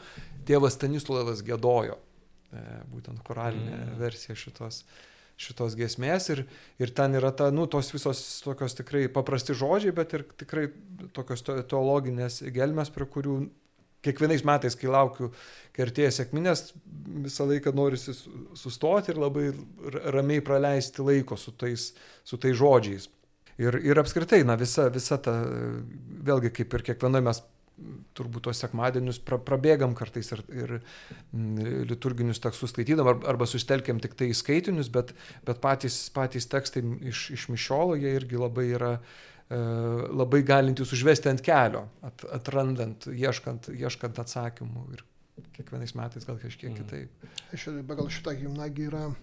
Tėvas 0.47 0.77
Stanislavas 0.79 1.43
gėdojo 1.47 1.99
e, 1.99 2.63
būtent 2.93 3.21
choralinę 3.27 3.75
Mm. 3.77 3.93
versiją 3.99 4.35
šitos, 4.39 4.81
šitos 5.37 5.75
giesmės. 5.77 6.29
Ir, 6.33 6.45
ir 6.81 6.93
ten 6.95 7.13
yra 7.19 7.33
ta, 7.35 7.51
nu, 7.51 7.67
tos 7.69 7.91
visos 7.93 8.23
tokios 8.45 8.73
tikrai 8.79 9.05
paprasti 9.11 9.53
žodžiai, 9.53 9.93
bet 9.93 10.15
ir 10.17 10.23
tikrai 10.39 10.69
tokios 11.13 11.43
te- 11.45 11.59
teologinės 11.67 12.41
gelmes, 12.55 12.89
prie 12.95 13.05
kurių 13.05 13.41
kiekvienais 14.07 14.45
metais, 14.47 14.75
kai 14.79 14.89
laukiu, 14.93 15.29
kai 15.75 15.85
artėja 15.85 16.13
sėkminės, 16.15 16.71
visą 17.27 17.45
laiką 17.51 17.73
norisi 17.77 18.15
su- 18.17 18.31
sustoti 18.57 19.13
ir 19.13 19.21
labai 19.21 19.51
ramiai 20.15 20.41
praleisti 20.41 21.05
laiko 21.05 21.37
su 21.37 21.53
tais, 21.53 21.91
su 22.27 22.39
tais 22.41 22.57
žodžiais. 22.57 23.09
Ir, 23.57 23.73
ir 23.81 23.97
apskritai, 23.97 24.43
na, 24.45 24.53
visa, 24.57 24.87
visa 24.93 25.17
ta, 25.17 25.33
vėlgi 26.27 26.51
kaip 26.59 26.75
ir 26.77 26.83
kiekvienoje 26.91 27.25
mes 27.25 27.39
turbūt 28.17 28.47
tos 28.47 28.59
sekmadienius 28.63 29.19
pra, 29.21 29.37
prabėgam 29.37 29.93
kartais 29.97 30.31
ir, 30.33 30.41
ir 30.49 30.71
m, 30.77 31.57
liturginius 31.89 32.41
tekstus 32.41 32.73
skaitydam 32.73 33.09
ar- 33.11 33.23
arba 33.33 33.45
sustelkiam 33.49 33.99
tik 34.01 34.15
tai 34.17 34.31
į 34.31 34.37
skaitinius, 34.39 34.89
bet, 34.93 35.13
bet 35.45 35.61
patys, 35.61 35.97
patys 36.15 36.49
tekstai 36.49 36.81
iš, 37.11 37.27
iš 37.37 37.47
mišiolo 37.53 37.97
jie 38.01 38.15
irgi 38.17 38.39
labai 38.41 38.65
yra 38.73 38.91
e, 38.97 39.01
labai 39.49 40.41
galintys 40.43 40.91
užvesti 40.91 41.29
ant 41.31 41.41
kelio, 41.45 41.85
at, 42.03 42.25
atrandant, 42.35 43.05
ieškant, 43.07 43.69
ieškant 43.71 44.19
atsakymų 44.19 44.81
ir 44.97 45.03
kiekvienais 45.55 45.93
metais 45.95 46.25
gal 46.27 46.35
kažkiek 46.41 46.71
Mm. 46.73 46.77
kitaip. 46.81 47.09
Ši- 47.53 47.83
Pagal 47.87 48.09
šitą 48.11 48.33
gimnagiją 48.41 48.87
yra 48.91 49.15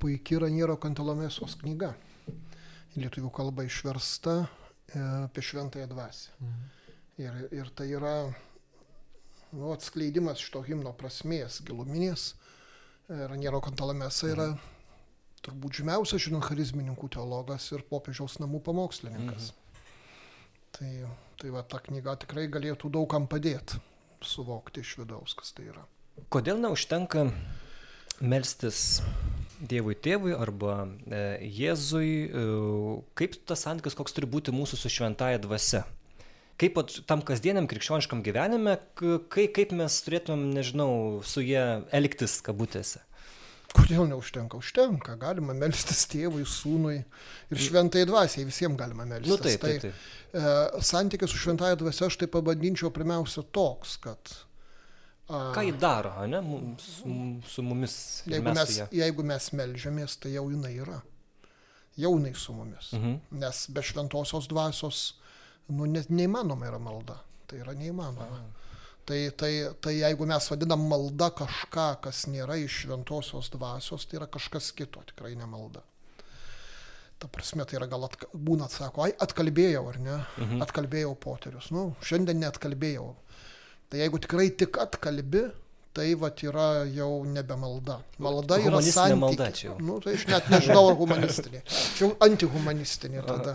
puikiai 0.00 0.40
Raniero 0.40 0.76
Kantalomesos 0.76 1.54
knyga. 1.60 1.94
Lietuvių 2.96 3.30
kalbą 3.30 3.64
išversta 3.66 4.48
e, 4.94 4.98
apie 4.98 5.42
šventąją 5.42 5.86
dvasę. 5.88 6.30
Ir, 7.18 7.48
ir 7.52 7.70
tai 7.74 7.86
yra 7.94 8.34
nu, 9.52 9.70
atskleidimas 9.72 10.38
šito 10.42 10.62
himno 10.66 10.92
prasmės, 10.92 11.60
giluminės. 11.62 12.34
E, 13.08 13.26
Raniero 13.28 13.60
Kantalamesa 13.60 14.28
yra 14.32 14.48
turbūt 15.44 15.80
žymiausias, 15.80 16.22
žinot, 16.26 16.46
charizmininkų 16.48 17.10
teologas 17.16 17.66
ir 17.74 17.84
popiežiaus 17.90 18.38
namų 18.42 18.62
pamokslininkas. 18.66 19.52
Tai, 20.74 20.92
tai 21.40 21.52
va, 21.54 21.62
ta 21.62 21.78
knyga 21.84 22.16
tikrai 22.24 22.48
galėtų 22.50 22.90
daugam 22.94 23.28
padėti 23.30 23.78
suvokti 24.24 24.82
iš 24.82 24.96
vidaus, 25.02 25.36
kas 25.38 25.52
tai 25.54 25.68
yra. 25.70 25.84
Kodėl 26.32 26.60
neužtenka 26.62 27.28
melstis 28.22 29.02
Dievui 29.64 29.94
tėvui 29.96 30.34
arba 30.36 30.84
e, 30.84 31.20
Jėzui, 31.46 32.08
e, 32.26 32.46
kaip 33.16 33.36
tas 33.48 33.62
santykis, 33.64 33.94
koks 33.96 34.16
turi 34.16 34.28
būti 34.30 34.52
mūsų 34.54 34.78
su 34.80 34.90
šventaja 34.92 35.38
dvasia? 35.42 35.84
Kaip 36.60 36.76
vat 36.78 36.92
tam 37.08 37.22
kasdieniam 37.26 37.66
krikščioniškam 37.70 38.22
gyvenime, 38.26 38.76
kai, 38.98 39.46
kaip 39.54 39.72
mes 39.74 39.96
turėtumėm, 40.06 40.52
nežinau, 40.58 40.90
su 41.26 41.42
jie 41.42 41.62
elgtis 41.94 42.36
kabutėse? 42.46 43.02
Kodėl 43.74 44.06
neužtenka? 44.10 44.58
Užtenka. 44.60 45.16
Galima 45.20 45.54
melstis 45.58 46.04
tėvui, 46.12 46.44
sūnui 46.46 47.00
ir 47.50 47.60
šventai 47.60 48.04
dvasiai. 48.06 48.46
Visiems 48.46 48.78
galima 48.78 49.06
melstis. 49.08 49.32
Nu 49.32 49.38
taip, 49.42 49.60
taip, 49.62 49.86
taip. 49.88 50.08
E, 50.34 50.82
santykis 50.86 51.32
su 51.32 51.40
šventąja 51.42 51.78
dvasia 51.80 52.06
aš 52.06 52.20
tai 52.22 52.30
pavadinčiau 52.30 52.92
pirmiausia 52.94 53.42
toks, 53.54 53.98
kad 54.04 54.34
Ką 55.24 55.62
jį 55.64 55.72
daro, 55.80 56.12
ne, 56.28 56.40
su, 56.84 57.10
su 57.48 57.62
mumis? 57.64 57.94
Jeigu 58.28 58.50
mes, 58.50 58.58
mes, 58.60 58.80
jeigu 58.92 59.24
mes 59.24 59.46
melžiamės, 59.56 60.18
tai 60.20 60.34
jau 60.34 60.44
jinai 60.52 60.74
yra. 60.76 60.98
Jau 61.96 62.10
jinai 62.18 62.34
su 62.36 62.52
mumis. 62.52 62.90
Mhm. 62.92 63.38
Nes 63.40 63.62
be 63.72 63.84
šventosios 63.86 64.50
dvasios, 64.50 65.04
nu, 65.70 65.88
net 65.88 66.10
neįmanoma 66.12 66.68
yra 66.68 66.80
malda. 66.82 67.16
Tai 67.48 67.62
yra 67.62 67.72
neįmanoma. 67.78 68.36
Aha. 68.36 68.73
Tai, 69.04 69.18
tai, 69.36 69.50
tai 69.84 69.98
jeigu 69.98 70.26
mes 70.28 70.46
vadinam 70.48 70.86
malda 70.88 71.28
kažką, 71.36 71.88
kas 72.06 72.22
nėra 72.32 72.56
iš 72.62 72.84
šventosios 72.84 73.50
dvasios, 73.52 74.06
tai 74.08 74.22
yra 74.22 74.28
kažkas 74.32 74.70
kito, 74.76 75.02
tikrai 75.10 75.34
ne 75.36 75.48
malda. 75.48 75.82
Ta 77.20 77.28
prasme, 77.28 77.66
tai 77.68 77.76
yra 77.76 77.88
gal 77.90 78.06
atka, 78.08 78.30
būna, 78.32 78.70
sako, 78.72 79.04
ai, 79.04 79.12
atkalbėjau 79.26 79.84
ar 79.90 80.00
ne, 80.00 80.16
mhm. 80.40 80.64
atkalbėjau 80.64 81.12
poterius. 81.20 81.68
Nu, 81.74 81.90
šiandien 82.04 82.40
net 82.40 82.56
kalbėjau, 82.62 83.12
Tai 83.94 84.00
jeigu 84.00 84.18
tikrai 84.18 84.48
tik 84.58 84.78
atkalbi, 84.82 85.44
tai 85.94 86.14
vat 86.18 86.42
yra 86.42 86.84
jau 86.90 87.22
nebe 87.28 87.56
malda. 87.56 88.00
Malda 88.18 88.58
yra 88.58 88.80
santykiai. 88.82 89.18
Malda 89.20 89.46
čia 89.54 89.68
jau. 89.68 89.76
Nu, 89.78 90.00
tai 90.02 90.16
aš 90.18 90.24
net 90.26 90.50
nežinau, 90.50 90.88
ar 90.90 90.98
humanistinė. 90.98 91.60
Čia 91.68 92.02
jau 92.02 92.10
antihumanistinė 92.26 93.22
tada, 93.28 93.54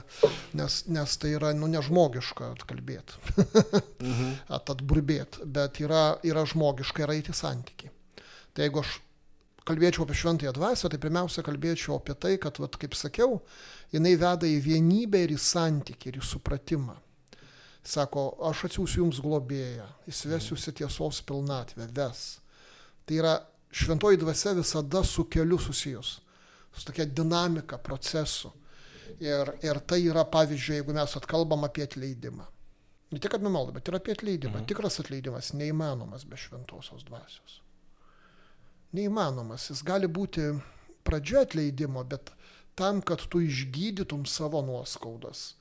nes, 0.56 0.80
nes 0.88 1.18
tai 1.20 1.34
yra 1.36 1.52
nu, 1.58 1.68
nežmogiška 1.72 2.54
atkalbėti, 2.56 3.20
mhm. 3.36 4.32
atburbėti, 4.60 5.44
bet 5.60 5.82
yra, 5.84 6.06
yra 6.24 6.46
žmogiška 6.48 7.04
yra 7.08 7.20
įti 7.20 7.36
santykiai. 7.36 7.92
Tai 8.56 8.66
jeigu 8.66 8.86
aš 8.86 8.96
kalbėčiau 9.68 10.08
apie 10.08 10.18
šventąją 10.18 10.56
dvasę, 10.56 10.90
tai 10.90 11.02
pirmiausia 11.02 11.44
kalbėčiau 11.46 12.00
apie 12.00 12.16
tai, 12.16 12.38
kad, 12.42 12.58
vat, 12.64 12.80
kaip 12.80 12.96
sakiau, 12.98 13.42
jinai 13.94 14.16
veda 14.20 14.48
į 14.48 14.58
vienybę 14.64 15.28
ir 15.28 15.36
į 15.36 15.44
santykį 15.44 16.14
ir 16.14 16.24
į 16.24 16.26
supratimą. 16.32 16.96
Sako, 17.90 18.36
aš 18.46 18.68
atsiųsiu 18.68 19.02
jums 19.02 19.18
globėją, 19.26 19.88
įsivesiu 20.12 20.58
į 20.60 20.74
tiesos 20.78 21.24
pilnatvę, 21.26 21.88
ves. 21.98 22.20
Tai 23.10 23.16
yra 23.18 23.32
šventoji 23.74 24.20
dvasia 24.22 24.54
visada 24.60 25.02
su 25.04 25.26
keliu 25.26 25.58
susijus, 25.58 26.20
su 26.70 26.86
tokia 26.86 27.08
dinamika 27.10 27.80
procesų. 27.82 28.52
Ir, 29.20 29.50
ir 29.66 29.80
tai 29.90 30.04
yra, 30.06 30.22
pavyzdžiui, 30.30 30.76
jeigu 30.78 30.94
mes 30.96 31.16
atkalbam 31.18 31.66
apie 31.66 31.88
atleidimą. 31.88 32.46
Ne 33.10 33.18
tik 33.18 33.40
apie 33.40 33.50
maldą, 33.50 33.74
bet 33.74 33.90
ir 33.90 33.98
apie 33.98 34.14
atleidimą. 34.14 34.60
Mhm. 34.60 34.70
Tikras 34.70 35.02
atleidimas 35.02 35.50
neįmanomas 35.58 36.28
be 36.30 36.38
šventosios 36.38 37.08
dvasios. 37.08 37.58
Neįmanomas. 38.94 39.66
Jis 39.74 39.82
gali 39.86 40.06
būti 40.06 40.46
pradžia 41.10 41.42
atleidimo, 41.48 42.06
bet 42.06 42.30
tam, 42.78 43.02
kad 43.02 43.26
tu 43.34 43.42
išgydytum 43.42 44.30
savo 44.30 44.62
nuoskaudas 44.62 45.56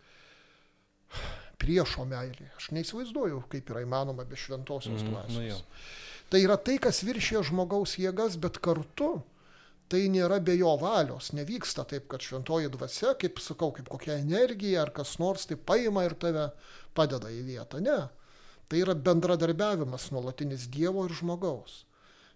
priešo 1.59 2.07
meilė. 2.09 2.51
Aš 2.59 2.71
neįsivaizduoju, 2.77 3.43
kaip 3.53 3.73
yra 3.73 3.83
įmanoma 3.85 4.27
be 4.29 4.39
šventosios 4.39 5.03
mm, 5.03 5.11
dvasios. 5.11 5.35
Nu 5.35 5.47
jau. 5.47 5.59
tai 6.33 6.45
yra 6.45 6.59
tai, 6.61 6.79
kas 6.83 7.03
viršė 7.07 7.43
žmogaus 7.51 7.97
jėgas, 7.99 8.39
bet 8.41 8.61
kartu 8.65 9.19
tai 9.91 10.05
nėra 10.13 10.39
be 10.45 10.55
jo 10.59 10.75
valios. 10.81 11.33
Nevyksta 11.37 11.87
taip, 11.89 12.07
kad 12.13 12.25
šventoji 12.25 12.71
dvasia, 12.75 13.15
kaip 13.21 13.43
sakau, 13.43 13.73
kaip 13.77 13.89
kokia 13.91 14.19
energija 14.21 14.85
ar 14.85 14.93
kas 14.95 15.17
nors, 15.23 15.49
tai 15.49 15.59
paima 15.59 16.05
ir 16.07 16.15
tave 16.21 16.51
padeda 16.97 17.33
į 17.33 17.43
vietą. 17.49 17.83
Ne. 17.83 18.01
Tai 18.69 18.83
yra 18.85 18.95
bendradarbiavimas 18.95 20.11
nuolatinis 20.13 20.69
Dievo 20.71 21.07
ir 21.09 21.17
žmogaus. 21.17 21.85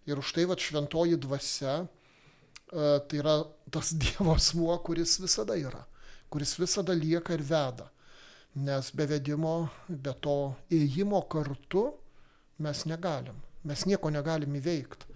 Ir 0.09 0.19
už 0.19 0.33
tai 0.35 0.49
va 0.51 0.57
šventoji 0.59 1.19
dvasia, 1.21 1.83
e, 1.85 2.87
tai 3.07 3.21
yra 3.21 3.43
tas 3.71 3.93
Dievo 4.03 4.35
asmuo, 4.35 4.75
kuris 4.83 5.21
visada 5.23 5.59
yra, 5.61 5.85
kuris 6.33 6.57
visada 6.59 6.97
lieka 6.97 7.37
ir 7.37 7.45
veda 7.47 7.92
nes 8.55 8.91
be 8.97 9.07
vedimo, 9.09 9.55
be 9.89 10.13
to 10.21 10.55
ėjimo 10.73 11.23
kartu 11.31 11.87
mes 12.63 12.85
negalim. 12.89 13.39
Mes 13.65 13.85
nieko 13.87 14.11
negalim 14.13 14.55
įveikti. 14.59 15.09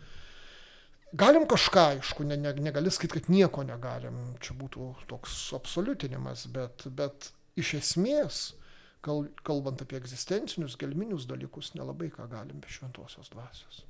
Galim 1.17 1.47
kažką, 1.49 1.83
aišku, 1.97 2.25
ne, 2.29 2.37
ne, 2.37 2.53
negali 2.61 2.91
sakyti, 2.93 3.21
kad 3.21 3.29
nieko 3.33 3.63
negalim, 3.65 4.19
čia 4.43 4.57
būtų 4.59 4.89
toks 5.09 5.37
absoliutinimas, 5.57 6.45
bet, 6.53 6.85
bet 6.99 7.31
iš 7.57 7.77
esmės, 7.79 8.41
kal, 9.05 9.25
kalbant 9.47 9.81
apie 9.85 9.97
egzistencinius, 10.01 10.77
gelminius 10.81 11.29
dalykus, 11.31 11.73
nelabai 11.79 12.11
ką 12.13 12.27
galim 12.33 12.59
be 12.61 12.73
šventosios 12.73 13.31
dvasios. 13.33 13.85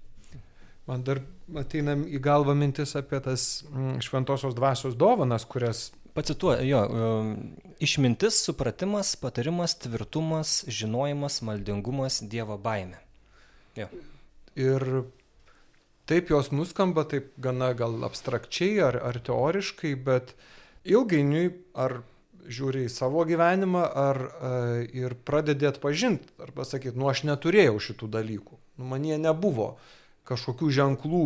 Man 0.87 1.03
dar 1.03 1.19
ateina 1.59 1.97
į 1.97 2.21
galvą 2.23 2.55
mintis 2.55 2.95
apie 2.99 3.19
tas 3.25 3.65
mm, 3.67 3.99
šventosios 4.07 4.55
dvasios 4.55 4.95
dovanas, 4.95 5.49
kurias 5.49 5.89
Pacituoju, 6.17 6.65
jo, 6.65 6.81
um, 6.89 7.33
išmintis, 7.85 8.39
supratimas, 8.47 9.13
patarimas, 9.21 9.75
tvirtumas, 9.77 10.63
žinojimas, 10.73 11.43
maldingumas, 11.45 12.23
Dievo 12.25 12.57
baime. 12.57 13.03
Jo. 13.77 13.91
Ir 14.57 14.87
taip 16.09 16.31
jos 16.33 16.49
nuskamba, 16.57 17.05
taip 17.05 17.35
gana 17.37 17.75
gal 17.77 17.99
abstrakčiai 18.09 18.81
ar, 18.89 18.97
ar 19.11 19.21
teoriškai, 19.29 19.93
bet 20.09 20.33
ilgainiui 20.89 21.51
ar 21.77 21.99
žiūri 22.49 22.87
į 22.87 22.95
savo 22.95 23.27
gyvenimą, 23.29 23.85
ar 23.85 24.23
uh, 24.25 24.81
ir 24.97 25.19
pradedi 25.29 25.69
atpažinti, 25.69 26.33
arba 26.41 26.65
sakyti, 26.65 26.97
nu 26.97 27.11
aš 27.11 27.27
neturėjau 27.29 27.77
šitų 27.91 28.09
dalykų, 28.17 28.59
nu 28.81 28.89
man 28.89 29.05
jie 29.05 29.21
nebuvo 29.21 29.75
kažkokių 30.27 30.71
ženklų 30.81 31.25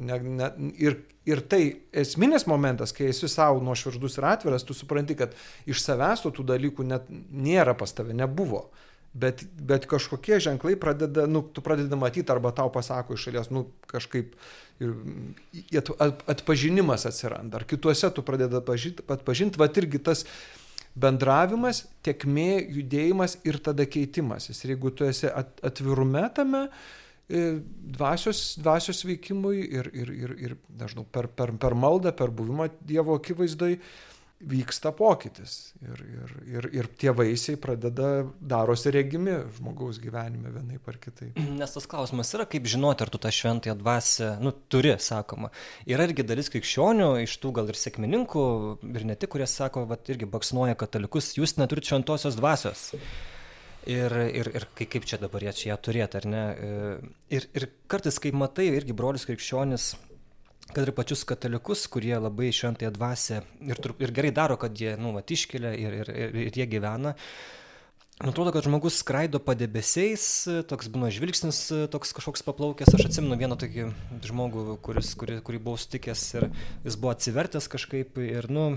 ne, 0.00 0.18
ne, 0.20 0.50
ir 0.80 1.00
Ir 1.26 1.40
tai 1.50 1.62
esminis 1.90 2.44
momentas, 2.46 2.92
kai 2.94 3.08
esi 3.10 3.26
savo 3.26 3.58
nuoširdus 3.66 4.20
ir 4.20 4.26
atviras, 4.28 4.62
tu 4.62 4.74
supranti, 4.78 5.16
kad 5.18 5.32
iš 5.66 5.80
savęs 5.82 6.22
tų 6.22 6.44
dalykų 6.46 6.84
net 6.86 7.08
nėra 7.10 7.74
pas 7.78 7.90
tave, 7.90 8.14
nebuvo. 8.14 8.68
Bet, 9.16 9.42
bet 9.58 9.88
kažkokie 9.90 10.38
ženklai 10.44 10.76
pradeda, 10.78 11.24
nu, 11.26 11.40
tu 11.42 11.64
pradedi 11.64 11.98
matyti 11.98 12.30
arba 12.30 12.52
tau 12.54 12.70
pasako 12.70 13.16
iš 13.16 13.24
šalies, 13.26 13.48
nu, 13.50 13.64
kažkaip 13.90 14.36
at, 15.80 16.22
atpažinimas 16.36 17.08
atsiranda. 17.10 17.58
Ar 17.58 17.66
kituose 17.66 18.12
tu 18.14 18.22
pradedi 18.22 18.60
atpažinti, 18.60 19.06
atpažinti, 19.10 19.58
va 19.58 19.66
irgi 19.82 20.02
tas 20.06 20.22
bendravimas, 20.94 21.86
tiekmė, 22.06 22.52
judėjimas 22.76 23.40
ir 23.48 23.58
tada 23.64 23.88
keitimasis. 23.88 24.62
Ir 24.62 24.76
jeigu 24.76 24.94
tu 24.94 25.08
esi 25.08 25.26
at, 25.32 25.58
atvirume 25.72 26.22
tame, 26.36 26.68
uh, 26.68 27.02
dvasios, 27.28 28.54
dvasios 28.60 29.04
veikimui 29.06 29.64
ir, 29.64 29.90
ir, 29.94 30.12
ir, 30.14 30.34
ir 30.38 30.58
nežinau, 30.78 31.06
per, 31.10 31.26
per, 31.28 31.54
per 31.58 31.74
maldą, 31.74 32.14
per 32.14 32.30
buvimą 32.34 32.70
Dievo 32.86 33.16
akivaizdoj 33.18 33.80
vyksta 34.36 34.92
pokytis. 34.92 35.72
Ir, 35.80 36.00
ir, 36.04 36.32
ir, 36.52 36.66
ir 36.76 36.88
tie 37.00 37.10
vaisiai 37.16 37.56
pradeda 37.60 38.26
darosi 38.36 38.92
regimi 38.92 39.32
žmogaus 39.56 39.98
gyvenime 40.02 40.52
vienai 40.52 40.76
par 40.82 40.98
kitai. 41.00 41.30
Nes 41.56 41.72
tas 41.72 41.88
klausimas 41.88 42.34
yra, 42.36 42.44
kaip 42.48 42.68
žinoti, 42.68 43.06
ar 43.06 43.12
tu 43.12 43.20
tą 43.22 43.32
šventąją 43.32 43.76
dvasę, 43.80 44.30
nu, 44.44 44.52
turi, 44.68 44.92
sakoma. 45.02 45.50
Yra 45.88 46.06
irgi 46.06 46.26
dalis 46.28 46.52
krikščionių, 46.52 47.14
iš 47.24 47.38
tų 47.42 47.54
gal 47.56 47.72
ir 47.72 47.80
sėkmininkų, 47.80 48.44
ir 48.92 49.08
ne 49.08 49.16
tik, 49.16 49.32
kurie 49.34 49.48
sako, 49.50 49.86
va, 49.88 49.98
irgi 50.12 50.28
baksnuoja 50.28 50.76
katalikus, 50.78 51.32
jūs 51.40 51.56
neturite 51.56 51.94
šventosios 51.94 52.36
dvasios 52.36 52.90
ir, 53.86 54.14
ir, 54.40 54.50
ir 54.58 54.66
kaip 54.76 55.06
čia 55.08 55.18
dabar 55.22 55.44
jie 55.46 55.54
čia 55.56 55.68
ją 55.72 55.78
turėti, 55.88 56.20
ar 56.20 56.28
ne. 56.30 56.44
E, 56.52 56.70
ir, 57.38 57.48
ir 57.56 57.68
kartais, 57.90 58.18
kai 58.22 58.32
matai 58.34 58.68
irgi 58.74 58.96
brolius 58.96 59.26
krikščionis, 59.28 59.92
kad 60.72 60.82
ir 60.82 60.94
pačius 60.96 61.22
katalikus, 61.28 61.86
kurie 61.90 62.16
labai 62.18 62.50
šventąją 62.54 62.90
dvasę 62.96 63.42
ir, 63.68 63.82
ir 64.02 64.14
gerai 64.16 64.32
daro, 64.34 64.58
kad 64.60 64.74
jie, 64.74 64.96
nu, 65.00 65.14
mat, 65.14 65.30
iškelia 65.30 65.76
ir, 65.78 66.00
ir, 66.02 66.10
ir, 66.10 66.40
ir 66.48 66.58
jie 66.58 66.66
gyvena. 66.70 67.14
Atrodo, 68.16 68.48
kad 68.48 68.64
žmogus 68.64 68.96
skraido 69.02 69.36
padebesiais, 69.44 70.22
toks 70.70 70.88
būna 70.88 71.10
žvilgsnis, 71.12 71.58
toks 71.92 72.14
kažkoks 72.16 72.46
paplaukęs. 72.46 72.94
Aš 72.96 73.10
atsimenu 73.10 73.36
vieną 73.36 73.58
tokį 73.60 73.90
žmogų, 74.24 74.78
kuris, 74.84 75.10
kurį, 75.20 75.42
kurį 75.44 75.60
buvau 75.66 75.76
sutikęs 75.82 76.22
ir 76.38 76.48
jis 76.86 76.96
buvo 76.96 77.12
atsivertęs 77.12 77.68
kažkaip 77.74 78.16
ir, 78.24 78.48
nu, 78.48 78.70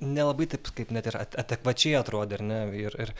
nelabai 0.00 0.48
taip 0.48 0.72
kaip 0.72 0.96
net 0.96 1.10
ir 1.10 1.20
adekvačiai 1.20 1.98
atrodė, 2.00 2.38
ar 2.40 2.46
ne? 2.48 2.60
Ir, 2.80 2.96
ir, 3.04 3.12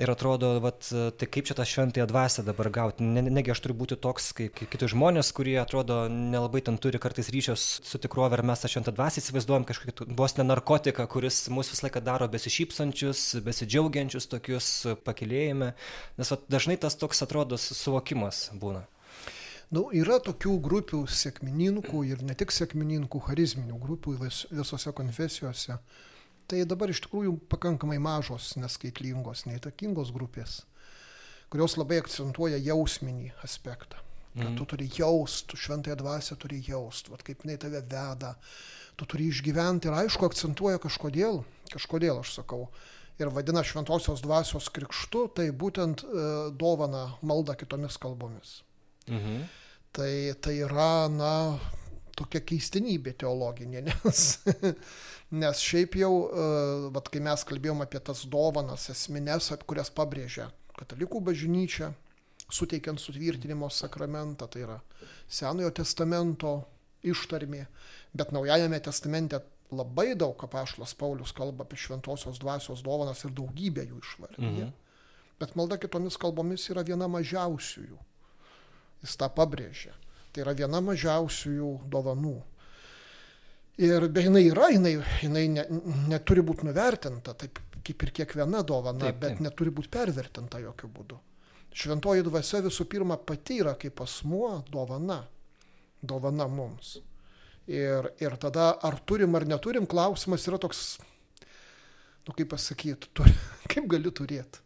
ir 0.00 0.10
atrodo, 0.12 0.50
vat, 0.60 0.88
tai 1.18 1.28
kaip 1.30 1.48
čia 1.48 1.56
tą 1.56 1.64
šventąją 1.68 2.06
dvasę 2.10 2.44
dabar 2.46 2.70
gauti. 2.72 3.04
Ne, 3.04 3.22
negi 3.24 3.52
aš 3.52 3.62
turiu 3.64 3.76
būti 3.80 3.98
toks, 4.00 4.30
kaip, 4.36 4.58
kiti 4.72 4.88
žmonės, 4.92 5.32
kurie 5.36 5.56
atrodo 5.62 6.04
nelabai 6.12 6.62
ten 6.66 6.76
turi 6.82 7.00
kartais 7.02 7.30
ryšio 7.32 7.56
su 7.58 8.00
tikrovė, 8.02 8.38
ar 8.38 8.44
mes 8.50 8.62
tą 8.62 8.70
šventą 8.72 8.94
dvasę 8.96 9.22
įsivaizduojam 9.22 9.64
kažkokį 9.68 10.10
vos 10.18 10.36
ne 10.38 10.46
narkotiką, 10.48 11.06
kuris 11.12 11.46
mūsų 11.52 11.76
visą 11.76 11.88
laiką 11.88 12.02
daro 12.04 12.28
besišypsančius, 12.32 13.22
besidžiaugiančius 13.46 14.28
tokius 14.32 14.72
pakilėjime. 15.06 15.72
Nes 16.20 16.34
vat, 16.34 16.44
dažnai 16.52 16.76
tas 16.80 16.98
toks 17.00 17.24
atrodo 17.24 17.60
suvokimas 17.60 18.50
būna. 18.60 18.84
Nu, 19.74 19.88
yra 19.90 20.20
tokių 20.22 20.52
grupių 20.62 21.00
sėkmininkų 21.10 22.04
ir 22.06 22.20
ne 22.22 22.36
tik 22.38 22.52
sėkmininkų, 22.54 23.18
charizminių 23.26 23.80
grupių 23.82 24.14
vis, 24.20 24.44
visose 24.54 24.92
konfesijose 24.94 25.80
tai 26.50 26.62
dabar 26.68 26.92
iš 26.92 27.02
tikrųjų 27.06 27.36
pakankamai 27.50 27.98
mažos, 28.02 28.54
neskaitlingos, 28.60 29.44
neįtakingos 29.48 30.12
grupės, 30.14 30.60
kurios 31.52 31.76
labai 31.78 32.00
akcentuoja 32.02 32.60
jausminį 32.62 33.32
aspektą. 33.46 34.02
Kad 34.36 34.50
mm. 34.50 34.56
tu 34.58 34.66
turi 34.68 34.88
jaust, 34.92 35.46
tu 35.48 35.56
šventąją 35.56 35.96
dvasę 35.96 36.36
turi 36.36 36.58
jaust, 36.66 37.08
vat 37.08 37.22
kaip 37.24 37.44
jinai 37.44 37.56
tave 37.60 37.80
veda, 37.80 38.34
tu 39.00 39.08
turi 39.08 39.30
išgyventi 39.32 39.88
ir 39.88 39.96
aišku 39.96 40.28
akcentuoja 40.28 40.80
kažkodėl, 40.82 41.40
kažkodėl 41.72 42.20
aš 42.20 42.34
sakau, 42.42 42.66
ir 43.16 43.32
vadina 43.32 43.62
šventosios 43.64 44.20
dvasios 44.24 44.68
krikštu, 44.76 45.22
tai 45.36 45.48
būtent 45.56 46.04
e, 46.04 46.26
dovana 46.52 47.06
malda 47.24 47.56
kitomis 47.56 47.96
kalbomis. 48.00 48.60
Mhm. 49.08 49.46
Tai, 49.96 50.12
tai 50.44 50.58
yra, 50.60 51.08
na, 51.08 51.32
tokia 52.16 52.40
keistenybė 52.46 53.14
teologinė, 53.22 53.82
nes, 53.88 54.22
nes 55.36 55.62
šiaip 55.62 55.98
jau, 56.00 56.12
uh, 56.26 56.86
vat, 56.94 57.10
kai 57.12 57.22
mes 57.24 57.44
kalbėjom 57.48 57.84
apie 57.84 58.00
tas 58.04 58.24
dovanas 58.30 58.88
esminės, 58.92 59.52
kurias 59.68 59.92
pabrėžia 59.94 60.50
katalikų 60.76 61.22
bažnyčia, 61.30 61.90
suteikiant 62.52 63.00
sutvirtinimo 63.00 63.68
sakramentą, 63.72 64.48
tai 64.50 64.64
yra 64.66 64.80
Senojo 65.26 65.72
testamento 65.74 66.56
ištarmė, 67.06 67.64
bet 68.16 68.32
Naujajame 68.34 68.78
testamente 68.84 69.40
labai 69.74 70.14
daug 70.18 70.42
apaštas 70.46 70.94
Paulius 70.98 71.32
kalba 71.34 71.64
apie 71.66 71.78
šventosios 71.80 72.38
dvasios 72.42 72.84
dovanas 72.86 73.24
ir 73.24 73.34
daugybę 73.34 73.86
jų 73.88 74.02
išvardyje. 74.02 74.66
Mhm. 74.68 74.74
Bet 75.40 75.56
malda 75.58 75.76
kitomis 75.80 76.16
kalbomis 76.16 76.64
yra 76.72 76.84
viena 76.86 77.08
mažiausiųjų. 77.12 77.98
Jis 79.02 79.16
tą 79.20 79.28
pabrėžia. 79.28 79.92
Tai 80.36 80.42
yra 80.44 80.52
viena 80.52 80.82
mažiausiųjų 80.84 81.70
dovanų. 81.88 82.34
Ir 83.80 84.04
be 84.12 84.24
jinai 84.26 84.42
yra, 84.50 84.66
jinai, 84.68 84.98
jinai 85.22 85.44
ne, 85.54 85.62
neturi 86.12 86.44
būti 86.44 86.68
nuvertinta, 86.68 87.32
taip 87.40 87.62
kaip 87.86 88.04
ir 88.04 88.12
kiekviena 88.20 88.60
dovana, 88.68 89.06
taip, 89.06 89.16
taip. 89.16 89.22
bet 89.22 89.40
neturi 89.40 89.72
būti 89.72 89.88
pervertinta 89.96 90.60
jokių 90.60 90.90
būdų. 90.92 91.18
Šventoji 91.76 92.26
dvasia 92.28 92.60
visų 92.66 92.84
pirma 92.92 93.16
pati 93.16 93.62
yra 93.62 93.72
kaip 93.80 94.04
asmuo 94.04 94.58
dovana. 94.68 95.22
Dovana 96.04 96.50
mums. 96.52 96.98
Ir, 97.64 98.12
ir 98.20 98.36
tada 98.40 98.74
ar 98.84 99.00
turim 99.08 99.40
ar 99.40 99.48
neturim, 99.48 99.88
klausimas 99.88 100.44
yra 100.52 100.60
toks, 100.60 100.84
nu 102.28 102.36
kaip 102.36 102.52
pasakyti, 102.52 103.08
turi, 103.16 103.32
kaip 103.72 103.88
gali 103.96 104.12
turėti. 104.12 104.65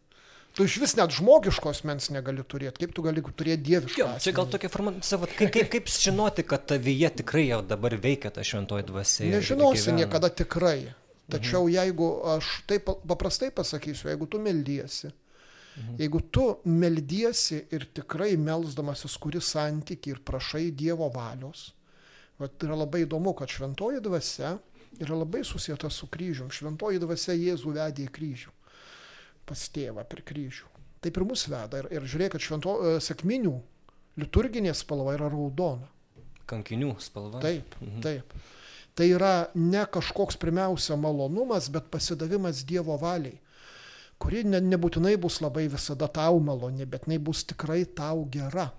Tu 0.55 0.65
iš 0.67 0.77
vis 0.83 0.93
net 0.99 1.13
žmogiškos 1.15 1.85
mens 1.87 2.09
negali 2.11 2.43
turėti, 2.43 2.83
kaip 2.83 2.95
tu 2.95 3.03
gali 3.05 3.21
turėti 3.23 3.63
dievišką. 3.69 3.99
Jo, 4.01 4.07
čia 4.19 4.33
gal 4.35 4.49
tokia 4.51 4.69
forma, 4.73 4.91
savo, 5.07 5.29
kaip, 5.29 5.47
kaip, 5.53 5.69
kaip 5.71 5.87
žinoti, 5.91 6.43
kad 6.47 6.65
tavyje 6.67 7.11
tikrai 7.21 7.45
jau 7.45 7.61
dabar 7.63 7.95
veikia 8.03 8.33
ta 8.35 8.43
šventoji 8.43 8.83
dvasia. 8.89 9.29
Nežinosi 9.31 9.95
niekada 9.95 10.31
tikrai. 10.41 10.91
Tačiau 11.31 11.63
mhm. 11.63 11.73
jeigu 11.77 12.09
aš 12.33 12.51
taip 12.67 12.91
paprastai 13.07 13.53
pasakysiu, 13.55 14.09
jeigu 14.11 14.27
tu 14.27 14.41
meldiesi, 14.43 15.07
mhm. 15.07 15.95
jeigu 16.03 16.19
tu 16.35 16.47
meldiesi 16.67 17.63
ir 17.71 17.87
tikrai 17.95 18.33
melzdamasis 18.35 19.15
kuri 19.23 19.39
santyki 19.39 20.11
ir 20.11 20.19
prašai 20.27 20.67
Dievo 20.75 21.07
valios, 21.15 21.69
vat, 22.41 22.59
yra 22.59 22.75
labai 22.83 23.05
įdomu, 23.05 23.31
kad 23.39 23.47
šventoji 23.47 24.03
dvasia 24.03 24.57
yra 24.99 25.15
labai 25.15 25.45
susijęta 25.47 25.87
su 25.87 26.11
kryžium. 26.11 26.51
Šventoji 26.51 26.99
dvasia 26.99 27.39
Jėzų 27.39 27.79
vedė 27.79 28.09
į 28.09 28.11
kryžių 28.11 28.57
pas 29.51 29.67
tėvą 29.75 30.05
per 30.07 30.23
kryžių. 30.27 30.69
Taip 31.01 31.17
ir 31.17 31.25
mus 31.27 31.43
veda. 31.49 31.81
Ir, 31.81 31.89
ir 31.97 32.07
žiūrėk, 32.07 32.35
kad 32.35 32.43
švento 32.45 32.77
e, 32.77 32.95
sekminių 33.03 33.55
liturginė 34.21 34.73
spalva 34.77 35.15
yra 35.17 35.29
raudona. 35.33 35.89
Kankinių 36.49 36.95
spalva. 37.03 37.41
Taip, 37.43 37.75
mhm. 37.81 38.01
taip. 38.05 38.35
Tai 38.97 39.07
yra 39.07 39.33
ne 39.55 39.85
kažkoks 39.87 40.37
pirmiausia 40.39 40.97
malonumas, 40.99 41.69
bet 41.71 41.87
pasidavimas 41.93 42.65
Dievo 42.67 42.97
valiai, 42.99 43.39
kuri 44.21 44.43
ne, 44.45 44.59
nebūtinai 44.61 45.15
bus 45.21 45.39
labai 45.41 45.65
visada 45.71 46.09
tau 46.11 46.41
maloni, 46.43 46.85
bet 46.85 47.07
jinai 47.07 47.21
bus 47.23 47.45
tikrai 47.47 47.85
tau 47.97 48.25
gera. 48.31 48.69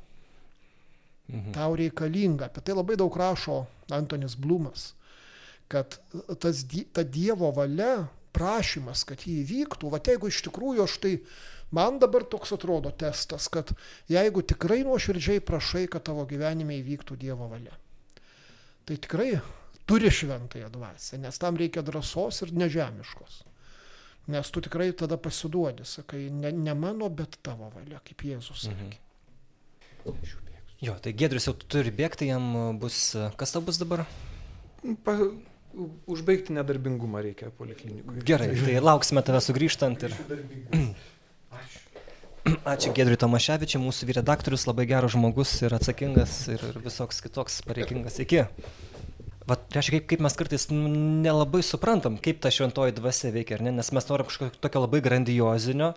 Mhm. 1.32 1.52
Tau 1.56 1.76
reikalinga. 1.80 2.50
Apie 2.50 2.64
tai 2.64 2.76
labai 2.76 2.98
daug 3.00 3.14
rašo 3.16 3.62
Antonis 3.92 4.36
Blumas, 4.36 4.92
kad 5.72 5.96
tas, 6.38 6.64
ta 6.92 7.02
Dievo 7.02 7.50
valia 7.56 8.06
prašymas, 8.32 9.04
kad 9.08 9.24
jį 9.26 9.42
įvyktų, 9.42 9.90
va 9.92 10.00
jeigu 10.02 10.30
iš 10.30 10.42
tikrųjų 10.48 10.86
aš 10.86 10.98
tai, 11.02 11.12
man 11.74 12.00
dabar 12.02 12.24
toks 12.24 12.54
atrodo 12.56 12.90
testas, 12.90 13.48
kad 13.52 13.72
jeigu 14.12 14.42
tikrai 14.42 14.82
nuoširdžiai 14.88 15.44
prašai, 15.44 15.86
kad 15.92 16.06
tavo 16.08 16.26
gyvenime 16.28 16.78
įvyktų 16.80 17.18
Dievo 17.20 17.48
valia, 17.52 17.76
tai 18.88 18.98
tikrai 18.98 19.36
turi 19.86 20.10
šventąją 20.10 20.70
dvasę, 20.72 21.18
nes 21.18 21.38
tam 21.38 21.58
reikia 21.60 21.82
drąsos 21.84 22.42
ir 22.46 22.54
nežemiškos. 22.56 23.42
Nes 24.30 24.50
tu 24.54 24.60
tikrai 24.62 24.92
tada 24.94 25.16
pasiduodi, 25.18 25.84
sakai, 25.84 26.28
ne, 26.30 26.52
ne 26.54 26.74
mano, 26.78 27.08
bet 27.10 27.40
tavo 27.42 27.72
valia, 27.74 27.98
kaip 28.06 28.22
Jėzus 28.22 28.68
sakė. 28.68 28.92
Mhm. 30.06 30.38
Jo, 30.82 30.94
tai 30.98 31.12
Gedrius 31.14 31.46
jau 31.46 31.54
turi 31.54 31.92
bėgti, 31.94 32.26
jam 32.30 32.78
bus, 32.82 33.12
kas 33.38 33.54
tau 33.54 33.62
bus 33.62 33.78
dabar? 33.78 34.04
Pa, 35.06 35.14
užbaigti 36.10 36.54
nedarbingumą 36.56 37.22
reikia 37.24 37.50
poliklinikui. 37.58 38.22
Gerai, 38.28 38.52
tai 38.58 38.78
lauksime 38.82 39.24
tave 39.26 39.40
sugrįžtant 39.44 40.06
ir... 40.08 40.16
Ačiū 42.66 42.90
Gedriui 42.90 43.18
Tomaševičiui, 43.22 43.78
mūsų 43.84 44.08
vyredaktorius, 44.08 44.64
labai 44.66 44.88
geras 44.90 45.12
žmogus 45.14 45.52
ir 45.62 45.76
atsakingas 45.76 46.40
ir, 46.50 46.64
ir 46.72 46.80
visoks 46.82 47.22
kitoks 47.22 47.60
pareikingas. 47.68 48.18
Iki. 48.24 48.42
Vat, 49.46 49.62
reiškia, 49.74 50.00
kaip, 50.00 50.08
kaip 50.10 50.24
mes 50.26 50.36
kartais 50.38 50.66
nelabai 50.72 51.62
suprantam, 51.66 52.18
kaip 52.22 52.42
ta 52.42 52.50
šventoji 52.54 52.96
dvasia 52.98 53.30
veikia, 53.34 53.60
ne? 53.62 53.72
nes 53.78 53.92
mes 53.94 54.08
norim 54.10 54.26
kažkokio 54.26 54.58
tokio 54.62 54.82
labai 54.84 55.00
grandiozinio, 55.02 55.92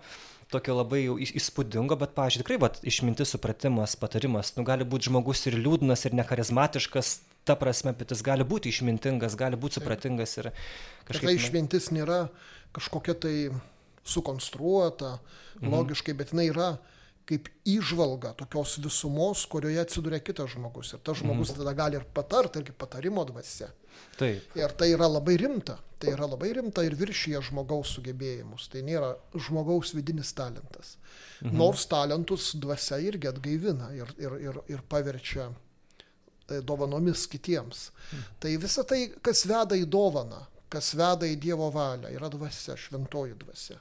tokio 0.53 0.75
labai 0.77 1.03
jau 1.05 1.15
įspūdingo, 1.21 1.97
bet, 1.99 2.13
pažiūrėjau, 2.17 2.45
tikrai, 2.45 2.59
vat, 2.61 2.79
išmintis, 2.85 3.33
supratimas, 3.35 3.95
patarimas, 3.99 4.53
nu 4.57 4.65
gali 4.67 4.87
būti 4.87 5.09
žmogus 5.09 5.45
ir 5.49 5.57
liūdnas, 5.57 6.05
ir 6.05 6.17
necharizmatiškas, 6.19 7.15
ta 7.45 7.55
prasme, 7.59 7.93
bet 7.97 8.13
jis 8.13 8.23
gali 8.25 8.45
būti 8.47 8.71
išmintingas, 8.73 9.37
gali 9.39 9.57
būti 9.59 9.79
supratingas 9.79 10.37
ir 10.41 10.51
kažkaip... 11.05 11.29
Tai 11.29 11.37
išmintis 11.37 11.91
nėra 11.93 12.19
kažkokia 12.75 13.15
tai 13.25 13.35
sukonstruota 14.05 15.17
mhm. 15.17 15.71
logiškai, 15.73 16.17
bet 16.17 16.33
jinai 16.33 16.49
yra 16.51 16.75
kaip 17.25 17.49
įžvalga 17.65 18.35
tokios 18.37 18.75
visumos, 18.83 19.47
kurioje 19.49 19.81
atsiduria 19.81 20.19
kitas 20.21 20.51
žmogus. 20.53 20.93
Ir 20.93 21.01
tas 21.01 21.17
žmogus 21.21 21.53
mhm. 21.53 21.61
tada 21.61 21.73
gali 21.77 21.97
ir 21.97 22.05
patarti, 22.13 22.61
irgi 22.61 22.75
patarimo 22.77 23.25
dvasia. 23.25 23.71
Taip. 24.19 24.55
Ir 24.57 24.77
tai 24.79 24.91
yra 24.93 25.09
labai 25.11 25.37
rimta. 25.41 25.79
Tai 25.99 26.11
yra 26.11 26.27
labai 26.27 26.51
rimta 26.57 26.83
ir 26.83 26.95
viršyje 26.99 27.41
žmogaus 27.49 27.95
sugebėjimus. 27.95 28.69
Tai 28.71 28.83
nėra 28.85 29.13
žmogaus 29.47 29.93
vidinis 29.95 30.33
talentas. 30.35 30.95
Mhm. 31.41 31.55
Nors 31.59 31.85
talentus 31.91 32.53
dvasia 32.59 32.99
irgi 33.03 33.31
atgaivina 33.31 33.91
ir, 33.95 34.11
ir, 34.19 34.39
ir, 34.49 34.59
ir 34.71 34.83
paverčia 34.89 35.49
E, 36.49 36.61
dovanomis 36.61 37.25
kitiems. 37.27 37.89
Tai 38.39 38.57
visa 38.61 38.83
tai, 38.85 39.07
kas 39.25 39.45
veda 39.49 39.77
į 39.77 39.87
dovaną, 39.89 40.43
kas 40.69 40.91
veda 40.97 41.25
į 41.25 41.39
Dievo 41.41 41.71
valią, 41.73 42.11
yra 42.13 42.29
dvasia, 42.29 42.75
šventoji 42.77 43.33
dvasia. 43.41 43.79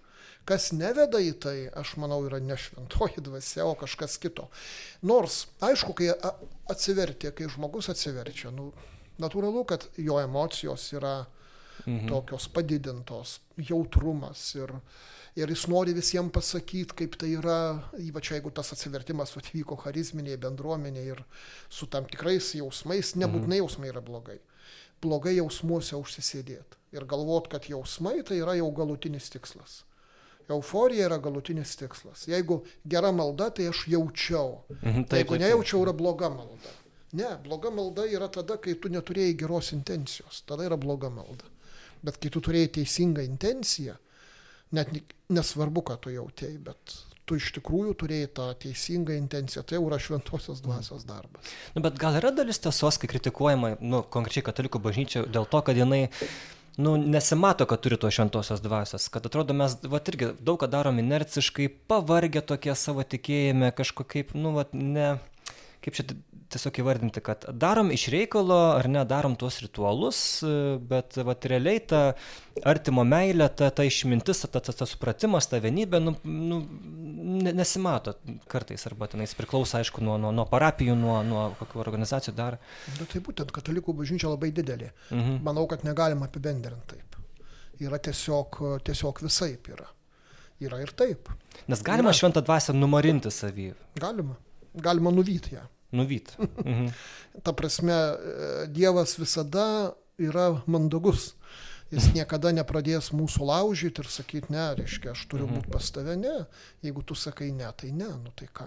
Kas 0.49 0.71
neveda 0.77 1.21
į 1.21 1.35
tai, 1.41 1.57
aš 1.77 1.95
manau, 2.01 2.23
yra 2.25 2.41
ne 2.41 2.57
šventoji 2.61 3.21
dvasia, 3.25 3.67
o 3.69 3.77
kažkas 3.81 4.17
kito. 4.21 4.49
Nors, 5.05 5.45
aišku, 5.65 5.93
kai 5.99 6.11
atsivertė, 6.73 7.35
kai 7.37 7.51
žmogus 7.53 7.91
atsiverčia, 7.93 8.53
nu, 8.53 8.71
natūralu, 9.23 9.65
kad 9.69 9.87
jo 9.97 10.19
emocijos 10.23 10.87
yra 10.97 11.25
mhm. 11.87 12.09
tokios 12.11 12.49
padidintos, 12.53 13.39
jautrumas 13.57 14.47
ir, 14.59 14.73
ir 15.39 15.53
jis 15.55 15.67
nori 15.71 15.95
visiems 15.97 16.33
pasakyti, 16.35 16.97
kaip 17.03 17.19
tai 17.21 17.35
yra, 17.39 17.59
ypač 18.01 18.33
jeigu 18.35 18.53
tas 18.55 18.75
atsivertimas 18.77 19.37
atvyko 19.39 19.79
charizminėje 19.85 20.41
bendruomenėje 20.47 21.17
ir 21.17 21.25
su 21.69 21.91
tam 21.91 22.09
tikrais 22.11 22.55
jausmais, 22.59 23.15
nebūtinai 23.17 23.59
mhm. 23.59 23.65
jausmai 23.65 23.93
yra 23.93 24.05
blogai. 24.05 24.41
Blogai 25.05 25.35
jausmuose 25.37 25.99
užsisėdėti 25.99 26.81
ir 26.95 27.05
galvot, 27.11 27.51
kad 27.53 27.67
jausmai 27.69 28.23
tai 28.27 28.39
yra 28.41 28.55
jau 28.59 28.71
galutinis 28.75 29.29
tikslas. 29.33 29.83
Euforija 30.49 31.07
yra 31.09 31.19
galutinis 31.19 31.73
tikslas. 31.81 32.27
Jeigu 32.29 32.61
gera 32.89 33.13
malda, 33.17 33.49
tai 33.51 33.71
aš 33.71 33.87
jaučiau. 33.89 34.59
Mhm, 34.83 35.07
taip, 35.09 35.23
Jeigu 35.23 35.41
nejaučiau, 35.41 35.83
yra 35.87 35.95
bloga 35.97 36.29
malda. 36.29 36.73
Ne, 37.15 37.31
bloga 37.45 37.71
malda 37.71 38.09
yra 38.11 38.29
tada, 38.33 38.59
kai 38.59 38.75
tu 38.81 38.91
neturėjai 38.91 39.37
geros 39.45 39.71
intencijos. 39.77 40.43
Tada 40.49 40.67
yra 40.67 40.79
bloga 40.81 41.13
malda. 41.15 41.47
Bet 42.05 42.19
kai 42.21 42.33
tu 42.35 42.43
turėjai 42.45 42.73
teisingą 42.81 43.23
intenciją, 43.25 43.95
net 44.75 44.91
nesvarbu, 45.33 45.85
ką 45.91 45.99
tu 46.03 46.13
jautėjai, 46.13 46.59
bet 46.67 46.97
tu 47.25 47.39
iš 47.39 47.53
tikrųjų 47.57 47.95
turėjai 48.01 48.31
tą 48.37 48.49
teisingą 48.65 49.15
intenciją, 49.17 49.63
tai 49.65 49.79
jau 49.79 49.87
yra 49.89 50.01
šventosios 50.03 50.59
mm. 50.61 50.65
dvasios 50.67 51.07
darbas. 51.09 51.55
Nu, 51.77 51.85
bet 51.85 51.97
gal 52.01 52.19
yra 52.19 52.33
dalis 52.35 52.61
tiesos, 52.61 52.99
kai 53.01 53.09
kritikuojama, 53.11 53.77
nu, 53.81 54.03
konkrečiai 54.13 54.45
katalikų 54.45 54.83
bažnyčia, 54.85 55.25
dėl 55.33 55.49
to, 55.49 55.63
kad 55.65 55.79
jinai 55.79 56.03
nu, 56.77 56.97
nesimato, 56.99 57.65
kad 57.71 57.81
turi 57.85 57.97
to 58.01 58.11
šventosios 58.13 58.61
dvasios, 58.65 59.09
kad 59.15 59.25
atrodo 59.31 59.57
mes, 59.57 59.79
va, 59.89 60.03
irgi 60.13 60.35
daug 60.45 60.61
ką 60.61 60.69
darom 60.73 61.01
inerciškai, 61.01 61.71
pavargę 61.89 62.45
tokie 62.45 62.77
savo 62.77 63.07
tikėjime, 63.07 63.73
kažkokiaip, 63.79 64.37
nu, 64.37 64.57
va, 64.59 64.69
ne, 64.77 65.15
kaip 65.85 65.97
čia 65.97 66.09
tiesiog 66.55 66.79
įvardinti, 66.83 67.23
kad 67.25 67.45
darom 67.61 67.91
iš 67.95 68.07
reikalo 68.15 68.57
ar 68.77 68.89
ne, 68.91 69.03
darom 69.09 69.35
tuos 69.39 69.59
ritualus, 69.63 70.19
bet 70.91 71.19
vat, 71.27 71.47
realiai 71.51 71.83
ta 71.91 72.03
artimo 72.67 73.05
meilė, 73.09 73.49
ta, 73.59 73.71
ta 73.75 73.87
išmintis, 73.87 74.45
ta, 74.47 74.61
ta, 74.61 74.75
ta 74.75 74.89
supratimas, 74.89 75.49
ta 75.51 75.61
vienybė, 75.63 76.01
nu, 76.05 76.15
nu, 76.25 76.61
nesimato 77.51 78.17
kartais, 78.51 78.87
arba 78.91 79.09
tenais 79.11 79.35
priklauso, 79.37 79.79
aišku, 79.81 80.05
nuo, 80.05 80.17
nuo, 80.21 80.31
nuo 80.35 80.47
parapijų, 80.51 80.95
nuo, 80.99 81.19
nuo 81.27 81.49
kokių 81.61 81.83
organizacijų 81.85 82.37
dar. 82.39 82.59
Na 83.01 83.09
tai 83.11 83.23
būtent, 83.25 83.53
katalikų 83.55 83.97
bažnyčia 84.01 84.31
labai 84.31 84.53
didelė. 84.55 84.93
Mhm. 85.11 85.43
Manau, 85.47 85.67
kad 85.71 85.85
negalima 85.87 86.31
apibendrinti 86.31 86.95
taip. 86.95 87.21
Yra 87.83 87.99
tiesiog, 87.99 88.61
tiesiog 88.87 89.21
visaip 89.25 89.69
yra. 89.75 89.89
Yra 90.63 90.79
ir 90.85 90.95
taip. 90.95 91.29
Nes 91.67 91.83
galima 91.83 92.13
yra. 92.13 92.19
šventą 92.21 92.43
dvasę 92.45 92.75
numarinti 92.77 93.33
savį. 93.35 93.73
Galima. 93.99 94.37
galima 94.75 95.11
nuvyti 95.11 95.55
ją. 95.55 95.65
Nuvyt. 95.95 96.35
Mhm. 96.41 96.91
Ta 97.43 97.55
prasme, 97.57 97.95
e, 97.95 98.67
Dievas 98.75 99.17
visada 99.19 99.95
yra 100.19 100.51
mandagus. 100.67 101.33
Jis 101.93 102.09
niekada 102.15 102.51
nepradės 102.55 103.13
mūsų 103.15 103.47
laužyti 103.47 104.03
ir 104.03 104.09
sakyti, 104.11 104.51
ne, 104.55 104.65
reiškia, 104.79 105.13
aš 105.13 105.27
turiu 105.31 105.47
būti 105.51 105.71
pas 105.71 105.91
tave, 105.95 106.17
ne. 106.19 106.47
Jeigu 106.83 107.05
tu 107.07 107.15
sakai 107.19 107.53
ne, 107.55 107.69
tai 107.77 107.93
ne, 107.95 108.09
nu 108.09 108.33
tai 108.35 108.49
ką. 108.51 108.67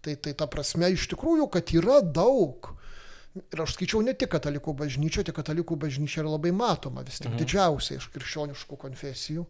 Tai, 0.00 0.14
tai 0.16 0.32
ta 0.34 0.48
prasme 0.50 0.88
iš 0.90 1.06
tikrųjų, 1.12 1.46
kad 1.52 1.70
yra 1.76 2.00
daug. 2.00 2.72
Ir 3.38 3.62
aš 3.62 3.76
skaičiau 3.76 4.00
ne 4.02 4.16
tik 4.18 4.32
katalikų 4.32 4.74
bažnyčio, 4.80 5.22
tik 5.26 5.36
katalikų 5.36 5.76
bažnyčia 5.78 6.24
yra 6.24 6.32
labai 6.32 6.50
matoma, 6.56 7.04
vis 7.06 7.20
tik 7.20 7.30
mhm. 7.30 7.38
didžiausia 7.44 8.00
iš 8.00 8.08
krikščioniškų 8.16 8.78
konfesijų, 8.80 9.46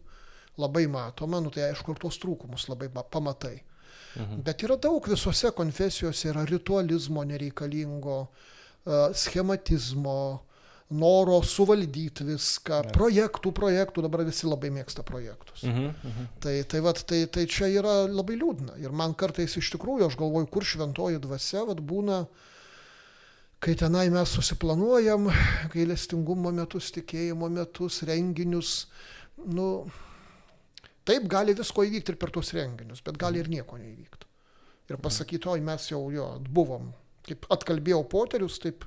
labai 0.61 0.85
matoma, 0.91 1.41
nu 1.41 1.49
tai 1.53 1.71
aišku, 1.71 1.95
ir 1.95 2.03
tuos 2.03 2.19
trūkumus 2.21 2.67
labai 2.69 2.91
pamatai. 2.91 3.61
Mhm. 4.15 4.41
Bet 4.43 4.63
yra 4.65 4.75
daug 4.81 5.07
visose 5.07 5.51
konfesijose, 5.55 6.29
yra 6.33 6.45
ritualizmo 6.45 7.23
nereikalingo, 7.23 8.27
e, 8.85 9.03
schematizmo, 9.13 10.21
noro 10.91 11.39
suvaldyti 11.43 12.25
viską, 12.27 12.81
ne. 12.85 12.93
projektų, 12.95 13.53
projektų, 13.55 14.03
dabar 14.05 14.25
visi 14.27 14.47
labai 14.47 14.71
mėgsta 14.75 15.05
projektus. 15.07 15.63
Mhm, 15.63 15.87
mhm. 16.03 16.29
Tai, 16.43 16.55
tai, 16.67 16.81
vat, 16.83 17.03
tai, 17.07 17.23
tai 17.31 17.45
čia 17.47 17.69
yra 17.71 18.01
labai 18.11 18.35
liūdna. 18.39 18.75
Ir 18.83 18.91
man 18.91 19.15
kartais 19.15 19.55
iš 19.59 19.71
tikrųjų, 19.75 20.09
aš 20.09 20.19
galvoju, 20.19 20.49
kur 20.51 20.67
šventoji 20.67 21.21
dvasia 21.23 21.63
vat, 21.69 21.79
būna, 21.79 22.25
kai 23.63 23.77
tenai 23.79 24.09
mes 24.11 24.35
susiplanuojam 24.35 25.29
gailestingumo 25.73 26.51
metus, 26.59 26.91
tikėjimo 26.97 27.47
metus, 27.55 28.01
renginius, 28.07 28.75
nu, 29.47 29.85
Taip 31.07 31.25
gali 31.29 31.55
visko 31.57 31.85
įvykti 31.87 32.13
ir 32.13 32.19
per 32.21 32.31
tuos 32.33 32.51
renginius, 32.53 33.01
bet 33.05 33.17
gali 33.21 33.41
ir 33.41 33.49
nieko 33.49 33.79
neįvykti. 33.81 34.27
Ir 34.91 34.99
pasakyti, 35.01 35.49
oi 35.49 35.61
mes 35.63 35.87
jau 35.89 36.01
jo 36.13 36.27
buvom, 36.51 36.91
kaip 37.25 37.47
atkalbėjau 37.53 38.01
poterius, 38.11 38.59
taip 38.61 38.85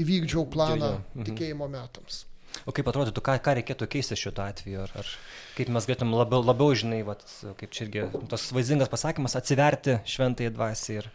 įvykdžiau 0.00 0.46
planą 0.52 0.96
mhm. 0.98 1.28
tikėjimo 1.30 1.68
metams. 1.72 2.24
O 2.64 2.72
kaip 2.72 2.88
atrodytų, 2.88 3.20
ką, 3.24 3.34
ką 3.44 3.56
reikėtų 3.58 3.88
keisti 3.92 4.16
šituo 4.16 4.44
atveju? 4.46 4.84
Ar, 4.86 4.92
ar 5.02 5.10
kaip 5.58 5.70
mes 5.72 5.88
galėtum 5.88 6.14
labiau, 6.16 6.40
labiau 6.44 6.76
žinai, 6.78 7.02
vat, 7.04 7.24
kaip 7.60 7.74
čia 7.74 7.84
irgi 7.84 8.06
tas 8.30 8.46
vaizdingas 8.54 8.92
pasakymas, 8.92 9.36
atsiverti 9.36 9.98
šventai 10.08 10.48
dvasiai 10.54 11.02
ir... 11.02 11.10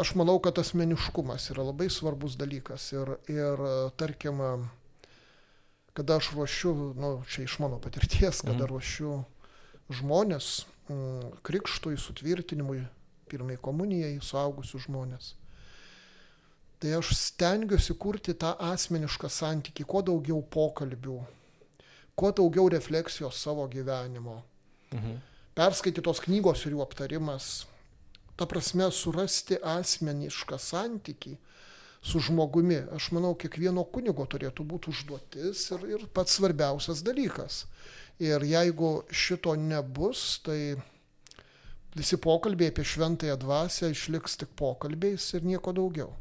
Aš 0.00 0.14
manau, 0.16 0.38
kad 0.40 0.56
asmeniškumas 0.62 1.50
yra 1.52 1.66
labai 1.66 1.90
svarbus 1.92 2.38
dalykas. 2.40 2.86
Ir, 2.94 3.10
ir 3.28 3.60
tarkim, 4.00 4.38
kada 5.98 6.16
aš 6.22 6.30
ruošiu, 6.36 6.72
nu, 6.96 7.10
čia 7.28 7.44
iš 7.44 7.58
mano 7.60 7.80
patirties, 7.82 8.40
kada 8.46 8.62
mm. 8.62 8.70
ruošiu 8.70 9.18
žmonės 10.00 10.64
mm, 10.88 11.38
krikštui, 11.46 11.96
sutvirtinimui, 12.00 12.82
pirmai 13.30 13.56
komunijai, 13.60 14.16
suaugusių 14.24 14.82
žmonės. 14.86 15.34
Tai 16.82 16.96
aš 16.98 17.12
stengiuosi 17.14 17.94
kurti 17.94 18.34
tą 18.34 18.56
asmenišką 18.72 19.30
santykį, 19.30 19.84
kuo 19.86 20.02
daugiau 20.02 20.40
pokalbių, 20.42 21.20
kuo 22.18 22.32
daugiau 22.34 22.66
refleksijos 22.72 23.38
savo 23.38 23.68
gyvenimo. 23.70 24.40
Mhm. 24.90 25.20
Perskaitytos 25.54 26.22
knygos 26.24 26.64
ir 26.66 26.74
jų 26.74 26.82
aptarimas. 26.82 27.66
Ta 28.36 28.48
prasme, 28.48 28.88
surasti 28.90 29.58
asmenišką 29.60 30.58
santykį 30.58 31.36
su 32.02 32.20
žmogumi. 32.20 32.80
Aš 32.96 33.10
manau, 33.14 33.34
kiekvieno 33.38 33.84
kunigo 33.84 34.24
turėtų 34.26 34.64
būti 34.66 34.90
užduotis 34.90 35.68
ir, 35.76 35.84
ir 35.94 36.06
pats 36.14 36.38
svarbiausias 36.38 37.04
dalykas. 37.06 37.66
Ir 38.20 38.44
jeigu 38.46 39.02
šito 39.10 39.54
nebus, 39.58 40.40
tai 40.44 40.76
visi 41.96 42.18
pokalbiai 42.20 42.72
apie 42.72 42.84
šventąją 42.86 43.38
dvasę 43.40 43.90
išliks 43.92 44.38
tik 44.42 44.52
pokalbiais 44.58 45.32
ir 45.36 45.48
nieko 45.48 45.72
daugiau. 45.76 46.12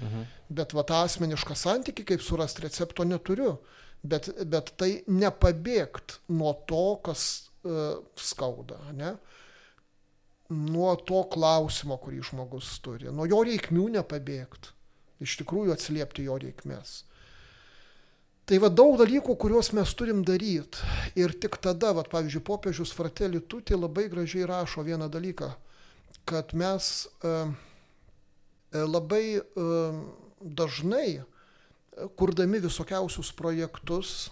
Mhm. 0.00 0.24
Bet 0.48 0.72
va 0.74 0.84
tą 0.86 1.02
asmenišką 1.04 1.54
santyki, 1.58 2.06
kaip 2.06 2.22
surasti 2.24 2.64
recepto 2.66 3.04
neturiu. 3.04 3.58
Bet, 4.02 4.30
bet 4.48 4.72
tai 4.80 5.02
nepabėgt 5.12 6.22
nuo 6.32 6.54
to, 6.64 6.96
kas 7.04 7.50
uh, 7.68 8.00
skauda, 8.16 8.78
ne? 8.96 9.18
nuo 10.50 10.94
to 11.06 11.22
klausimo, 11.30 11.96
kurį 12.02 12.24
žmogus 12.30 12.72
turi, 12.82 13.10
nuo 13.14 13.26
jo 13.28 13.38
reikmių 13.46 13.86
nepabėgt, 14.00 14.72
iš 15.22 15.36
tikrųjų 15.40 15.76
atsiliepti 15.76 16.26
jo 16.26 16.38
reikmės. 16.42 17.04
Tai 18.48 18.58
va 18.58 18.70
daug 18.72 18.96
dalykų, 18.98 19.36
kuriuos 19.38 19.70
mes 19.76 19.92
turim 19.94 20.24
daryti. 20.26 20.82
Ir 21.18 21.36
tik 21.38 21.58
tada, 21.62 21.92
va, 21.94 22.04
pavyzdžiui, 22.06 22.42
popiežius 22.46 22.94
Fratelli 22.96 23.40
Tuti 23.40 23.76
labai 23.78 24.08
gražiai 24.10 24.48
rašo 24.48 24.82
vieną 24.86 25.10
dalyką, 25.12 25.50
kad 26.26 26.54
mes 26.58 27.06
uh, 27.22 27.52
labai 28.74 29.38
uh, 29.38 30.00
dažnai, 30.40 31.20
kurdami 32.16 32.60
visokiausius 32.64 33.32
projektus, 33.36 34.30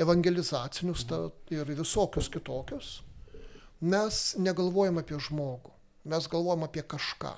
evangelizacinius 0.00 1.04
ta, 1.08 1.20
ir 1.52 1.68
visokius 1.68 2.30
kitokius, 2.32 2.94
mes 3.80 4.22
negalvojam 4.40 5.00
apie 5.02 5.18
žmogų, 5.20 5.72
mes 6.10 6.28
galvojam 6.32 6.64
apie 6.66 6.84
kažką, 6.86 7.34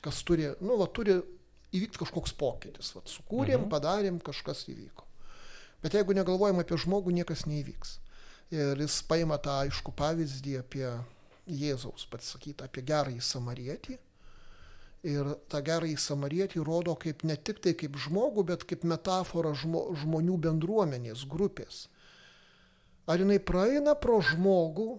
kas 0.00 0.22
turi, 0.24 0.48
nu, 0.64 0.78
va, 0.80 0.88
turi 0.88 1.18
įvykti 1.76 2.00
kažkoks 2.00 2.34
pokytis. 2.38 2.94
Va, 2.96 3.04
sukūrėm, 3.08 3.64
mhm. 3.64 3.70
padarėm, 3.72 4.18
kažkas 4.24 4.66
įvyko. 4.72 5.06
Bet 5.80 5.96
jeigu 5.96 6.14
negalvojam 6.16 6.60
apie 6.60 6.76
žmogų, 6.80 7.14
niekas 7.16 7.46
neįvyks. 7.48 7.96
Ir 8.52 8.80
jis 8.82 9.00
paima 9.08 9.38
tą 9.40 9.60
aišku 9.64 9.94
pavyzdį 9.96 10.58
apie 10.60 10.86
Jėzaus, 11.50 12.06
pats 12.10 12.32
sakytą, 12.34 12.66
apie 12.66 12.82
gerąjį 12.86 13.22
samarietį. 13.24 13.98
Ir 15.10 15.30
tą 15.48 15.62
gerąjį 15.64 15.96
samarietį 15.96 16.64
rodo 16.66 16.92
kaip 17.00 17.22
ne 17.24 17.36
tik 17.36 17.62
tai 17.64 17.72
kaip 17.78 17.96
žmogų, 17.96 18.44
bet 18.50 18.66
kaip 18.68 18.84
metafora 18.84 19.54
žmo, 19.56 19.86
žmonių 20.02 20.36
bendruomenės, 20.48 21.24
grupės. 21.30 21.86
Ar 23.08 23.22
jinai 23.22 23.38
praeina 23.40 23.94
pro 23.96 24.18
žmogų, 24.20 24.90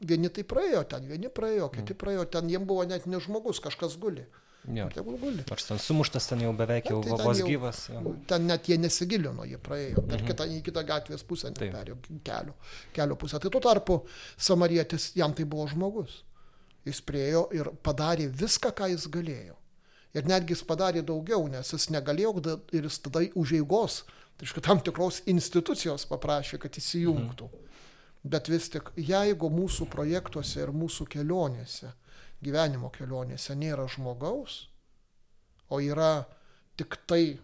vieni 0.00 0.30
tai 0.32 0.46
praėjo 0.48 0.84
ten, 0.88 1.04
vieni 1.10 1.28
praėjo, 1.28 1.68
kiti 1.74 1.92
mm. 1.92 1.98
praėjo 2.00 2.24
ten, 2.32 2.48
jiem 2.48 2.64
buvo 2.66 2.86
net 2.88 3.04
ne 3.06 3.20
žmogus, 3.20 3.60
kažkas 3.60 3.98
guli. 4.00 4.24
Jo. 4.68 4.88
Tegul 4.92 5.16
guli. 5.18 5.44
Nors 5.48 5.64
ten 5.66 5.78
sumuštas, 5.80 6.26
ten 6.28 6.42
jau 6.44 6.50
beveik 6.56 6.90
jau 6.92 7.00
tai 7.04 7.16
vos 7.22 7.40
gyvas. 7.46 7.86
Jau. 7.88 8.14
Ten 8.28 8.44
net 8.48 8.68
jie 8.68 8.76
nesigilino, 8.78 9.46
jie 9.48 9.58
praėjo 9.62 10.02
per 10.04 10.18
mhm. 10.18 10.26
kitą, 10.28 10.46
į 10.52 10.58
kitą 10.66 10.84
gatvės 10.88 11.24
pusę, 11.26 11.52
perėjo 11.56 11.96
kelio, 12.26 12.56
kelio 12.96 13.16
pusę. 13.20 13.40
Tai 13.40 13.52
tuo 13.54 13.62
tarpu 13.64 13.96
samarietis, 14.36 15.10
jam 15.16 15.32
tai 15.36 15.46
buvo 15.48 15.64
žmogus. 15.70 16.20
Jis 16.84 17.00
priejo 17.04 17.46
ir 17.56 17.72
padarė 17.84 18.28
viską, 18.28 18.72
ką 18.76 18.90
jis 18.92 19.08
galėjo. 19.12 19.56
Ir 20.16 20.28
netgi 20.28 20.56
jis 20.56 20.64
padarė 20.66 21.04
daugiau, 21.06 21.46
nes 21.48 21.72
jis 21.72 21.88
negalėjo 21.94 22.34
ir 22.76 22.84
jis 22.88 23.00
tada 23.04 23.24
užeigos, 23.38 24.02
tai 24.36 24.48
iš 24.48 24.54
tam 24.60 24.80
tikros 24.84 25.22
institucijos 25.30 26.04
paprašė, 26.10 26.60
kad 26.60 26.76
įsijungtų. 26.76 27.48
Mhm. 27.48 27.66
Bet 28.30 28.50
vis 28.52 28.68
tik, 28.68 28.90
jeigu 29.00 29.48
mūsų 29.48 29.86
projektuose 29.88 30.60
ir 30.60 30.74
mūsų 30.76 31.06
kelionėse 31.08 31.94
gyvenimo 32.44 32.90
kelionėse 32.94 33.56
nėra 33.58 33.86
žmogaus, 33.90 34.64
o 35.70 35.80
yra 35.82 36.24
tik 36.80 36.96
tai 37.08 37.38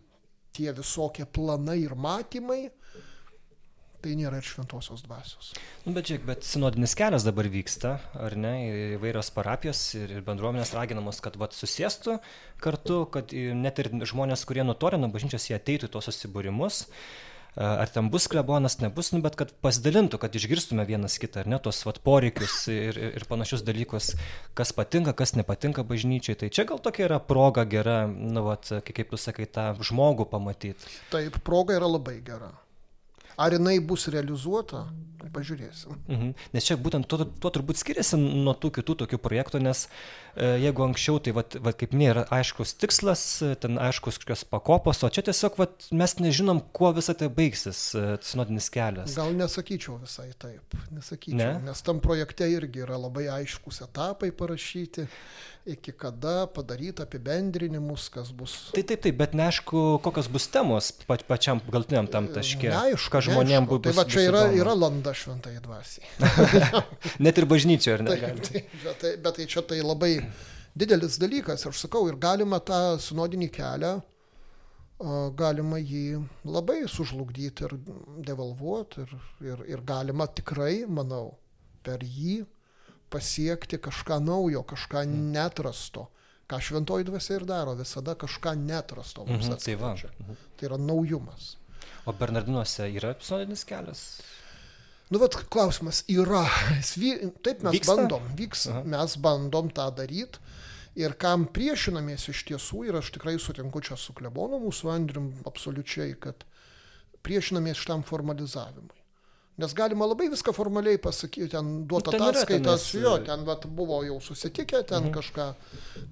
tie 0.57 0.73
visokie 0.73 1.27
planai 1.29 1.83
ir 1.83 1.95
matymai, 2.01 2.71
tai 4.01 4.15
nėra 4.17 4.39
ir 4.41 4.47
šventosios 4.47 5.03
dvasios. 5.05 5.53
Nu, 5.85 5.93
bet 5.97 6.09
žiūrėk, 6.09 6.25
bet 6.29 6.47
sinodinis 6.47 6.95
kelias 6.99 7.27
dabar 7.27 7.49
vyksta, 7.51 7.97
ar 8.23 8.37
ne, 8.39 8.55
įvairios 8.97 9.33
parapijos 9.35 9.83
ir 9.99 10.19
bendruomenės 10.27 10.75
raginamos, 10.77 11.21
kad 11.25 11.39
vat, 11.41 11.57
susėstų 11.57 12.19
kartu, 12.63 13.03
kad 13.13 13.35
net 13.35 13.83
ir 13.83 13.91
žmonės, 14.09 14.47
kurie 14.49 14.65
nutolė 14.67 15.01
nuo 15.01 15.11
bažnyčios, 15.13 15.49
jie 15.51 15.59
ateitų 15.59 15.91
į 15.91 15.95
tos 15.97 16.09
susibūrimus 16.11 16.85
ar 17.57 17.89
ten 17.89 18.11
bus 18.13 18.27
klebonas, 18.29 18.79
nebus, 18.83 19.11
nu, 19.15 19.23
bet 19.25 19.37
kad 19.41 19.53
pasidalintų, 19.65 20.21
kad 20.21 20.35
išgirstume 20.37 20.85
vienas 20.89 21.17
kitą, 21.21 21.43
ar 21.43 21.49
ne, 21.49 21.59
tos 21.63 21.81
vat, 21.89 22.03
poreikius 22.05 22.59
ir, 22.73 22.99
ir 23.17 23.25
panašius 23.29 23.65
dalykus, 23.65 24.13
kas 24.59 24.75
patinka, 24.77 25.17
kas 25.17 25.33
nepatinka 25.39 25.87
bažnyčiai. 25.89 26.37
Tai 26.37 26.51
čia 26.53 26.67
gal 26.69 26.83
tokia 26.85 27.07
yra 27.09 27.21
proga 27.23 27.65
gera, 27.69 28.03
nu, 28.07 28.45
vat, 28.51 28.69
kaip 28.85 29.09
tu 29.13 29.21
sakai, 29.21 29.49
tą 29.49 29.71
žmogų 29.81 30.29
pamatyti. 30.29 30.93
Taip, 31.13 31.41
proga 31.47 31.79
yra 31.81 31.89
labai 31.89 32.19
gera. 32.27 32.53
Ar 33.41 33.53
jinai 33.53 33.79
bus 33.85 34.07
realizuota, 34.13 34.87
pažiūrėsim. 35.37 35.97
Mhm. 36.09 36.33
Nes 36.57 36.67
čia 36.67 36.79
būtent 36.81 37.09
tuo, 37.11 37.27
tuo 37.27 37.53
turbūt 37.53 37.81
skiriasi 37.81 38.19
nuo 38.21 38.57
tų 38.57 38.73
kitų 38.79 38.97
tokių 39.05 39.21
projektų, 39.23 39.61
nes 39.65 39.87
e, 39.87 40.57
jeigu 40.65 40.87
anksčiau 40.87 41.21
tai, 41.23 41.35
vat, 41.37 41.59
vat, 41.61 41.79
kaip 41.81 41.95
nėra 41.97 42.27
aiškus 42.35 42.77
tikslas, 42.81 43.25
ten 43.63 43.81
aiškus 43.83 44.21
kažkokios 44.21 44.47
pakopos, 44.51 45.03
o 45.07 45.13
čia 45.13 45.27
tiesiog 45.29 45.59
vat, 45.61 45.89
mes 45.93 46.17
nežinom, 46.23 46.63
kuo 46.77 46.93
visą 46.97 47.17
tai 47.19 47.31
baigsis, 47.33 47.83
e, 47.97 48.17
sinodinis 48.27 48.71
kelias. 48.73 49.17
Gal 49.19 49.35
nesakyčiau 49.37 49.99
visai 50.03 50.31
taip, 50.41 50.79
nesakyčiau, 50.95 51.41
ne? 51.41 51.53
nes 51.69 51.85
tam 51.87 52.01
projekte 52.05 52.49
irgi 52.51 52.85
yra 52.87 52.99
labai 53.01 53.29
aiškus 53.41 53.85
etapai 53.89 54.33
parašyti 54.37 55.07
iki 55.67 55.93
kada 55.93 56.47
padaryt 56.47 57.01
apibendrinimus, 57.03 58.09
kas 58.15 58.31
bus. 58.35 58.55
Tai 58.75 58.85
taip, 58.87 59.03
taip, 59.03 59.17
bet 59.19 59.35
neaišku, 59.39 59.85
kokios 60.05 60.29
bus 60.33 60.47
temos 60.53 60.93
pa, 61.09 61.19
pačiam 61.29 61.61
galtiniam 61.73 62.09
tam 62.11 62.29
taške. 62.33 62.71
Neaišku, 62.71 63.13
ką 63.13 63.23
žmonėms 63.29 63.71
bus. 63.73 63.83
Tai 63.89 63.95
va 63.99 64.07
čia 64.09 64.27
yra, 64.29 64.43
įdomu. 64.47 64.61
yra 64.63 64.75
landa 64.79 65.15
šventai 65.17 65.57
dvasiai. 65.65 66.07
Net 67.27 67.43
ir 67.43 67.49
bažnyčioje, 67.51 67.99
ar 67.99 68.07
ne? 68.07 68.15
Taip, 68.15 68.43
taip, 68.47 68.77
bet, 68.85 69.01
tai, 69.03 69.15
bet 69.27 69.41
tai 69.41 69.49
čia 69.51 69.65
tai 69.67 69.81
labai 69.83 70.13
didelis 70.79 71.19
dalykas, 71.19 71.67
aš 71.67 71.87
sakau, 71.87 72.05
ir 72.11 72.19
galima 72.21 72.61
tą 72.63 72.81
sinodinį 73.03 73.49
kelią, 73.55 73.95
galima 75.37 75.81
jį 75.81 76.23
labai 76.49 76.83
sužlugdyti 76.89 77.67
ir 77.67 77.75
devalvuoti 78.25 79.03
ir, 79.05 79.17
ir, 79.45 79.65
ir 79.75 79.83
galima 79.85 80.29
tikrai, 80.29 80.85
manau, 80.89 81.35
per 81.85 82.05
jį 82.05 82.45
pasiekti 83.11 83.79
kažką 83.83 84.21
naujo, 84.25 84.63
kažką 84.63 85.05
mm. 85.07 85.31
netrasto. 85.37 86.09
Ką 86.47 86.61
šventoji 86.63 87.09
dvasia 87.09 87.41
ir 87.41 87.45
daro, 87.47 87.75
visada 87.75 88.15
kažką 88.15 88.55
netrasto 88.55 89.25
mums 89.27 89.49
mhm, 89.49 89.57
tai 89.59 89.75
atskleidžia. 89.75 90.11
va. 90.15 90.27
Mhm. 90.27 90.43
Tai 90.57 90.69
yra 90.69 90.77
naujumas. 90.79 91.57
O 92.07 92.13
Bernardinuose 92.15 92.87
yra 92.95 93.17
sinodinis 93.19 93.65
kelias? 93.67 94.03
Nu, 95.11 95.19
bet 95.23 95.37
klausimas 95.51 96.03
yra. 96.11 96.45
Taip 97.43 97.63
mes 97.63 97.75
Vyksta? 97.79 97.95
bandom, 97.95 98.27
vyks, 98.39 98.67
Aha. 98.71 98.83
mes 98.87 99.17
bandom 99.23 99.71
tą 99.75 99.87
daryti. 99.95 100.43
Ir 100.97 101.13
kam 101.21 101.45
priešinamės 101.53 102.25
iš 102.33 102.41
tiesų, 102.49 102.87
ir 102.89 102.97
aš 103.03 103.11
tikrai 103.15 103.37
sutinku 103.43 103.83
čia 103.85 103.99
su 104.01 104.15
klebonu 104.17 104.63
mūsų 104.63 104.91
Andrium 104.95 105.27
absoliučiai, 105.47 106.15
kad 106.19 106.47
priešinamės 107.27 107.83
šitam 107.83 108.07
formalizavimui. 108.07 108.97
Nes 109.59 109.73
galima 109.73 110.05
labai 110.07 110.29
viską 110.29 110.53
formaliai 110.53 110.99
pasakyti, 111.01 111.49
ten 111.55 111.87
duoti 111.89 112.13
Nu, 112.19 112.27
ataskaitas, 112.29 112.91
jo, 112.95 113.15
e, 113.17 113.25
ten 113.25 113.45
vat, 113.45 113.65
buvo 113.67 114.03
jau 114.05 114.19
susitikę, 114.21 114.83
ten 114.87 115.05
Mhm. 115.05 115.13
kažką, 115.15 115.55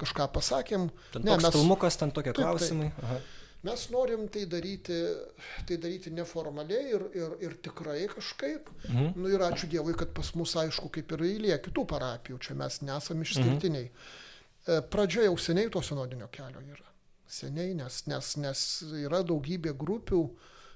kažką 0.01 0.29
pasakėm. 0.33 0.91
Ten 1.13 1.23
Ne, 1.25 1.37
mes- 1.37 1.53
filmukas, 1.53 1.97
ten 1.99 2.11
tokie 2.11 2.33
Taip, 2.33 2.37
taip. 2.37 2.47
klausimai. 2.57 2.93
Aha. 3.03 3.19
Mes 3.65 3.89
norim 3.91 4.29
tai 4.29 4.45
daryti, 4.47 4.97
tai 5.67 5.77
daryti 5.77 6.11
neformaliai 6.11 6.89
ir, 6.95 7.03
ir, 7.15 7.31
ir 7.41 7.55
tikrai 7.63 8.09
kažkaip. 8.09 8.69
Mhm. 8.89 9.13
Nu 9.17 9.29
ir 9.29 9.39
ačiū 9.41 9.69
Dievui, 9.69 9.95
kad 9.97 10.09
pas 10.15 10.35
mus, 10.35 10.55
aišku, 10.55 10.91
kaip 10.91 11.13
ir 11.13 11.19
eilė 11.19 11.59
kitų 11.63 11.87
parapijų, 11.87 12.39
čia 12.41 12.55
mes 12.55 12.81
nesame 12.81 13.25
išskirtiniai. 13.25 13.91
E, 14.69 14.81
Pradžia 14.81 15.25
jau 15.25 15.37
seniai 15.37 15.71
to 15.71 15.81
sinodinio 15.81 16.29
kelio 16.33 16.61
yra. 16.61 16.89
Seniai, 17.29 17.75
nes, 17.75 18.07
nes, 18.07 18.37
nes 18.37 18.83
yra 19.05 19.23
daugybė 19.23 19.73
grupių, 19.77 20.31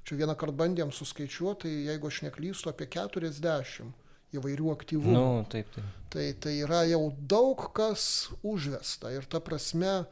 čia 0.09 0.19
vieną 0.23 0.35
kartą 0.41 0.57
bandėm 0.57 0.93
suskaičiuoti, 0.95 1.67
tai 1.67 1.75
jeigu 1.91 2.09
aš 2.09 2.23
neklystu, 2.25 2.73
apie 2.73 2.89
40 2.89 3.93
įvairių 4.37 4.73
aktyvumų. 4.75 5.15
Nu, 5.15 5.45
taip, 5.53 5.71
taip. 5.75 5.95
Tai, 6.13 6.25
tai 6.41 6.55
yra 6.63 6.83
jau 6.89 7.03
daug 7.31 7.69
kas 7.77 8.03
užvesta 8.47 9.13
ir 9.13 9.29
ta 9.29 9.41
prasme, 9.45 10.03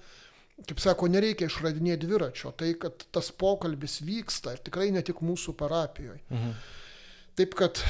kaip 0.68 0.80
sako, 0.80 1.08
nereikia 1.12 1.48
išradinėti 1.50 2.08
dviračio, 2.08 2.52
tai 2.56 2.74
kad 2.80 3.06
tas 3.12 3.30
pokalbis 3.32 4.00
vyksta 4.04 4.56
ir 4.56 4.64
tikrai 4.68 4.90
ne 4.94 5.04
tik 5.04 5.22
mūsų 5.24 5.56
parapijoje. 5.56 6.20
Mhm. 6.32 6.56
Taip 7.36 7.56
kad 7.58 7.80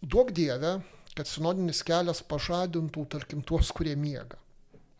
duok 0.00 0.32
Dieve, 0.36 0.78
kad 1.16 1.28
sinodinis 1.28 1.82
kelias 1.84 2.22
pažadintų, 2.24 3.04
tarkim, 3.12 3.42
tuos, 3.44 3.72
kurie 3.76 3.96
miega. 3.96 4.38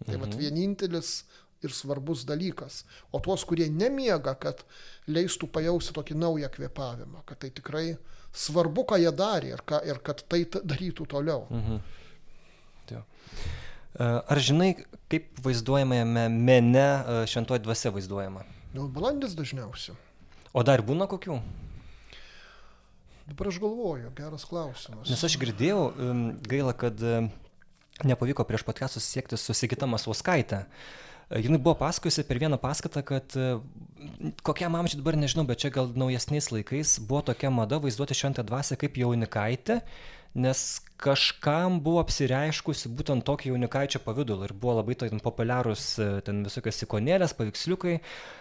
Tai 0.05 0.16
mhm. 0.16 0.24
vat 0.24 0.36
vienintelis 0.41 1.14
ir 1.62 1.74
svarbus 1.74 2.24
dalykas. 2.28 2.84
O 3.12 3.20
tuos, 3.20 3.44
kurie 3.48 3.68
nemiega, 3.72 4.34
kad 4.40 4.62
leistų 5.11 5.48
pajausti 5.52 5.94
tokį 5.96 6.16
naują 6.20 6.50
kvėpavimą, 6.52 7.24
kad 7.28 7.40
tai 7.44 7.50
tikrai 7.54 7.86
svarbu, 8.32 8.86
ką 8.90 9.00
jie 9.02 9.12
darė 9.16 9.54
ir, 9.54 9.64
ką, 9.66 9.82
ir 9.88 10.00
kad 10.04 10.22
tai 10.30 10.44
darytų 10.46 11.08
toliau. 11.11 11.46
Mhm. 11.50 11.80
Jo. 12.90 13.02
E, 13.94 14.04
Ar 14.04 14.40
žinai, 14.42 14.72
kaip 15.12 15.28
vaizduojamame 15.44 16.28
mene 16.32 16.86
e, 16.86 17.18
šventoji 17.30 17.62
dvasia 17.64 17.92
vaizduojama? 17.94 18.46
Nu, 18.74 18.86
balandis 18.90 19.34
dažniausiai. 19.38 19.98
O 20.54 20.62
dar 20.66 20.82
būna 20.82 21.06
kokių? 21.11 21.38
Dabar 23.30 23.46
aš 23.46 23.61
galvoju, 23.62 24.11
geras 24.16 24.42
klausimas. 24.48 25.06
Nes 25.06 25.20
aš 25.22 25.36
girdėjau, 25.38 25.82
gaila, 26.50 26.72
kad 26.74 26.98
nepavyko 28.02 28.42
prieš 28.48 28.64
podcast'ą 28.66 28.98
susisiekti 28.98 29.38
su 29.38 29.54
Sigita 29.54 29.86
Masvauskaitė. 29.86 30.64
E, 30.64 31.09
Jinai 31.31 31.61
buvo 31.62 31.76
pasakojusi 31.78 32.24
per 32.26 32.41
vieną 32.43 32.59
paskaitą, 32.59 33.05
kad 33.07 33.35
e, 33.39 33.51
kokiam 34.43 34.74
amžiui 34.74 34.99
dabar 34.99 35.14
nežinau, 35.14 35.45
bet 35.47 35.61
čia 35.62 35.68
gal 35.70 35.93
naujesniais 35.95 36.51
laikais 36.51 36.97
buvo 37.07 37.20
tokia 37.28 37.53
mada 37.55 37.78
vaizduoti 37.78 38.16
šventą 38.18 38.43
dvasę 38.49 38.74
kaip 38.81 38.99
jaunikaitę, 38.99 39.76
nes 40.35 40.62
kažkam 40.99 41.78
buvo 41.87 42.03
apsireiškusi 42.03 42.91
būtent 42.99 43.22
tokį 43.26 43.53
jaunikaičio 43.53 44.03
pavydalą 44.03 44.49
ir 44.49 44.57
buvo 44.59 44.76
labai 44.81 44.99
ten 44.99 45.22
populiarūs 45.22 45.87
e, 46.03 46.11
ten 46.26 46.43
visokios 46.49 46.83
ikonėlės, 46.89 47.37
paveiksliukai, 47.39 47.97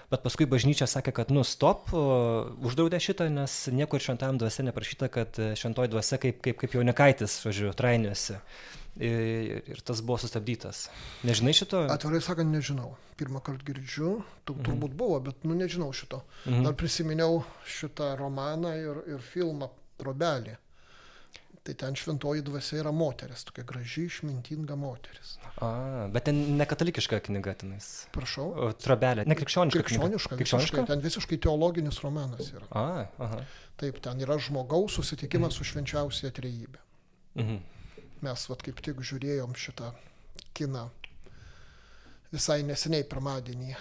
bet 0.10 0.26
paskui 0.26 0.50
bažnyčia 0.50 0.90
sakė, 0.90 1.14
kad 1.22 1.30
nu 1.36 1.46
stop, 1.46 1.94
uždraudė 1.94 2.98
šitą, 3.06 3.30
nes 3.30 3.62
niekur 3.70 4.02
šventam 4.02 4.42
dvasia 4.42 4.66
neprašyta, 4.66 5.14
kad 5.14 5.38
e, 5.38 5.54
šventoji 5.62 5.94
dvasia 5.94 6.18
kaip, 6.26 6.42
kaip, 6.42 6.58
kaip 6.66 6.82
jaunikaitis, 6.82 7.38
žodžiu, 7.46 7.70
trainiuosi. 7.78 8.42
Ir, 9.00 9.62
ir 9.72 9.80
tas 9.88 10.02
buvo 10.04 10.18
sustabdytas. 10.20 10.90
Nežinai 11.24 11.54
šito? 11.56 11.86
Atvirai 11.88 12.20
sakant, 12.22 12.52
nežinau. 12.52 12.98
Pirmą 13.16 13.40
kartą 13.42 13.64
girdžiu, 13.70 14.24
tu, 14.44 14.54
Mhm. 14.58 14.64
turbūt 14.68 14.94
buvo, 15.00 15.20
bet 15.24 15.44
nu 15.48 15.56
nežinau 15.56 15.94
šito. 15.96 16.22
Mhm. 16.46 16.64
Dar 16.66 16.74
prisiminiau 16.74 17.44
šitą 17.66 18.18
romaną 18.20 18.74
ir, 18.76 19.00
ir 19.16 19.20
filmą 19.24 19.70
Trobelį. 20.00 20.58
Tai 21.64 21.74
ten 21.76 21.94
šventoji 21.96 22.42
dvasia 22.44 22.80
yra 22.82 22.92
moteris, 22.92 23.44
tokia 23.44 23.64
graži, 23.68 24.06
išmintinga 24.08 24.76
moteris. 24.80 25.38
A, 25.62 26.08
bet 26.12 26.24
ten 26.26 26.58
ne 26.58 26.66
katalikiška 26.66 27.20
knyga 27.20 27.54
tenais. 27.56 28.08
Prašau. 28.16 28.48
O, 28.56 28.70
Trobelė. 28.74 29.26
Ne 29.28 29.36
krikščioniška. 29.36 29.80
Krikščioniška, 29.84 30.36
Krikščioniška? 30.40 30.78
visiškai, 30.78 30.86
ten 30.88 31.00
visiškai 31.04 31.38
teologinis 31.40 32.00
romanas 32.04 32.52
yra. 32.52 32.66
A, 32.72 33.08
aha. 33.20 33.42
Taip, 33.78 34.00
ten 34.02 34.20
yra 34.20 34.40
žmogaus 34.40 34.96
susitikimas 35.00 35.54
su 35.54 35.64
švenčiausia 35.64 36.32
trejybė. 36.32 36.80
Mhm. 37.36 37.60
Mes 38.26 38.46
vat 38.52 38.64
kaip 38.66 38.82
tik 38.84 39.00
žiūrėjom 39.06 39.56
šitą 39.56 39.94
kiną 40.58 40.90
visai 42.34 42.62
neseniai 42.68 43.08
pirmadienį 43.10 43.74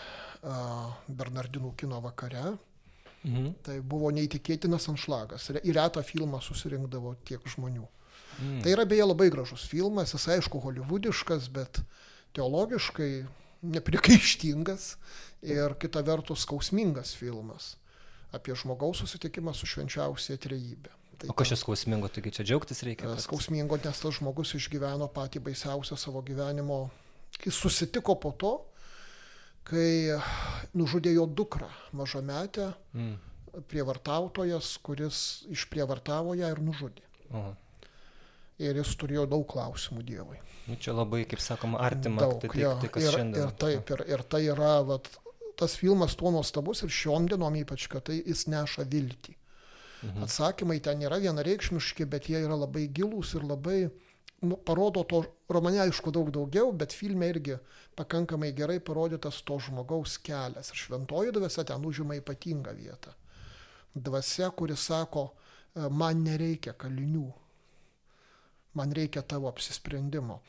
Bernardinų 1.08 1.74
kino 1.76 2.00
vakare. 2.04 2.54
Mhm. 3.26 3.48
Tai 3.66 3.80
buvo 3.82 4.12
neįtikėtinas 4.14 4.86
anšlagas. 4.92 5.50
Į 5.50 5.74
retą 5.74 6.04
filmą 6.06 6.40
susirinkdavo 6.44 7.16
tiek 7.26 7.42
žmonių. 7.50 7.86
Mm. 8.38 8.60
Tai 8.62 8.70
yra 8.70 8.84
beje 8.86 9.08
labai 9.08 9.26
gražus 9.34 9.64
filmas, 9.66 10.12
jis 10.14 10.28
aišku 10.36 10.60
holivudiškas, 10.62 11.48
bet 11.50 11.80
teologiškai 12.38 13.26
neprikaištingas 13.66 14.92
ir 15.42 15.74
kita 15.82 16.04
vertus 16.06 16.44
skausmingas 16.46 17.16
filmas 17.18 17.72
apie 18.32 18.54
žmogaus 18.54 19.00
susitikimą 19.02 19.54
su 19.56 19.66
švenčiausia 19.66 20.36
trejybė. 20.38 20.92
Tai 21.18 21.28
O 21.30 21.34
kas 21.34 21.48
čia 21.50 21.56
skausmingo, 21.58 22.06
taigi 22.08 22.30
čia 22.30 22.44
džiaugtis 22.46 22.82
reikia? 22.86 23.08
E, 23.08 23.14
kad- 23.16 23.22
Skausmingo, 23.24 23.76
nes 23.84 23.98
tas 24.00 24.14
žmogus 24.20 24.52
išgyveno 24.54 25.08
patį 25.10 25.40
baisiausią 25.48 25.96
savo 25.98 26.22
gyvenimo. 26.22 26.90
Jis 27.44 27.54
susitiko 27.58 28.14
po 28.20 28.30
to, 28.32 28.52
kai 29.68 30.14
nužudė 30.78 31.12
jo 31.16 31.26
dukrą, 31.26 31.68
mažametę, 31.92 32.72
Mm. 32.94 33.18
prievartautojas, 33.68 34.78
kuris 34.82 35.44
išprievartavo 35.50 36.34
ją 36.38 36.50
ir 36.54 36.60
nužudė. 36.62 37.02
Oho. 37.32 37.54
Ir 38.58 38.74
jis 38.80 38.94
turėjo 38.98 39.26
daug 39.30 39.46
klausimų 39.46 40.02
Dievui. 40.02 40.38
Nu, 40.68 40.76
čia 40.76 40.92
labai, 40.92 41.24
kaip 41.24 41.40
sakoma, 41.40 41.78
artima. 41.80 42.20
daug, 42.20 42.40
tai, 42.42 42.48
tai, 42.50 42.60
jo. 42.60 42.72
tai 42.80 42.88
kas 42.88 43.02
ir, 43.04 43.12
šiandien. 43.16 43.44
ir 43.46 43.52
taip, 43.60 43.90
ir, 43.94 44.02
ir 44.08 44.22
tai 44.22 44.40
yra, 44.50 44.72
vat, 44.84 45.08
tas 45.56 45.76
filmas 45.76 46.14
tuo 46.18 46.30
nuostabus 46.34 46.82
ir 46.82 46.88
šiom 46.90 47.28
dienom 47.30 47.54
ypač, 47.62 47.88
kad 47.88 48.04
tai 48.04 48.22
jis 48.26 48.46
neša 48.50 48.84
viltį. 48.84 49.34
Mhm. 50.02 50.22
Atsakymai 50.22 50.78
ten 50.82 51.00
nėra 51.02 51.18
vienareikšmiški, 51.22 52.06
bet 52.06 52.28
jie 52.30 52.38
yra 52.44 52.54
labai 52.54 52.86
gilūs 52.88 53.34
ir 53.34 53.42
labai 53.42 53.90
nu, 54.46 54.56
parodo 54.56 55.02
to, 55.02 55.24
romane 55.50 55.80
aišku 55.82 56.12
daug 56.14 56.30
daugiau, 56.30 56.70
bet 56.72 56.94
filme 56.94 57.26
irgi 57.26 57.56
pakankamai 57.98 58.52
gerai 58.54 58.78
parodytas 58.78 59.40
to 59.42 59.58
žmogaus 59.58 60.18
kelias. 60.22 60.70
Ir 60.70 60.78
šventoji 60.84 61.34
dvasia 61.34 61.64
ten 61.66 61.84
užima 61.84 62.18
ypatingą 62.20 62.74
vietą. 62.78 63.14
Dvasia, 63.94 64.50
kuris 64.50 64.86
sako, 64.86 65.32
"E, 65.74 65.88
man 65.90 66.22
nereikia 66.22 66.72
kalinių, 66.72 67.32
man 68.74 68.92
reikia 68.92 69.22
tavo 69.22 69.48
apsisprendimo. 69.48 70.40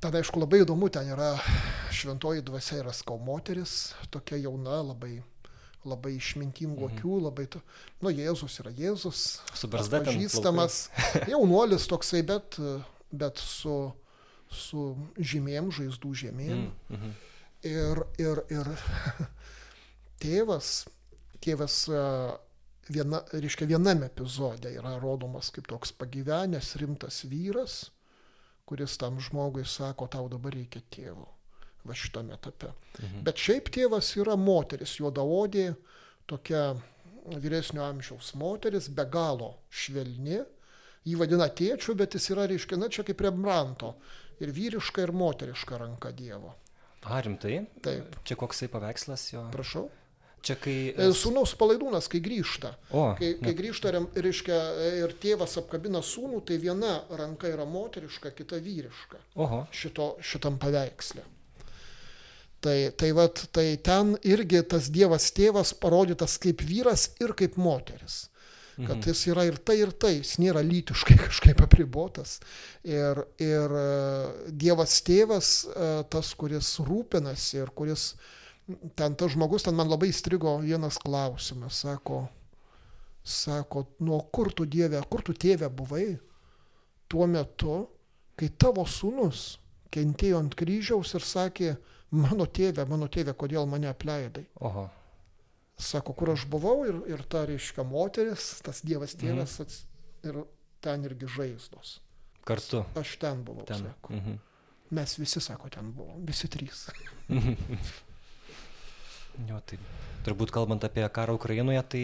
Tada, 0.00 0.18
aišku, 0.18 0.40
labai 0.40 0.60
įdomu, 0.60 0.90
ten 0.92 1.08
yra 1.08 1.38
šventoji 1.90 2.42
dvasia 2.42 2.82
yra 2.82 2.92
skau 2.92 3.18
moteris, 3.18 3.94
tokia 4.10 4.36
jauna, 4.36 4.82
labai, 4.82 5.22
labai 5.84 6.14
išmintingų 6.16 6.88
Mhm. 6.88 6.96
akių, 6.98 7.18
labai, 7.26 7.46
to, 7.46 7.60
nu, 8.00 8.10
Jėzus 8.10 8.60
yra 8.60 8.70
Jėzus, 8.72 9.40
pažįstamas, 10.14 10.78
jaunuolis 11.32 11.86
toksai, 11.90 12.22
bet, 12.26 12.58
bet 13.12 13.38
su, 13.38 13.92
su 14.48 14.96
žymėm, 15.18 15.70
žaizdų 15.70 16.14
žymėm. 16.24 16.64
Mm. 16.64 16.96
Mhm. 16.96 17.14
Ir, 17.64 18.02
ir, 18.20 18.42
ir 18.52 18.72
tėvas, 20.22 20.86
tėvas 21.40 21.78
viena, 22.88 23.22
reiškia, 23.32 23.66
viename 23.68 24.06
epizode 24.10 24.72
yra 24.76 24.98
rodomas 25.00 25.50
kaip 25.54 25.66
toks 25.70 25.92
pagyvenęs 25.96 26.74
rimtas 26.80 27.22
vyras, 27.28 27.90
kuris 28.68 28.96
tam 29.00 29.20
žmogui 29.20 29.64
sako, 29.68 30.08
tau 30.08 30.28
dabar 30.28 30.52
reikia 30.56 30.82
tėvo. 30.92 31.28
Va 31.84 31.94
šitame 31.94 32.32
etape. 32.34 32.70
Mhm. 33.02 33.22
Bet 33.26 33.36
šiaip 33.36 33.68
tėvas 33.74 34.08
yra 34.16 34.36
moteris, 34.40 34.96
juodaodė, 35.00 35.74
tokia 36.26 36.74
vyresnio 37.40 37.82
amžiaus 37.84 38.34
moteris, 38.40 38.88
be 38.88 39.04
galo 39.04 39.54
švelni. 39.70 40.42
Jį 41.04 41.18
vadina 41.20 41.50
tėčiu, 41.52 41.92
bet 41.96 42.14
jis 42.16 42.30
yra, 42.32 42.46
reiškia, 42.48 42.78
na 42.80 42.88
čia 42.88 43.04
kaip 43.04 43.20
Rembranto. 43.20 43.94
Ir 44.40 44.48
vyriška, 44.56 45.02
ir 45.04 45.12
moteriška 45.12 45.76
ranka 45.78 46.10
Dievo. 46.16 46.54
A, 47.04 47.18
rimtai? 47.20 47.58
Taip. 47.84 48.16
Čia 48.24 48.36
koksai 48.40 48.70
paveikslas 48.72 49.26
jo? 49.34 49.42
Prašau. 49.52 49.90
Čia 50.44 50.56
kai... 50.60 50.76
E, 50.96 51.10
Sūnaus 51.16 51.52
palaidūnas, 51.60 52.08
kai 52.12 52.20
grįžta. 52.24 52.72
O, 52.92 53.04
Kai, 53.20 53.34
kai 53.40 53.52
grįžta, 53.56 53.92
rem- 53.92 54.08
reiškia, 54.16 54.56
ir 55.04 55.12
tėvas 55.20 55.56
apkabina 55.60 56.00
sūnų, 56.04 56.40
tai 56.48 56.56
viena 56.60 56.94
ranka 57.16 57.48
yra 57.52 57.64
moteriška, 57.68 58.32
kita 58.36 58.56
vyriška. 58.64 59.20
oho. 59.40 59.62
šito, 59.72 60.14
šitam 60.24 60.56
paveiksle. 60.60 61.24
Tai, 62.64 62.76
tai, 62.96 63.10
vat, 63.12 63.42
tai 63.52 63.74
ten 63.76 64.14
irgi 64.24 64.62
tas 64.64 64.86
Dievas 64.92 65.26
tėvas 65.36 65.74
parodytas 65.76 66.38
kaip 66.40 66.62
vyras 66.64 67.10
ir 67.20 67.34
kaip 67.36 67.58
moteris. 67.60 68.22
Kad 68.74 69.06
jis 69.06 69.20
yra 69.30 69.44
ir 69.46 69.58
tai, 69.62 69.76
ir 69.84 69.92
tai, 69.94 70.16
jis 70.16 70.32
nėra 70.42 70.62
lytiškai 70.66 71.16
kažkaip 71.26 71.60
apribotas. 71.62 72.38
Ir, 72.82 73.20
ir 73.38 73.74
e, 73.78 73.84
Dievas 74.50 74.96
tėvas, 75.06 75.50
e, 75.68 75.90
tas, 76.10 76.32
kuris 76.38 76.72
rūpinasi 76.82 77.60
ir 77.60 77.70
kuris, 77.76 78.14
ten 78.98 79.14
tas 79.14 79.34
žmogus, 79.36 79.66
ten 79.66 79.76
man 79.78 79.92
labai 79.92 80.10
įstrigo 80.10 80.56
vienas 80.64 80.98
klausimas, 81.04 81.84
sako, 81.84 82.24
sako, 83.22 83.86
nuo 84.02 84.24
kur 84.34 84.50
tu 84.56 84.66
Dieve, 84.66 85.04
kur 85.10 85.22
tu 85.22 85.36
tėve 85.38 85.70
buvai 85.70 86.08
tuo 87.12 87.28
metu, 87.30 87.84
kai 88.34 88.50
tavo 88.58 88.82
sūnus 88.90 89.52
kentėjo 89.94 90.40
ant 90.42 90.56
kryžiaus 90.58 91.14
ir 91.14 91.22
sakė, 91.22 91.76
mano 92.14 92.46
tėve, 92.46 92.86
mano 92.88 93.08
tėve, 93.10 93.34
kodėl 93.38 93.66
mane 93.70 93.90
apleidai. 93.90 94.46
Oho. 94.64 94.88
Sako, 95.74 96.14
kur 96.14 96.30
aš 96.34 96.46
buvau 96.50 96.84
ir, 96.86 97.00
ir 97.10 97.24
ta, 97.26 97.42
reiškia, 97.48 97.82
moteris, 97.88 98.52
tas 98.62 98.82
Dievas 98.86 99.16
tėvas 99.18 99.58
ats, 99.64 99.82
ir 100.22 100.44
ten 100.84 101.06
irgi 101.08 101.30
žaizdos. 101.36 101.98
Kartu. 102.46 102.84
Aš 103.00 103.16
ten 103.22 103.42
buvau. 103.44 103.66
Ten. 103.66 103.88
Sako. 103.88 104.14
Mhm. 104.14 104.40
Mes 104.94 105.18
visi, 105.18 105.40
sako, 105.42 105.70
ten 105.72 105.90
buvom, 105.96 106.22
visi 106.28 106.50
trys. 106.52 106.86
Jo, 109.48 109.58
tai 109.66 109.80
turbūt 110.22 110.52
kalbant 110.54 110.84
apie 110.86 111.02
karą 111.10 111.34
Ukrainoje, 111.34 111.80
tai 111.90 112.02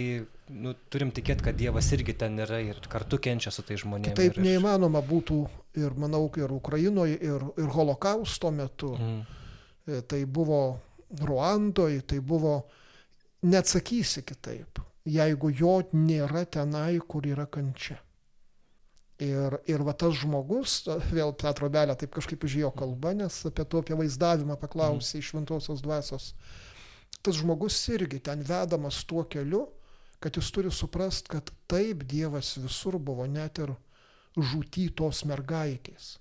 nu, 0.50 0.72
turim 0.90 1.12
tikėti, 1.14 1.44
kad 1.46 1.58
Dievas 1.58 1.86
irgi 1.94 2.16
ten 2.18 2.40
yra 2.42 2.58
ir 2.64 2.80
kartu 2.90 3.20
kenčia 3.22 3.52
su 3.54 3.62
tai 3.66 3.78
žmonėmis. 3.78 4.16
Taip 4.18 4.40
ir, 4.40 4.42
neįmanoma 4.48 4.98
būtų 5.06 5.36
ir, 5.78 5.94
manau, 5.94 6.24
ir 6.40 6.50
Ukrainoje, 6.50 7.14
ir, 7.22 7.44
ir 7.54 7.70
holokausto 7.76 8.50
metu. 8.50 8.96
Mhm. 8.98 9.36
E, 9.90 10.02
Tai 10.02 10.24
buvo 10.26 10.80
Ruandoje, 11.20 12.00
tai 12.00 12.20
buvo, 12.20 12.68
neatsakysi 13.42 14.22
kitaip, 14.22 14.78
jeigu 15.08 15.50
jo 15.50 15.80
nėra 15.96 16.44
tenai, 16.46 17.00
kur 17.02 17.26
yra 17.26 17.48
kančia. 17.50 17.96
Ir, 19.20 19.56
ir 19.68 19.82
va 19.84 19.92
tas 19.98 20.14
žmogus, 20.22 20.84
vėl 21.10 21.34
Petro 21.36 21.68
Belė 21.68 21.96
taip 21.98 22.14
kažkaip 22.14 22.46
užėjo 22.46 22.70
kalba, 22.76 23.12
nes 23.16 23.40
apie 23.50 23.66
to 23.66 23.82
apie 23.82 23.98
vaizdavimą 23.98 24.56
paklausė 24.60 25.18
iš 25.18 25.32
Šventosios 25.32 25.82
dvasios. 25.84 26.30
Tas 27.20 27.36
žmogus 27.36 27.76
irgi 27.92 28.22
ten 28.30 28.46
vedamas 28.46 29.02
tuo 29.04 29.26
keliu, 29.28 29.66
kad 30.22 30.38
jis 30.38 30.52
turi 30.54 30.70
suprast, 30.72 31.28
kad 31.28 31.50
taip 31.68 32.06
Dievas 32.08 32.54
visur 32.62 32.96
buvo, 33.02 33.26
net 33.26 33.58
ir 33.60 33.74
žūty 34.38 34.86
tos 34.96 35.24
mergaitės 35.28 36.14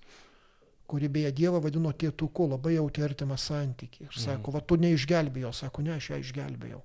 kuri 0.90 1.08
beje 1.08 1.30
Dievą 1.38 1.60
vadino 1.62 1.92
tėtuku, 1.94 2.48
labai 2.50 2.74
jauti 2.74 3.04
artimą 3.06 3.36
santykį. 3.38 4.08
Ir 4.08 4.16
sako, 4.24 4.50
va 4.56 4.60
tu 4.60 4.76
neišgelbėjau, 4.82 5.52
sako, 5.54 5.84
ne, 5.86 5.94
aš 5.96 6.10
ją 6.10 6.18
išgelbėjau. 6.24 6.80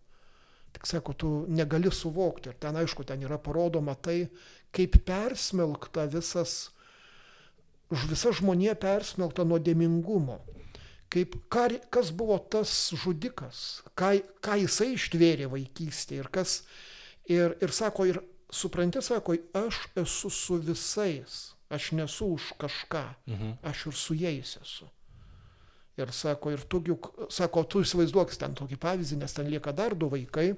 Tik 0.76 0.86
sako, 0.92 1.14
tu 1.18 1.30
negali 1.50 1.90
suvokti. 1.90 2.52
Ir 2.52 2.58
ten, 2.62 2.76
aišku, 2.78 3.06
ten 3.08 3.22
yra 3.26 3.38
parodoma 3.42 3.96
tai, 3.96 4.28
kaip 4.76 4.98
persmelkta 5.08 6.06
visas, 6.12 6.70
ž- 7.92 8.10
visa 8.12 8.34
žmonė 8.36 8.76
persmelkta 8.78 9.46
nuodėmingumo. 9.48 10.42
Kaip, 11.10 11.38
ką, 11.54 11.70
kas 11.94 12.12
buvo 12.12 12.38
tas 12.52 12.92
žudikas, 12.98 13.82
ką, 13.96 14.18
ką 14.44 14.58
jisai 14.66 14.92
ištvėrė 14.98 15.48
vaikystėje 15.54 16.26
ir 16.26 16.30
kas. 16.34 16.60
Ir, 17.32 17.56
ir 17.64 17.72
sako, 17.74 18.06
ir 18.12 18.20
supranti, 18.54 19.02
sako, 19.02 19.38
aš 19.56 19.80
esu 20.04 20.30
su 20.30 20.58
visais, 20.62 21.55
aš 21.70 21.92
nesu 21.92 22.26
už 22.36 22.54
kažką, 22.60 23.16
Mhm. 23.28 23.58
aš 23.64 23.86
ir 23.88 23.94
su 23.94 24.14
jais 24.14 24.58
esu. 24.62 24.86
Ir 25.98 26.12
sako, 26.12 26.52
ir 26.52 26.60
tu, 26.68 26.82
juk, 26.84 27.08
sako, 27.32 27.64
tu 27.64 27.80
įsivaizduok 27.80 28.36
ten 28.38 28.54
tokį 28.54 28.78
pavyzdį, 28.78 29.18
nes 29.18 29.34
ten 29.34 29.48
lieka 29.48 29.72
dar 29.72 29.96
du 29.96 30.10
vaikai. 30.10 30.56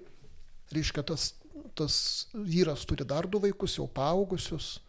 Reiškia, 0.73 1.03
tas, 1.05 1.35
tas 1.75 2.27
vyras 2.33 2.85
turi 2.85 3.05
dar 3.05 3.27
du 3.27 3.39
vaikus, 3.39 3.77
jau 3.77 3.87
paaugusius. 3.87 4.79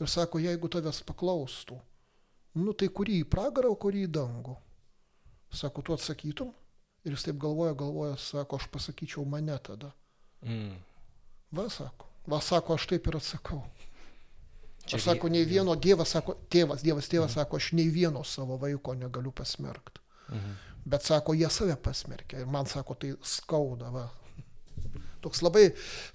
Ir 0.00 0.06
sako, 0.06 0.38
jeigu 0.38 0.68
tavęs 0.68 1.02
paklaustų, 1.04 1.78
nu 2.54 2.72
tai 2.72 2.88
kurį 2.88 3.22
į 3.24 3.28
pragarą, 3.28 3.68
kurį 3.76 4.06
į 4.06 4.10
dangų. 4.10 4.56
Sako, 5.50 5.82
tu 5.82 5.92
atsakytum. 5.92 6.54
Ir 7.04 7.12
jis 7.12 7.22
taip 7.24 7.38
galvoja, 7.38 7.74
galvoja, 7.74 8.16
sako, 8.16 8.56
aš 8.56 8.66
pasakyčiau 8.68 9.24
mane 9.26 9.58
tada. 9.62 9.92
Mm. 10.42 10.74
Va, 11.52 11.68
sako. 11.68 12.06
Va, 12.26 12.40
sako, 12.40 12.74
aš 12.74 12.86
taip 12.86 13.06
ir 13.06 13.16
atsakau. 13.16 13.62
Čia 14.88 14.96
Aš 14.96 15.04
sako, 15.10 15.28
nei 15.32 15.44
vieno 15.44 15.74
Dievas, 15.76 16.14
sako, 16.16 16.38
tėvas, 16.48 16.80
Dievas, 16.84 17.10
tėvas 17.12 17.34
sako, 17.36 17.60
aš 17.60 17.72
nei 17.76 17.90
vieno 17.92 18.22
savo 18.24 18.56
vaiko 18.60 18.94
negaliu 18.96 19.32
pasmerkti. 19.36 20.00
Mhm. 20.32 20.54
Bet 20.88 21.04
sako, 21.04 21.34
jie 21.36 21.50
save 21.52 21.76
pasmerkia. 21.76 22.40
Ir 22.40 22.48
man 22.48 22.66
sako, 22.66 22.96
tai 22.96 23.12
skauda. 23.20 23.90
Va. 23.92 24.06
Toks 25.20 25.42
labai 25.42 25.66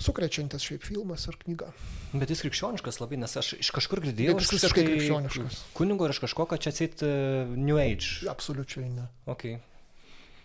sukrečiantis 0.01 0.63
šiaip 0.63 0.85
filmas 0.87 1.27
ir 1.27 1.37
knyga. 1.41 1.67
Bet 2.15 2.31
jis 2.31 2.41
krikščioniškas 2.45 3.01
labai, 3.01 3.19
nes 3.21 3.37
aš 3.37 3.51
iš 3.59 3.69
kažkur 3.75 4.01
girdėjau. 4.05 4.37
Jis 4.39 4.47
iš 4.47 4.55
visiškai 4.57 4.85
krikščioniškas. 4.87 5.59
Kunigo 5.77 6.07
ir 6.07 6.15
iš 6.15 6.23
kažko, 6.23 6.47
kad 6.49 6.63
čia 6.63 6.73
atsit 6.73 7.03
uh, 7.05 7.51
New 7.53 7.77
Age. 7.81 8.23
Absoliučiai 8.31 8.89
ne. 8.89 9.09
Okay. 9.29 9.59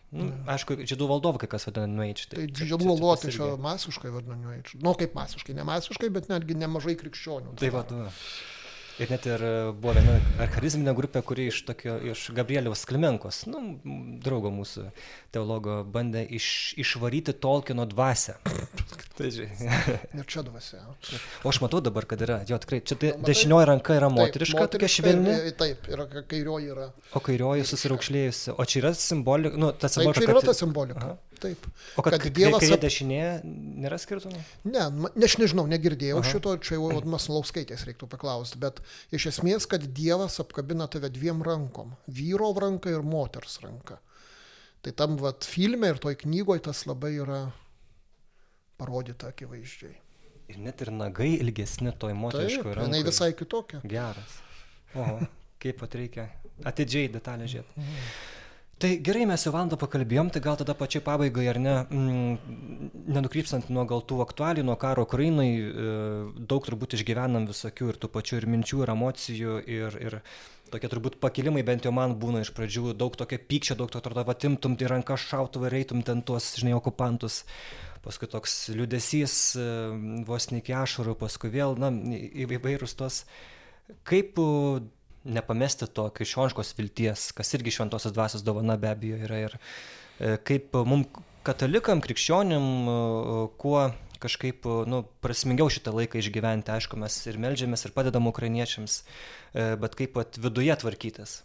Nu, 0.09 0.31
aišku, 0.49 0.79
žydų 0.89 1.07
valdovų 1.11 1.43
kai 1.43 1.51
kas 1.53 1.69
vadina 1.69 1.89
New 1.91 2.05
Age. 2.07 2.31
Tai 2.33 2.47
didžiulų 2.49 2.81
čia 2.81 2.93
tas 2.95 3.03
luotai 3.03 3.33
čia 3.35 3.49
masiškai 3.61 4.13
vadinami. 4.15 4.61
Nu, 4.81 4.95
kaip 4.97 5.17
masiškai, 5.19 5.57
ne 5.59 5.67
masiškai, 5.69 6.09
bet 6.15 6.31
netgi 6.33 6.57
nemažai 6.57 6.95
krikščionių. 6.97 7.53
Tai 7.61 7.71
va, 7.75 7.83
du. 7.91 8.07
Ir 8.99 9.11
net 9.13 9.27
ir 9.31 9.43
e, 9.47 9.51
buvo 9.79 9.93
viena 9.95 10.17
ar 10.43 10.49
charizminė 10.51 10.91
grupė, 10.99 11.21
kuri 11.23 11.45
iš, 11.53 11.61
tokio, 11.69 11.93
iš 12.11 12.25
Gabrieliaus 12.35 12.81
Klimenkos, 12.89 13.45
nu, 13.47 13.61
draugo 14.25 14.51
mūsų 14.51 14.89
teologo, 15.35 15.77
bandė 15.87 16.25
iš, 16.35 16.49
išvaryti 16.83 17.35
Tolkieno 17.39 17.87
dvasę. 17.93 18.35
tai. 19.19 19.31
Ir 19.39 20.27
čia 20.27 20.43
dvasia. 20.47 20.83
o 21.45 21.53
aš 21.53 21.61
matau 21.63 21.79
dabar, 21.85 22.09
kad 22.11 22.25
yra, 22.27 22.41
jo 22.49 22.59
tikrai, 22.59 22.81
čia 22.83 22.99
tai 22.99 23.13
Matai? 23.15 23.29
dešinioji 23.31 23.69
ranka 23.71 23.95
yra 24.01 24.11
moteriška, 24.11 24.67
tokia 24.75 24.91
švelni, 24.97 25.37
ir- 25.47 25.55
Taip, 25.63 25.87
ir 25.95 26.03
kairioji 26.31 26.73
yra. 26.75 26.89
o 27.15 27.23
kairioji 27.23 27.69
susiraukšlėjusi. 27.71 28.57
O 28.59 28.67
čia 28.67 28.83
yra 28.83 28.93
simbolika, 28.99 29.55
nu, 29.63 29.71
ta 29.79 29.87
Taip, 29.87 29.95
simbolika. 30.01 30.27
čia 30.27 30.31
yra 30.35 30.41
kad- 30.43 30.51
ta 30.51 30.59
simbolika. 30.59 31.05
Aha. 31.07 31.17
Taip. 31.39 31.67
O 31.97 32.03
kad, 32.03 32.17
kad 32.19 32.35
Dievas 32.35 32.65
kairė 32.65 32.79
dešinė 32.83 33.21
nėra 33.85 33.99
skirtumų? 34.01 34.41
Ne, 34.67 34.87
ne, 34.91 35.27
aš 35.29 35.37
nežinau, 35.39 35.67
negirdėjau 35.71 36.19
Aha. 36.19 36.31
šito, 36.33 36.55
čia 36.65 36.79
jau 36.79 36.89
Maslauskaitės 37.15 37.85
reiktų 37.87 38.09
paklausti, 38.11 38.59
bet 38.63 38.81
iš 39.15 39.29
esmės, 39.33 39.69
kad 39.71 39.85
Dievas 39.95 40.41
apkabina 40.43 40.89
tave 40.91 41.11
dviem 41.15 41.45
rankom- 41.47 41.95
vyro 42.19 42.51
ranka 42.59 42.91
ir 42.91 43.07
moters 43.07 43.61
ranka. 43.63 44.01
Tai 44.83 44.93
tam 44.93 45.17
vat 45.19 45.45
filme 45.47 45.89
ir 45.91 45.99
toj 46.03 46.17
knygoje 46.25 46.63
tas 46.69 46.85
labai 46.87 47.15
yra 47.19 47.41
parodyta 48.79 49.33
akivaizdžiai. 49.33 49.97
Ir 50.49 50.59
net 50.65 50.81
ir 50.81 50.91
nagai 50.95 51.35
ilgesni 51.43 51.93
toj 51.93 52.15
moteriškoje 52.17 52.75
rankoje. 52.75 52.87
jinai 52.87 53.03
visai 53.05 53.33
kitokia. 53.37 53.81
Geras. 53.85 54.39
O, 54.95 55.21
kaip 55.61 55.79
pat 55.83 55.95
reikia 55.99 56.29
atidžiai 56.65 57.11
detalę 57.13 57.45
žiūrėti. 57.51 57.77
Mhm. 57.77 58.37
Tai 58.79 58.93
gerai, 59.03 59.25
mes 59.27 59.43
jau 59.43 59.51
valandą 59.51 59.75
pakalbėjom, 59.75 60.29
tai 60.31 60.39
gal 60.39 60.55
tada 60.61 60.75
pačiai 60.79 61.03
pabaigai, 61.03 61.49
ar 61.51 61.59
ne, 61.59 61.73
mm, 61.83 63.09
nenukrypstant 63.11 63.73
nuo 63.75 63.83
gal 63.91 64.05
tų 64.07 64.21
aktualių, 64.23 64.63
nuo 64.69 64.77
karo 64.79 65.03
Ukrainai, 65.03 65.49
e, 65.59 65.95
daug 66.39 66.63
turbūt 66.63 66.95
išgyvenam 66.95 67.49
visokių 67.51 67.89
ir 67.91 67.99
tų 67.99 68.11
pačių 68.15 68.37
ir 68.39 68.47
minčių, 68.53 68.85
ir 68.85 68.93
emocijų, 68.95 69.57
ir, 69.67 69.97
ir 69.99 70.17
tokie 70.71 70.91
turbūt 70.93 71.19
pakilimai 71.19 71.65
bent 71.67 71.89
jau 71.89 71.93
man 71.97 72.15
būna 72.23 72.45
iš 72.45 72.53
pradžių, 72.55 72.93
daug 72.95 73.19
tokio 73.19 73.41
pykčio, 73.51 73.75
daug 73.75 73.91
to 73.91 73.99
atrodo, 73.99 74.23
vatimtum 74.29 74.79
į 74.79 74.93
ranką 74.95 75.17
šautuvą 75.19 75.73
ir 75.73 75.81
eitum 75.81 76.05
ten 76.07 76.23
tuos, 76.23 76.53
žinai, 76.61 76.77
okupantus. 76.79 77.43
Paskui 78.05 78.31
toks 78.31 78.69
liudesys, 78.79 79.57
e, 79.59 79.67
vos 80.29 80.53
ne 80.53 80.63
iki 80.63 80.77
ašarų, 80.79 81.17
paskui 81.19 81.51
vėl, 81.51 81.75
na, 81.83 81.91
įvairūs 82.47 82.95
tos. 82.95 83.25
Kaip 84.07 84.39
nepamesti 85.29 85.89
to 85.95 86.09
krikščioniškos 86.17 86.75
vilties, 86.79 87.31
kas 87.37 87.55
irgi 87.59 87.75
šventosios 87.77 88.15
dvasios 88.17 88.45
dovana 88.47 88.77
be 88.81 88.91
abejo 88.91 89.19
yra 89.29 89.41
ir 89.47 89.57
e, 89.59 90.37
kaip 90.49 90.77
mums 90.89 91.11
katalikam, 91.47 92.03
krikščionim, 92.05 92.69
e, 92.93 92.95
kuo 93.61 93.89
kažkaip 94.23 94.67
e, 94.67 94.79
nu, 94.91 95.03
prasmingiau 95.25 95.71
šitą 95.73 95.95
laiką 95.95 96.19
išgyventi, 96.23 96.73
aišku, 96.75 96.99
mes 97.01 97.19
ir 97.31 97.39
melžiamės, 97.41 97.85
ir 97.87 97.95
padedam 97.97 98.27
ukrainiečiams, 98.31 99.03
bet 99.55 99.95
kaip 99.99 100.17
pat 100.19 100.41
viduje 100.43 100.75
tvarkytis. 100.83 101.43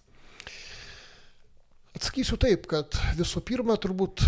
Atsakysiu 1.94 2.40
taip, 2.42 2.66
kad 2.72 2.98
visų 3.20 3.44
pirma, 3.46 3.76
turbūt 3.78 4.24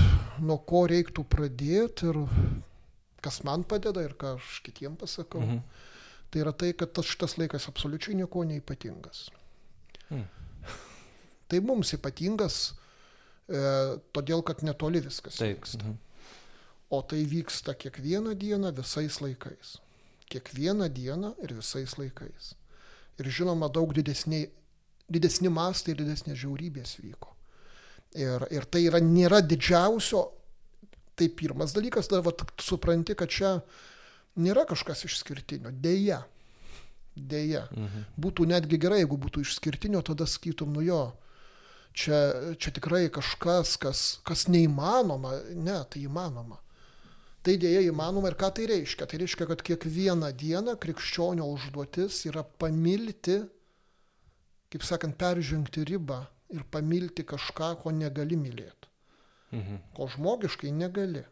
nuo 0.46 0.60
ko 0.70 0.84
reiktų 0.90 1.24
pradėti 1.26 2.12
ir 2.12 2.20
kas 3.26 3.42
man 3.48 3.64
padeda 3.66 4.04
ir 4.06 4.14
ką 4.20 4.36
aš 4.38 4.60
kitiem 4.66 4.94
pasakau, 5.02 5.42
Mhm. 5.42 5.64
tai 6.30 6.44
yra 6.44 6.54
tai, 6.54 6.74
kad 6.74 6.94
tas 6.94 7.06
šitas 7.10 7.38
laikas 7.42 7.66
absoliučiai 7.68 8.16
nieko 8.20 8.44
neipatingas. 8.46 9.30
Mm. 10.10 10.26
Tai 11.48 11.62
mums 11.62 11.94
ypatingas, 11.94 12.74
e, 13.48 13.62
todėl 14.16 14.44
kad 14.46 14.64
netoli 14.66 15.02
viskas 15.06 15.38
Taip. 15.38 15.62
vyksta. 15.62 15.84
Mhm. 15.84 15.98
O 16.90 17.02
tai 17.02 17.24
vyksta 17.26 17.74
kiekvieną 17.74 18.36
dieną 18.38 18.72
visais 18.78 19.20
laikais. 19.22 19.78
Kiekvieną 20.30 20.90
dieną 20.90 21.36
ir 21.44 21.54
visais 21.54 21.98
laikais. 21.98 22.54
Ir 23.20 23.26
žinoma, 23.26 23.70
daug 23.70 23.94
didesni, 23.94 24.50
didesni 25.10 25.50
mastai 25.50 25.94
ir 25.94 26.02
didesnės 26.04 26.38
žiaurybės 26.38 26.98
vyko. 27.02 27.34
Ir, 28.16 28.46
ir 28.52 28.66
tai 28.66 28.86
yra, 28.88 29.02
nėra 29.04 29.42
didžiausio, 29.42 30.22
tai 31.16 31.28
pirmas 31.30 31.74
dalykas, 31.76 32.08
tada 32.08 32.22
vat, 32.26 32.44
supranti, 32.62 33.16
kad 33.16 33.32
čia 33.32 33.60
nėra 34.40 34.66
kažkas 34.70 35.06
išskirtinio. 35.08 35.72
Deja. 35.72 36.22
Deja. 37.16 37.66
Mhm. 37.72 38.08
Būtų 38.20 38.46
netgi 38.52 38.80
gerai, 38.82 39.00
jeigu 39.04 39.18
būtų 39.18 39.46
išskirtinio, 39.46 40.02
tada 40.04 40.28
skaitom, 40.28 40.74
nu 40.76 40.84
jo, 40.84 41.02
čia, 41.96 42.20
čia 42.60 42.74
tikrai 42.76 43.08
kažkas, 43.14 43.78
kas, 43.80 44.04
kas 44.28 44.48
neįmanoma. 44.52 45.38
Ne, 45.56 45.80
tai 45.90 46.04
įmanoma. 46.04 46.60
Tai 47.46 47.54
dėja 47.62 47.84
įmanoma 47.86 48.32
ir 48.32 48.38
ką 48.42 48.50
tai 48.58 48.66
reiškia? 48.72 49.06
Tai 49.08 49.20
reiškia, 49.22 49.46
kad 49.52 49.62
kiekvieną 49.66 50.32
dieną 50.34 50.76
krikščionio 50.82 51.46
užduotis 51.54 52.24
yra 52.26 52.42
pamilti, 52.44 53.38
kaip 54.74 54.84
sakant, 54.84 55.16
peržengti 55.20 55.86
ribą 55.86 56.24
ir 56.52 56.66
pamilti 56.74 57.24
kažką, 57.28 57.76
ko 57.84 57.94
negali 57.94 58.38
mylėti. 58.40 58.92
Mhm. 59.54 59.80
Ko 59.96 60.10
žmogiškai 60.12 60.74
negali. 60.74 61.24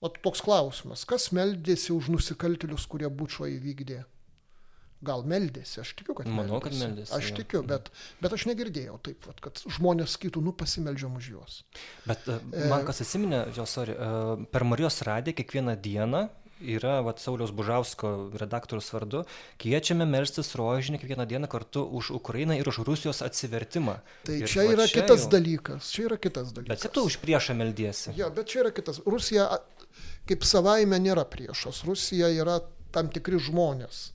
O 0.00 0.08
toks 0.08 0.40
klausimas, 0.40 1.04
kas 1.04 1.28
meldėsi 1.36 1.92
už 1.92 2.08
nusikaltėlius, 2.14 2.86
kurie 2.88 3.08
būčio 3.12 3.44
įvykdė? 3.52 3.98
Gal 5.04 5.22
meldėsi, 5.24 5.78
aš 5.80 5.94
tikiu, 5.96 6.12
kad 6.16 6.28
Manau, 6.28 6.58
kad 6.60 6.74
meldėsi, 6.76 7.12
Aš 7.16 7.30
tikiu, 7.36 7.62
bet, 7.64 7.86
bet 8.20 8.34
aš 8.36 8.44
negirdėjau 8.50 8.98
taip, 9.04 9.24
vat, 9.28 9.38
kad 9.40 9.60
žmonės 9.76 10.12
sakytų, 10.16 10.42
nu 10.44 10.52
pasimeldžiam 10.52 11.14
už 11.16 11.28
juos. 11.32 11.54
Bet 12.08 12.26
e, 12.28 12.36
man 12.68 12.84
kas 12.88 13.00
atsiminė, 13.04 13.46
jo, 13.56 13.64
sorry, 13.68 13.94
e, 13.96 14.44
per 14.52 14.66
Marijos 14.68 15.00
radiją 15.08 15.38
kiekvieną 15.40 15.76
dieną 15.80 16.20
yra 16.60 16.98
vat, 17.06 17.16
Sauliaus 17.24 17.48
Bužausko 17.56 18.10
redaktorius 18.36 18.90
vardu, 18.92 19.22
kviečiame 19.64 20.04
melstis 20.04 20.52
rožinį 20.60 21.00
kiekvieną 21.00 21.24
dieną 21.32 21.48
kartu 21.48 21.86
už 21.96 22.12
Ukrainą 22.20 22.56
ir 22.60 22.68
už 22.68 22.82
Rusijos 22.84 23.22
atsivertimą. 23.24 23.96
Tai 24.28 24.36
Ir 24.36 24.52
čia 24.52 24.66
va 24.68 24.74
yra 24.76 24.84
čia 24.88 25.00
kitas 25.00 25.24
jau- 25.24 25.32
dalykas, 25.32 25.88
čia 25.96 26.04
yra 26.10 26.20
kitas 26.20 26.52
dalykas. 26.52 26.84
Bet 26.84 26.92
tu 26.92 27.06
už 27.08 27.16
priešą 27.24 27.56
meldiesi. 27.56 28.12
Jo, 28.20 28.28
bet 28.36 28.52
čia 28.52 28.66
yra 28.66 28.74
kitas. 28.76 29.00
Rusija 29.08 29.48
kaip 30.30 30.46
savaime 30.46 30.98
nėra 31.02 31.26
priešas. 31.28 31.82
Rusija 31.88 32.30
yra 32.38 32.60
tam 32.94 33.10
tikri 33.12 33.38
žmonės, 33.42 34.10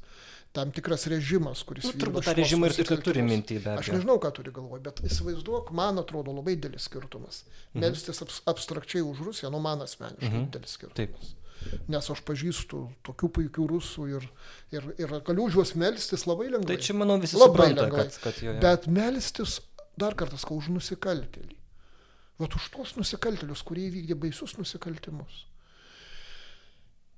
tam 0.55 0.71
tikras 0.75 1.05
režimas, 1.11 1.61
kuris... 1.67 1.85
Nu, 1.89 1.93
turbūt 1.99 2.25
tą 2.29 2.33
režimą 2.37 2.69
ir, 2.71 2.75
tu 2.87 2.97
turi 3.03 3.23
mintį 3.27 3.57
be 3.65 3.73
Aš 3.81 3.89
nežinau, 3.91 4.15
ką 4.23 4.31
turi 4.37 4.53
galvoje, 4.55 4.81
bet 4.85 5.01
įsivaizduok, 5.03 5.73
man 5.75 5.99
atrodo 5.99 6.31
labai 6.35 6.55
didelis 6.55 6.87
skirtumas. 6.87 7.41
Mhm. 7.73 7.81
Melstis 7.83 8.21
abs 8.23 8.37
abstrakčiai 8.47 9.03
už 9.03 9.19
Rusiją, 9.29 9.51
nu 9.51 9.59
man 9.63 9.83
asmeniškai 9.83 10.29
Mhm. 10.31 10.45
didelis 10.53 10.77
skirtumas. 10.79 10.95
Taip. 10.95 11.41
Nes 11.89 12.07
aš 12.11 12.19
pažįstu 12.27 12.81
tokių 13.07 13.29
puikių 13.35 13.65
rusų 13.71 14.03
ir, 14.15 14.25
ir, 14.75 14.83
ir 15.01 15.13
galiu 15.25 15.47
už 15.49 15.55
juos 15.59 15.71
melstis 15.79 16.25
labai 16.27 16.49
lengvai. 16.51 16.75
Tai 16.75 16.83
čia, 16.83 16.93
manau, 16.99 17.15
visi 17.19 17.35
Labai 17.39 17.51
supranta, 17.71 17.85
lengvai. 17.87 18.03
kad, 18.11 18.17
kad 18.25 18.41
jo, 18.43 18.51
jo. 18.53 18.59
Bet 18.61 18.87
melstis, 18.91 19.55
dar 19.97 20.13
kartą 20.19 20.37
sakau, 20.37 20.59
už 20.61 20.67
nusikaltelį. 20.75 21.55
Vat 22.39 22.55
už 22.59 22.67
tos 22.75 22.95
nusikaltelius, 22.99 23.63
kurie 23.63 23.87
įvykdė 23.89 24.17
baisius 24.19 24.57
nusikaltimus. 24.59 25.45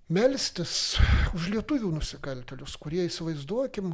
Melstis 0.07 0.95
už 1.35 1.49
lietuvių 1.51 1.89
nusikaltelius, 1.97 2.77
kurie 2.79 3.03
įsivaizduokim, 3.09 3.91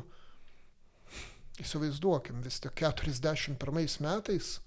įsivaizduokim, 1.64 2.44
vis 2.46 2.60
tik 2.62 2.76
41 2.78 3.58
metais 4.06 4.60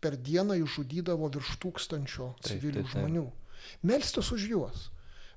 per 0.00 0.16
dieną 0.16 0.56
išžudydavo 0.62 1.28
virš 1.34 1.58
tūkstančio 1.60 2.30
Taip, 2.38 2.46
civilių 2.48 2.80
taip, 2.80 2.88
taip. 2.88 2.94
žmonių. 2.96 3.26
Melstis 3.84 4.32
už 4.32 4.48
juos. 4.48 4.88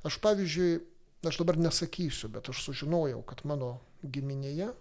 Aš 0.07 0.19
pavyzdžiui, 0.23 0.80
aš 1.28 1.41
dabar 1.41 1.59
nesakysiu, 1.59 2.32
bet 2.32 2.47
aš 2.47 2.63
sužinojau, 2.63 3.19
kad 3.28 3.43
mano 3.43 3.82
giminėje 4.03 4.71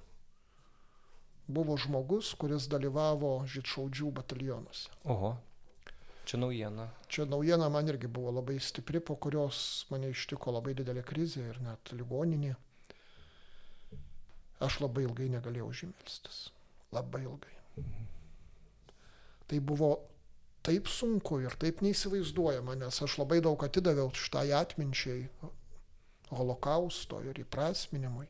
buvo 1.50 1.74
žmogus, 1.78 2.32
kuris 2.38 2.70
dalyvavo 2.70 3.40
žydšaudžių 3.50 4.14
batalionuose. 4.14 4.90
Oho. 5.10 5.34
Čia 6.26 6.40
naujiena. 6.42 6.88
Čia 7.06 7.24
naujiena 7.30 7.68
man 7.70 7.88
irgi 7.88 8.08
buvo 8.10 8.32
labai 8.34 8.58
stipri, 8.58 8.98
po 9.00 9.14
kurios 9.14 9.86
mane 9.94 10.10
ištiko 10.10 10.50
labai 10.56 10.74
didelė 10.74 11.04
krizė 11.06 11.44
ir 11.52 11.60
net 11.62 11.92
ligoninė. 11.94 12.56
Aš 14.66 14.80
labai 14.82 15.04
ilgai 15.06 15.28
negalėjau 15.30 15.70
žymelstis. 15.82 16.40
Labai 16.96 17.22
ilgai. 17.28 17.54
Tai 19.46 19.60
buvo 19.70 19.92
taip 20.66 20.90
sunku 20.90 21.38
ir 21.44 21.54
taip 21.62 21.84
neįsivaizduojama, 21.86 22.74
nes 22.82 23.02
aš 23.06 23.20
labai 23.22 23.38
daug 23.44 23.62
atidaviau 23.62 24.10
šitai 24.10 24.48
atminčiai 24.58 25.28
holokausto 26.34 27.22
ir 27.22 27.38
įprasminimui. 27.44 28.26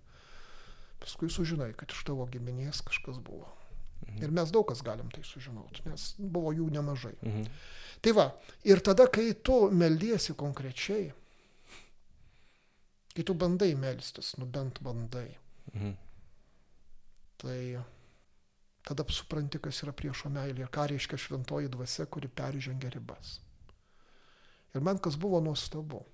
Paskui 1.01 1.33
sužinai, 1.33 1.73
kad 1.73 1.97
iš 1.97 2.05
tavo 2.05 2.29
giminės 2.29 2.85
kažkas 2.85 3.25
buvo. 3.25 3.56
Ir 4.23 4.31
mes 4.33 4.51
daug 4.51 4.65
kas 4.69 4.81
galim 4.83 5.11
tai 5.13 5.23
sužinoti, 5.23 5.83
nes 5.91 6.15
buvo 6.19 6.53
jų 6.57 6.71
nemažai. 6.73 7.15
Mhm. 7.23 7.45
Tai 8.01 8.13
va, 8.13 8.27
ir 8.65 8.81
tada, 8.81 9.07
kai 9.13 9.33
tu 9.35 9.71
meldiesi 9.71 10.33
konkrečiai, 10.35 11.13
kai 13.15 13.23
tu 13.25 13.35
bandai 13.35 13.75
melstis, 13.75 14.35
nu 14.39 14.47
bent 14.47 14.81
bandai, 14.83 15.37
Mhm. 15.75 15.97
tai 17.39 17.79
tada 18.87 19.05
supranti, 19.09 19.59
kas 19.59 19.83
yra 19.83 19.93
priešo 19.93 20.31
meilė 20.31 20.61
ir 20.65 20.69
ką 20.73 20.87
reiškia 20.89 21.19
šventoji 21.19 21.69
dvasia, 21.69 22.07
kuri 22.07 22.29
peržengia 22.29 22.91
ribas. 22.95 23.41
Ir 24.75 24.81
man 24.81 24.99
kas 24.99 25.17
buvo 25.17 25.41
nuostabu. 25.41 26.05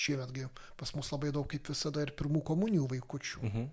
Šiemetgi 0.00 0.48
pas 0.76 0.94
mus 0.96 1.10
labai 1.12 1.30
daug, 1.30 1.46
kaip 1.46 1.68
visada, 1.68 2.00
ir 2.00 2.12
pirmų 2.16 2.42
komunijų 2.42 2.88
vaikučių. 2.88 3.42
Mhm. 3.42 3.70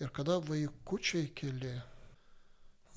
Ir 0.00 0.10
kada 0.12 0.38
vaikučiai 0.44 1.30
keli, 1.32 1.72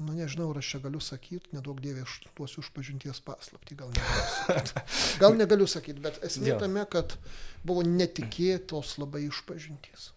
nu 0.04 0.16
nežinau, 0.18 0.50
ar 0.52 0.60
aš 0.60 0.74
čia 0.74 0.82
galiu 0.84 1.00
sakyti, 1.04 1.54
nedaug 1.56 1.80
dievė 1.84 2.04
aš 2.04 2.18
duosiu 2.36 2.60
už 2.64 2.72
pažinties 2.76 3.22
paslapti, 3.24 3.78
gal 3.80 3.92
negaliu. 3.96 4.86
Gal 5.22 5.36
negaliu 5.40 5.68
sakyti, 5.68 6.04
bet 6.04 6.20
esmė 6.28 6.58
tame, 6.60 6.84
kad 6.92 7.16
buvo 7.64 7.86
netikėtos 7.88 8.98
labai 9.00 9.26
išpažintys. 9.30 10.12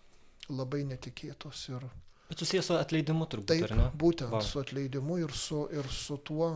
Labai 0.50 0.82
netikėtos 0.88 1.68
ir 1.70 1.86
Bet 2.32 2.40
susijęs 2.40 2.64
su 2.70 2.76
atleidimu 2.80 3.26
turbūt, 3.28 3.50
taip, 3.50 3.72
ne? 3.76 3.90
būtent 4.00 4.32
Va. 4.32 4.38
su 4.40 4.56
atleidimu 4.62 5.18
ir 5.20 5.34
su, 5.36 5.66
ir 5.68 5.84
su 5.92 6.16
tuo, 6.24 6.46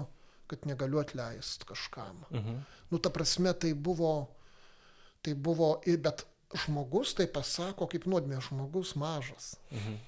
kad 0.48 0.64
negaliu 0.64 1.02
atleisti 1.02 1.68
kažkam. 1.68 2.22
Mhm. 2.30 2.54
Nu, 2.88 2.98
ta 2.98 3.10
prasme, 3.12 3.52
tai 3.52 3.74
buvo, 3.74 4.14
tai 5.20 5.34
buvo, 5.34 5.74
bet 5.84 6.24
žmogus 6.64 7.12
tai 7.18 7.26
pasako, 7.28 7.90
kaip 7.92 8.06
nuodmė 8.08 8.40
žmogus 8.48 8.94
mažas. 8.96 9.58
Mhm. 9.70 9.98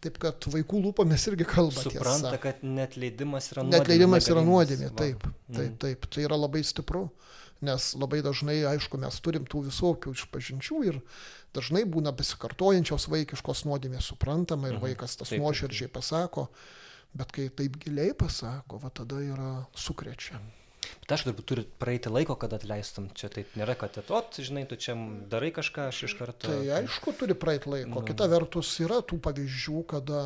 Taip 0.00 0.18
kad 0.22 0.44
vaikų 0.46 0.78
lūpomis 0.84 1.24
irgi 1.26 1.44
kalba. 1.44 1.82
Supranta, 1.82 2.30
tiesa. 2.30 2.38
kad 2.38 2.60
netleidimas 2.62 3.48
yra 3.50 3.64
nuodėmė. 3.64 3.78
Netleidimas 3.80 4.28
yra 4.30 4.42
negalinys. 4.44 4.52
nuodėmė, 4.52 4.90
taip, 4.96 5.22
taip, 5.22 5.32
Mhm. 5.48 5.76
taip. 5.82 6.06
Tai 6.14 6.22
yra 6.22 6.36
labai 6.38 6.60
stipru, 6.62 7.10
nes 7.60 7.94
labai 7.98 8.20
dažnai, 8.22 8.62
aišku, 8.62 8.96
mes 9.02 9.18
turim 9.20 9.44
tų 9.44 9.64
visokių 9.66 10.14
išpažinčių 10.14 10.84
ir 10.86 11.00
dažnai 11.52 11.82
būna 11.84 12.12
besikartojančios 12.14 13.08
vaikiškos 13.10 13.64
nuodėmės 13.66 14.06
suprantama 14.12 14.68
ir 14.68 14.74
Mhm. 14.78 14.82
vaikas 14.86 15.16
tas 15.16 15.30
nuoširdžiai 15.30 15.88
pasako, 15.90 16.46
bet 17.16 17.32
kai 17.32 17.48
taip 17.48 17.76
giliai 17.82 18.14
pasako, 18.14 18.78
va 18.80 18.90
tada 18.90 19.16
yra 19.16 19.66
sukrečia. 19.74 20.38
Bet 21.02 21.12
aš 21.16 21.24
turbūt 21.26 21.46
turi 21.48 21.64
praeiti 21.82 22.10
laiko, 22.12 22.36
kad 22.40 22.52
atleistum. 22.56 23.08
Čia 23.18 23.30
taip 23.32 23.54
nėra, 23.58 23.74
kad 23.78 23.96
atot, 24.00 24.38
žinai, 24.44 24.66
tu 24.68 24.76
čia 24.76 24.94
darai 25.30 25.50
kažką, 25.54 25.88
aš 25.92 26.02
iš 26.08 26.16
karto. 26.18 26.48
Tai 26.50 26.60
aišku, 26.80 27.14
turi 27.18 27.34
praeit 27.38 27.66
laiko. 27.66 28.00
Nu. 28.00 28.04
Kita 28.06 28.28
vertus 28.30 28.72
yra 28.84 29.00
tų 29.02 29.20
pavyzdžių, 29.24 29.84
kada, 29.90 30.22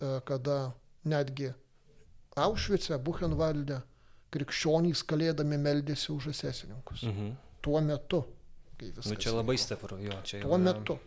e, 0.00 0.18
kada 0.28 0.58
netgi 1.08 1.52
Aušvice, 2.38 2.98
Buchenvalde 3.02 3.80
krikščionys 4.34 5.02
kalėdami 5.08 5.58
meldėsi 5.58 6.12
už 6.14 6.30
esesininkus. 6.34 7.02
Mhm. 7.08 7.32
Tuo 7.64 7.80
metu. 7.82 8.24
Nu, 8.78 9.16
čia 9.18 9.32
labai 9.34 9.56
stipru, 9.58 9.96
jo, 9.98 10.14
čia 10.22 10.42
Tuo 10.44 10.54
yra- 10.54 10.62
metu. 10.62 10.98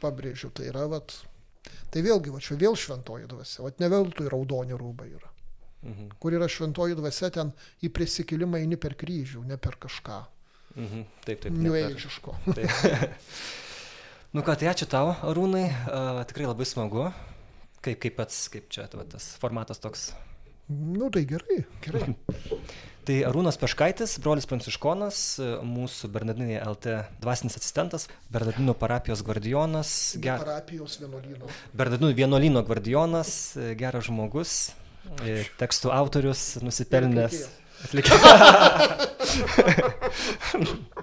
Pabrėžiu, 0.00 0.52
tai 0.54 0.68
yra, 0.70 0.84
vat, 0.86 1.10
tai 1.90 2.02
vėlgi, 2.04 2.30
va 2.30 2.38
čia 2.38 2.54
vėl 2.60 2.76
šventoji 2.78 3.26
dvasia, 3.26 3.62
va 3.64 3.72
ne 3.80 3.88
veltui 3.90 4.28
raudoni 4.30 4.76
rūbai 4.76 5.08
yra. 5.16 5.30
Mhm. 5.82 6.08
Kur 6.22 6.34
yra 6.38 6.48
šventoji 6.50 6.96
dvasia, 6.98 7.30
ten 7.34 7.52
į 7.84 7.92
prisikelimą 7.94 8.62
eini 8.62 8.78
per 8.80 8.96
kryžių, 8.98 9.44
ne 9.46 9.58
per 9.60 9.78
kažką. 9.82 10.22
Mhm. 10.76 11.06
Taip, 11.24 11.44
taip. 11.44 11.52
Taip. 12.56 13.14
nu 14.36 14.44
ką, 14.44 14.56
tai 14.60 14.70
ačiū 14.72 14.88
tau, 14.90 15.14
Arūnai, 15.24 15.66
uh, 15.88 16.22
tikrai 16.28 16.48
labai 16.48 16.66
smagu. 16.68 17.08
Kaip, 17.84 18.00
kaip 18.02 18.16
pats, 18.18 18.46
kaip 18.52 18.66
čia 18.72 18.88
va, 18.96 19.04
tas 19.06 19.34
formatas 19.40 19.78
toks. 19.78 20.10
Nu 20.68 21.08
tai 21.14 21.22
gerai, 21.28 21.62
gerai. 21.84 22.10
Tai 23.06 23.14
Arūnas 23.22 23.54
Peškaitis, 23.54 24.16
brolis 24.18 24.48
Pranciškonas, 24.50 25.18
mūsų 25.62 26.08
Bernardinė 26.10 26.56
LT 26.58 26.96
dvasinis 27.22 27.54
asistentas, 27.54 28.08
Bernardinų 28.34 28.74
parapijos 28.80 29.22
guardijonas. 29.22 29.92
Ger... 30.18 30.42
Parapijos 30.42 30.96
vienuolyno. 30.98 31.46
Bernardinų 31.70 32.10
vienuolyno 32.18 32.64
guardijonas, 32.66 33.30
geras 33.78 34.08
žmogus, 34.08 34.56
tekstų 35.60 35.92
autorius, 35.94 36.56
nusipelnęs. 36.64 37.46
Atlikėjas. 37.86 38.24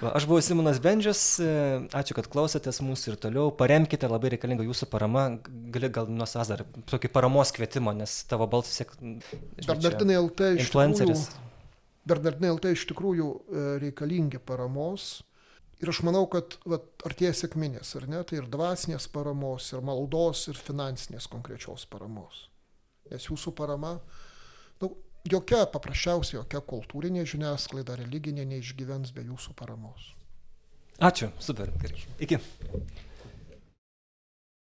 Va, 0.00 0.14
aš 0.16 0.24
buvau 0.24 0.40
Simonas 0.40 0.78
Bendžius, 0.80 1.20
ačiū, 1.92 2.14
kad 2.16 2.24
klausėtės 2.32 2.80
mūsų 2.80 3.12
ir 3.12 3.16
toliau. 3.20 3.50
Paremkite, 3.52 4.08
labai 4.08 4.30
reikalinga 4.32 4.64
jūsų 4.64 4.88
parama. 4.88 5.26
Gali 5.74 5.90
gal 5.92 6.08
nuo 6.08 6.24
Sazar 6.28 6.62
tokį 6.88 7.10
paramos 7.12 7.52
kvietimą, 7.52 7.92
nes 7.98 8.14
tavo 8.30 8.48
balsas 8.48 8.80
siek... 8.80 8.94
Bernardinai 9.60 10.16
LT 10.22 10.54
iš 10.56 10.70
tikrųjų, 10.72 11.18
Bernardinai 12.08 12.54
LT 12.54 12.72
iš 12.78 12.86
tikrųjų 12.94 13.28
e, 13.28 13.66
reikalingi 13.84 14.40
paramos. 14.40 15.10
Ir 15.84 15.92
aš 15.92 16.00
manau, 16.04 16.24
kad 16.32 16.56
vat, 16.68 16.88
artėja 17.08 17.36
sėkminės, 17.36 17.92
ar 18.00 18.08
ne, 18.08 18.24
tai 18.28 18.40
ir 18.40 18.48
dvasinės 18.52 19.06
paramos, 19.12 19.68
ir 19.72 19.84
maldos, 19.84 20.46
ir 20.48 20.60
finansinės 20.60 21.28
konkrečios 21.32 21.84
paramos. 21.92 22.49
Nes 23.10 23.26
jūsų 23.26 23.52
parama, 23.58 23.96
nu, 24.82 24.92
jokia 25.28 25.64
paprasčiausiai 25.72 26.38
jokia 26.38 26.62
kultūrinė 26.72 27.26
žiniasklaida 27.28 27.98
religinė 28.00 28.46
neišgyvens 28.54 29.14
be 29.16 29.26
jūsų 29.28 29.54
paramos. 29.58 30.12
Ačiū. 31.00 31.30
Super. 31.40 31.72
Gerai. 31.80 32.02
Iki 32.20 32.38